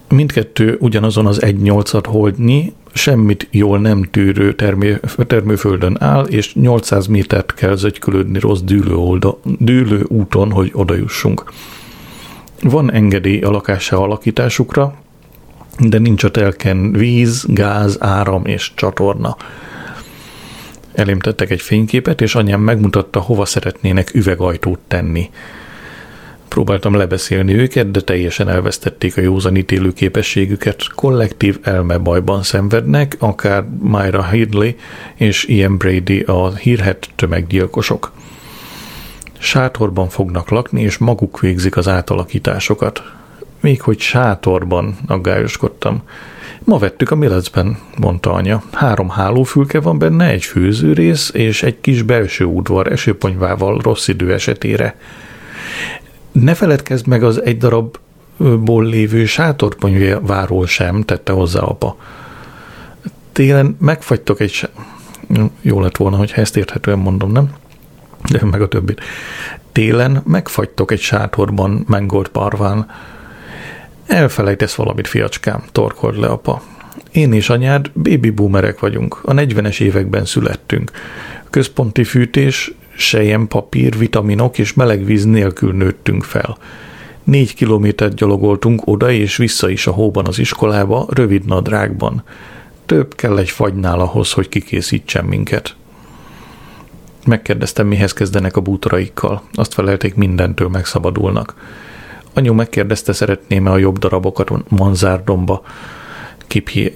Mindkettő 0.10 0.78
ugyanazon 0.80 1.26
az 1.26 1.42
egy 1.42 1.58
nyolcat 1.58 2.06
holdnyi, 2.06 2.74
semmit 2.94 3.48
jól 3.52 3.80
nem 3.80 4.04
tűrő 4.12 4.56
termő, 4.56 5.02
termőföldön 5.28 5.98
áll, 6.00 6.26
és 6.26 6.54
800 6.54 7.08
métert 7.08 7.54
kell 7.54 7.76
zögykülődni 7.76 8.40
rossz 8.40 8.62
dűlő, 8.62 8.96
olda, 8.96 9.38
dűlő 9.60 10.06
úton, 10.08 10.52
hogy 10.52 10.72
odajussunk. 10.74 11.44
Van 12.64 12.92
engedély 12.92 13.42
a 13.42 13.50
lakása 13.50 14.00
alakításukra, 14.02 14.94
de 15.80 15.98
nincs 15.98 16.24
a 16.24 16.32
telken 16.32 16.92
víz, 16.92 17.46
gáz, 17.48 17.98
áram 18.00 18.46
és 18.46 18.72
csatorna. 18.76 19.38
Elém 20.94 21.20
tettek 21.20 21.50
egy 21.50 21.62
fényképet, 21.62 22.22
és 22.22 22.36
anyám 22.36 22.62
megmutatta, 22.62 23.20
hova 23.20 23.46
szeretnének 23.46 24.14
üvegajtót 24.14 24.80
tenni. 24.88 25.30
Próbáltam 26.48 26.94
lebeszélni 26.96 27.54
őket, 27.54 27.92
de 27.92 28.02
teljesen 28.02 28.50
elvesztették 28.50 29.18
a 29.18 29.22
józanítélő 29.22 29.94
képességüket. 29.94 30.88
Kollektív 30.96 31.60
elmebajban 31.62 32.44
szenvednek, 32.44 33.16
akár 33.20 33.66
Myra 33.82 34.28
Hidley 34.30 34.72
és 35.16 35.46
Ian 35.48 35.78
Brady 35.78 36.20
a 36.20 36.56
hírhet 36.56 37.10
tömeggyilkosok. 37.16 38.12
Sátorban 39.44 40.10
fognak 40.10 40.50
lakni, 40.50 40.82
és 40.82 40.98
maguk 40.98 41.40
végzik 41.40 41.78
az 41.78 41.88
átalakításokat. 41.88 43.04
Még 43.60 43.82
hogy 43.82 44.00
sátorban, 44.00 44.98
aggályoskodtam. 45.08 46.02
Ma 46.60 46.78
vettük 46.78 47.12
a 47.12 47.16
Millecben, 47.16 47.78
mondta 47.98 48.32
anya. 48.34 48.64
Három 48.72 49.10
hálófülke 49.10 49.80
van 49.80 49.98
benne, 49.98 50.30
egy 50.30 50.44
főzőrész 50.44 51.32
és 51.34 51.64
egy 51.64 51.82
kis 51.82 52.02
belső 52.02 52.46
udvar 52.46 52.92
esőponyvával 52.92 53.80
rossz 53.82 54.08
idő 54.08 54.34
esetére. 54.34 54.98
Ne 56.32 56.54
feledkezz 56.54 57.02
meg 57.02 57.24
az 57.24 57.42
egy 57.42 57.58
darabból 57.58 58.86
lévő 58.86 59.26
sátorponyváról 59.26 60.68
sem, 60.68 61.02
tette 61.02 61.32
hozzá 61.32 61.62
apa. 61.62 61.98
Télen 63.32 63.78
megfagytok 63.80 64.40
egy... 64.40 64.70
Jó 65.62 65.82
lett 65.82 65.98
volna, 65.98 66.18
hogyha 66.18 66.42
ezt 66.42 66.58
érthetően 66.58 67.00
mondom, 67.00 67.32
nem? 67.32 67.62
Meg 68.52 68.62
a 68.62 68.68
többit. 68.68 69.02
Télen 69.72 70.22
megfagytok 70.26 70.92
egy 70.92 71.00
sátorban 71.00 71.86
mengolt 71.88 72.28
parván. 72.28 72.90
Elfelejtesz 74.08 74.76
valamit, 74.76 75.08
fiacskám, 75.08 75.64
torkolt 75.72 76.18
le 76.18 76.28
apa. 76.28 76.62
Én 77.12 77.34
és 77.34 77.50
anyád 77.50 77.92
baby 77.96 78.30
boomerek 78.30 78.80
vagyunk. 78.80 79.20
A 79.24 79.34
40-es 79.34 79.80
években 79.80 80.26
születtünk. 80.26 80.92
Központi 81.50 82.04
fűtés, 82.04 82.74
sejem 82.96 83.48
papír, 83.48 83.98
vitaminok 83.98 84.58
és 84.58 84.74
meleg 84.74 85.06
víz 85.06 85.26
nélkül 85.26 85.74
nőttünk 85.74 86.24
fel. 86.24 86.58
Négy 87.24 87.54
kilométert 87.54 88.16
gyalogoltunk 88.16 88.88
oda 88.88 89.12
és 89.12 89.38
vissza 89.38 89.70
is 89.70 89.88
a 89.88 89.92
hóban 89.92 90.26
az 90.26 90.40
iskolába, 90.40 91.08
rövid 91.10 91.46
nadrágban. 91.46 92.24
Több 92.86 93.16
kell 93.16 93.38
egy 93.38 93.50
fagynál 93.50 94.00
ahhoz, 94.00 94.32
hogy 94.32 94.50
kikészítsen 94.50 95.26
minket. 95.26 95.76
Megkérdeztem, 97.26 97.88
mihez 97.88 98.14
kezdenek 98.14 98.58
a 98.58 98.62
bútoraikkal. 98.62 99.42
Azt 99.54 99.74
felelték, 99.74 100.16
mindentől 100.16 100.68
megszabadulnak. 100.68 101.56
Anyu 102.34 102.54
megkérdezte, 102.54 103.14
szeretném-e 103.14 103.72
a 103.72 103.78
jobb 103.78 103.98
darabokat 103.98 104.70
Manzárdomba. 104.70 105.64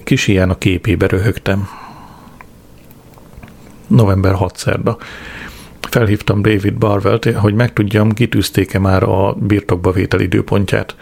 Kis 0.04 0.24
hián 0.24 0.50
a 0.50 0.58
képébe 0.58 1.06
röhögtem. 1.06 1.68
November 3.86 4.34
6 4.34 4.56
szerda. 4.56 4.96
Felhívtam 5.80 6.42
David 6.42 6.74
Barwell-t, 6.74 7.24
hogy 7.24 7.54
megtudjam, 7.54 8.12
kitűzték-e 8.12 8.78
már 8.78 9.02
a 9.02 9.32
birtokba 9.32 9.90
vétel 9.90 10.20
időpontját. 10.20 10.96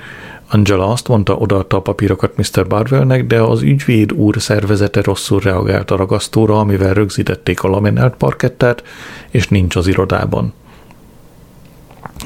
Angela 0.48 0.88
azt 0.88 1.08
mondta, 1.08 1.36
odaadta 1.36 1.76
a 1.76 1.80
papírokat 1.80 2.36
Mr. 2.36 2.66
Barwellnek, 2.66 3.26
de 3.26 3.40
az 3.40 3.62
ügyvéd 3.62 4.12
úr 4.12 4.34
szervezete 4.38 5.02
rosszul 5.02 5.40
reagált 5.40 5.90
a 5.90 5.96
ragasztóra, 5.96 6.58
amivel 6.58 6.94
rögzítették 6.94 7.62
a 7.62 7.68
laminált 7.68 8.14
parkettát, 8.14 8.82
és 9.30 9.48
nincs 9.48 9.76
az 9.76 9.86
irodában. 9.86 10.52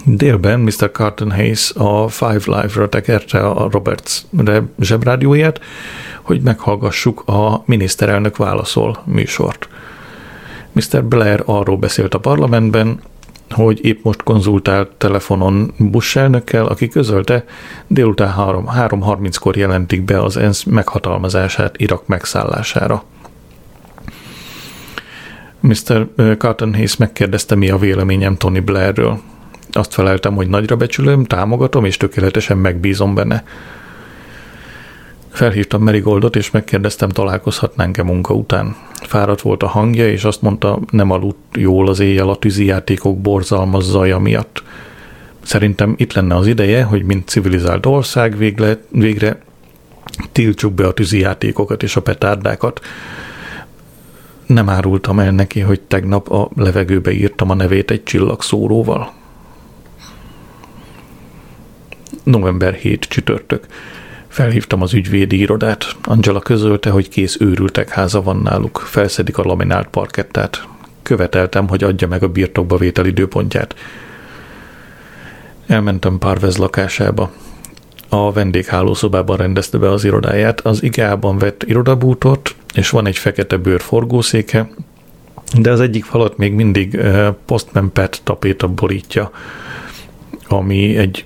Délben 0.05 0.61
Mr. 0.61 0.91
Carton 0.93 1.33
Hayes 1.33 1.73
a 1.77 2.09
Five 2.09 2.43
Live-ra 2.45 2.89
tekerte 2.89 3.39
a 3.39 3.69
Roberts 3.71 4.23
zsebrádióját, 4.81 5.61
hogy 6.23 6.41
meghallgassuk 6.41 7.23
a 7.29 7.63
miniszterelnök 7.67 8.37
válaszol 8.37 9.03
műsort. 9.05 9.69
Mr. 10.73 11.05
Blair 11.05 11.43
arról 11.47 11.77
beszélt 11.77 12.15
a 12.15 12.19
parlamentben, 12.19 13.01
hogy 13.53 13.85
épp 13.85 14.05
most 14.05 14.23
konzultált 14.23 14.91
telefonon 14.91 15.73
Bush 15.79 16.17
elnökkel, 16.17 16.67
aki 16.67 16.89
közölte, 16.89 17.45
délután 17.87 18.35
3.30-kor 18.37 19.57
jelentik 19.57 20.03
be 20.03 20.23
az 20.23 20.37
ENSZ 20.37 20.63
meghatalmazását 20.63 21.79
Irak 21.79 22.07
megszállására. 22.07 23.05
Mr. 25.61 26.09
Carton 26.39 26.75
Hayes 26.75 26.97
megkérdezte, 26.97 27.55
mi 27.55 27.71
a 27.71 27.79
véleményem 27.79 28.37
Tony 28.37 28.65
Blairről. 28.65 29.21
Azt 29.73 29.95
feleltem, 29.95 30.35
hogy 30.35 30.49
nagyra 30.49 30.77
becsülöm, 30.77 31.25
támogatom 31.25 31.85
és 31.85 31.97
tökéletesen 31.97 32.59
megbízom 32.59 33.15
benne. 33.15 33.45
Felhívtam 35.31 35.83
Marigoldot, 35.83 36.37
és 36.37 36.51
megkérdeztem, 36.51 37.09
találkozhatnánk-e 37.09 38.03
munka 38.03 38.35
után. 38.35 38.77
Fáradt 39.03 39.41
volt 39.41 39.63
a 39.63 39.67
hangja, 39.67 40.09
és 40.09 40.25
azt 40.25 40.43
mondta, 40.43 40.79
nem 40.91 41.11
aludt 41.11 41.57
jól 41.57 41.89
az 41.89 42.01
éjjel 42.01 42.29
a 42.29 42.37
tűzijátékok 42.37 43.21
borzalmas 43.21 43.85
zaja 43.85 44.19
miatt. 44.19 44.63
Szerintem 45.43 45.95
itt 45.97 46.13
lenne 46.13 46.37
az 46.37 46.47
ideje, 46.47 46.83
hogy 46.83 47.03
mint 47.03 47.29
civilizált 47.29 47.87
ország 47.87 48.37
végre, 48.37 48.79
végre 48.91 49.41
tiltsuk 50.33 50.73
be 50.73 50.87
a 50.87 50.93
tűzijátékokat 50.93 51.83
és 51.83 51.97
a 51.97 52.03
petárdákat. 52.03 52.81
Nem 54.47 54.69
árultam 54.69 55.19
el 55.19 55.31
neki, 55.31 55.61
hogy 55.61 55.81
tegnap 55.81 56.31
a 56.31 56.51
levegőbe 56.57 57.11
írtam 57.11 57.51
a 57.51 57.55
nevét 57.55 57.91
egy 57.91 58.03
csillagszóróval. 58.03 59.13
November 62.23 62.75
7 62.75 63.01
csütörtök. 63.01 63.67
Felhívtam 64.31 64.83
az 64.83 64.95
ügyvédi 64.95 65.39
irodát. 65.39 65.97
Angela 66.03 66.41
közölte, 66.41 66.91
hogy 66.91 67.09
kész 67.09 67.37
őrültek 67.41 67.89
háza 67.89 68.23
van 68.23 68.37
náluk. 68.37 68.79
Felszedik 68.79 69.39
a 69.39 69.43
laminált 69.43 69.89
parkettát. 69.89 70.69
Követeltem, 71.03 71.69
hogy 71.69 71.85
adja 71.85 72.09
meg 72.09 72.23
a 72.23 72.29
birtokba 72.29 72.77
vétel 72.77 73.07
időpontját. 73.07 73.75
Elmentem 75.67 76.19
Parvez 76.19 76.57
lakásába. 76.57 77.31
A 78.09 78.33
vendéghálószobában 78.33 79.37
rendezte 79.37 79.79
be 79.79 79.91
az 79.91 80.05
irodáját. 80.05 80.61
Az 80.61 80.83
igában 80.83 81.39
vett 81.39 81.63
irodabútort, 81.63 82.55
és 82.75 82.91
van 82.91 83.07
egy 83.07 83.19
fekete 83.19 83.57
bőr 83.57 83.81
forgószéke, 83.81 84.71
de 85.59 85.71
az 85.71 85.81
egyik 85.81 86.05
falat 86.05 86.37
még 86.37 86.53
mindig 86.53 86.95
uh, 86.95 87.29
Postman 87.47 87.93
Pet 87.93 88.21
tapéta 88.25 88.69
borítja, 88.69 89.31
ami 90.49 90.97
egy 90.97 91.25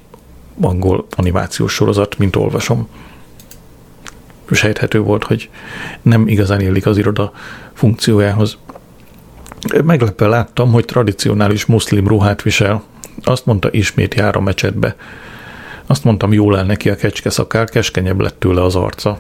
angol 0.61 1.07
animációs 1.17 1.73
sorozat, 1.73 2.19
mint 2.19 2.37
olvasom. 2.37 2.89
Sejthető 4.51 5.01
volt, 5.01 5.25
hogy 5.25 5.51
nem 6.03 6.29
igazán 6.29 6.61
élik 6.61 6.87
az 6.87 6.99
iroda 6.99 7.33
funkciójához. 7.73 8.59
Meglepve 9.85 10.27
láttam, 10.27 10.73
hogy 10.73 10.85
tradicionális 10.85 11.67
muszlim 11.67 12.09
ruhát 12.09 12.43
visel. 12.43 12.83
Azt 13.23 13.47
mondta, 13.47 13.69
ismét 13.73 14.15
jár 14.15 14.37
a 14.37 14.41
mecsetbe. 14.41 14.97
Azt 15.87 16.05
mondtam, 16.05 16.33
jól 16.33 16.59
el 16.59 16.65
neki 16.65 16.91
a 16.91 16.97
kecske 16.97 17.31
szakál, 17.31 17.65
keskenyebb 17.65 18.21
lett 18.21 18.39
tőle 18.39 18.63
az 18.63 18.77
arca. 18.77 19.19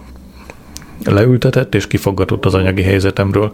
Leültetett 1.04 1.74
és 1.74 1.86
kifaggatott 1.86 2.44
az 2.44 2.54
anyagi 2.54 2.82
helyzetemről. 2.82 3.52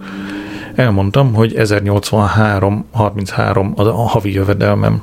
Elmondtam, 0.75 1.35
hogy 1.35 1.55
1083-33 1.57 3.75
az 3.75 3.87
a 3.87 3.93
havi 3.93 4.33
jövedelmem. 4.33 5.03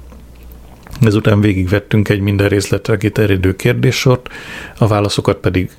Ezután 1.01 1.41
végigvettünk 1.41 2.09
egy 2.09 2.19
minden 2.19 2.47
részletre 2.47 2.97
kiterjedő 2.97 3.55
kérdéssort, 3.55 4.29
a 4.77 4.87
válaszokat 4.87 5.37
pedig 5.37 5.69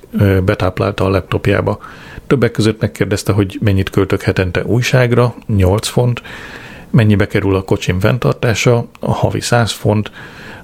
betáplálta 0.45 1.05
a 1.05 1.09
laptopjába. 1.09 1.79
Többek 2.27 2.51
között 2.51 2.81
megkérdezte, 2.81 3.31
hogy 3.31 3.57
mennyit 3.61 3.89
költök 3.89 4.21
hetente 4.21 4.63
újságra, 4.63 5.35
8 5.47 5.87
font, 5.87 6.21
mennyibe 6.89 7.27
kerül 7.27 7.55
a 7.55 7.61
kocsim 7.61 7.99
fenntartása, 7.99 8.87
a 8.99 9.11
havi 9.11 9.39
100 9.39 9.71
font, 9.71 10.11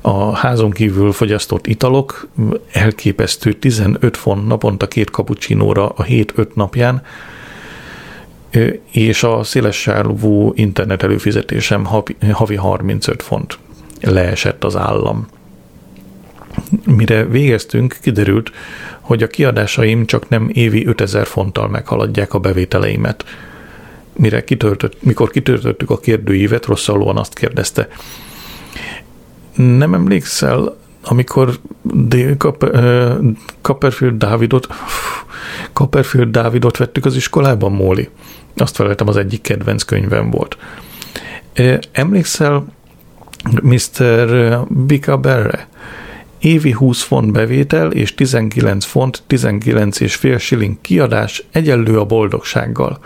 a 0.01 0.35
házon 0.35 0.71
kívül 0.71 1.11
fogyasztott 1.11 1.67
italok, 1.67 2.27
elképesztő 2.71 3.53
15 3.53 4.17
font 4.17 4.47
naponta 4.47 4.87
két 4.87 5.09
kapucsinóra 5.09 5.89
a 5.89 6.03
7-5 6.03 6.53
napján, 6.53 7.01
és 8.91 9.23
a 9.23 9.43
széles 9.43 9.75
sávú 9.75 10.51
internet 10.55 11.03
előfizetésem 11.03 11.85
havi 12.31 12.55
35 12.55 13.23
font 13.23 13.57
leesett 14.05 14.63
az 14.63 14.75
állam. 14.75 15.27
Mire 16.85 17.25
végeztünk, 17.25 17.97
kiderült, 18.01 18.51
hogy 19.01 19.23
a 19.23 19.27
kiadásaim 19.27 20.05
csak 20.05 20.29
nem 20.29 20.49
évi 20.53 20.85
5000 20.87 21.25
fonttal 21.25 21.67
meghaladják 21.67 22.33
a 22.33 22.39
bevételeimet. 22.39 23.25
Mire 24.13 24.43
kitöltött, 24.43 25.03
mikor 25.03 25.29
kitöltöttük 25.29 25.89
a 25.89 25.97
kérdőívet, 25.97 26.65
rosszalóan 26.65 27.17
azt 27.17 27.33
kérdezte. 27.33 27.87
Nem 29.55 29.93
emlékszel, 29.93 30.77
amikor 31.03 31.59
D- 31.81 32.37
Copperfield 33.61 34.17
Dávidot 34.17 34.67
Copperfield 35.73 36.31
Dávidot 36.31 36.77
vettük 36.77 37.05
az 37.05 37.15
iskolában, 37.15 37.71
Móli? 37.71 38.09
Azt 38.55 38.75
feleltem, 38.75 39.07
az 39.07 39.17
egyik 39.17 39.41
kedvenc 39.41 39.83
könyvem 39.83 40.29
volt. 40.29 40.57
Emlékszel 41.91 42.65
Mr. 43.51 44.59
Bicaberre. 44.69 45.67
Évi 46.39 46.71
20 46.71 47.01
font 47.01 47.31
bevétel 47.31 47.91
és 47.91 48.15
19 48.15 48.85
font 48.85 49.23
19 49.27 49.99
és 49.99 50.15
fél 50.15 50.37
shilling 50.37 50.77
kiadás 50.81 51.43
egyenlő 51.51 51.99
a 51.99 52.05
boldogsággal. 52.05 52.99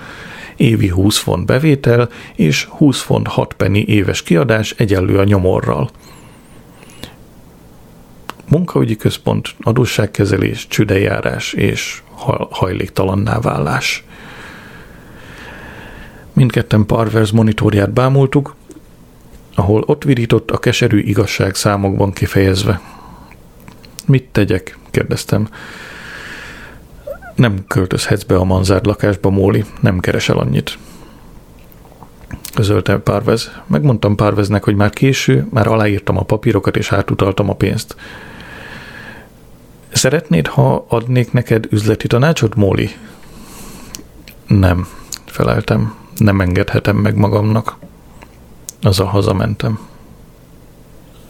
Évi 0.56 0.88
20 0.88 1.18
font 1.18 1.46
bevétel 1.46 2.10
és 2.36 2.66
20 2.66 3.02
font 3.02 3.28
6 3.28 3.54
penny 3.54 3.84
éves 3.86 4.24
kiadás 4.24 4.72
egyenlő 4.78 5.18
a 5.18 5.24
nyomorral. 5.24 5.90
Munkaügyi 8.48 8.96
központ, 8.96 9.56
adósságkezelés, 9.62 10.68
csüdejárás 10.68 11.54
és 11.54 12.02
hajléktalanná 12.50 13.40
válás. 13.40 14.04
Mindketten 16.34 16.86
Parvers 16.86 17.32
monitorját 17.32 17.92
bámultuk, 17.92 18.56
ahol 19.56 19.84
ott 19.86 20.04
virított 20.04 20.52
a 20.52 20.58
keserű 20.58 21.00
igazság 21.00 21.56
számokban 21.56 22.12
kifejezve. 22.12 22.82
Mit 24.06 24.24
tegyek? 24.32 24.78
kérdeztem. 24.92 25.48
Nem 27.36 27.66
költözhetsz 27.68 28.24
be 28.24 28.36
a 28.36 28.44
manzárd 28.44 28.86
lakásba, 28.86 29.30
Móli, 29.30 29.66
nem 29.80 30.00
keresel 30.00 30.38
annyit. 30.38 30.78
Közölte 32.54 32.98
Párvez. 32.98 33.52
Megmondtam 33.68 34.16
Párveznek, 34.16 34.64
hogy 34.64 34.76
már 34.76 34.90
késő, 34.90 35.48
már 35.50 35.68
aláírtam 35.68 36.18
a 36.18 36.24
papírokat 36.24 36.78
és 36.78 36.92
átutaltam 36.92 37.50
a 37.50 37.54
pénzt. 37.54 37.96
Szeretnéd, 39.90 40.48
ha 40.48 40.86
adnék 40.88 41.32
neked 41.32 41.68
üzleti 41.70 42.08
tanácsot, 42.08 42.56
Móli? 42.56 42.90
Nem, 44.48 44.88
feleltem. 45.26 45.96
Nem 46.18 46.42
engedhetem 46.42 46.96
meg 46.96 47.16
magamnak. 47.16 47.78
Az 48.82 49.00
a 49.00 49.06
hazamentem. 49.06 49.80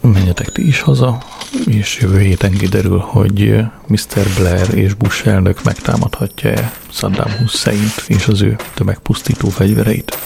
Menjetek 0.02 0.50
ti 0.52 0.68
is 0.68 0.82
haza, 0.82 1.18
és 1.66 2.00
jövő 2.02 2.20
héten 2.20 2.52
kiderül, 2.52 2.98
hogy 2.98 3.66
Mr. 3.88 4.28
Blair 4.38 4.74
és 4.74 4.94
Bush 4.94 5.28
elnök 5.28 5.64
megtámadhatja-e 5.64 6.74
Saddam 6.90 7.32
hussein 7.32 7.92
és 8.08 8.28
az 8.28 8.42
ő 8.42 8.56
tömegpusztító 8.74 9.50
fegyvereit. 9.50 10.18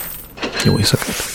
Jó 0.65 0.78
éjszakát! 0.78 1.34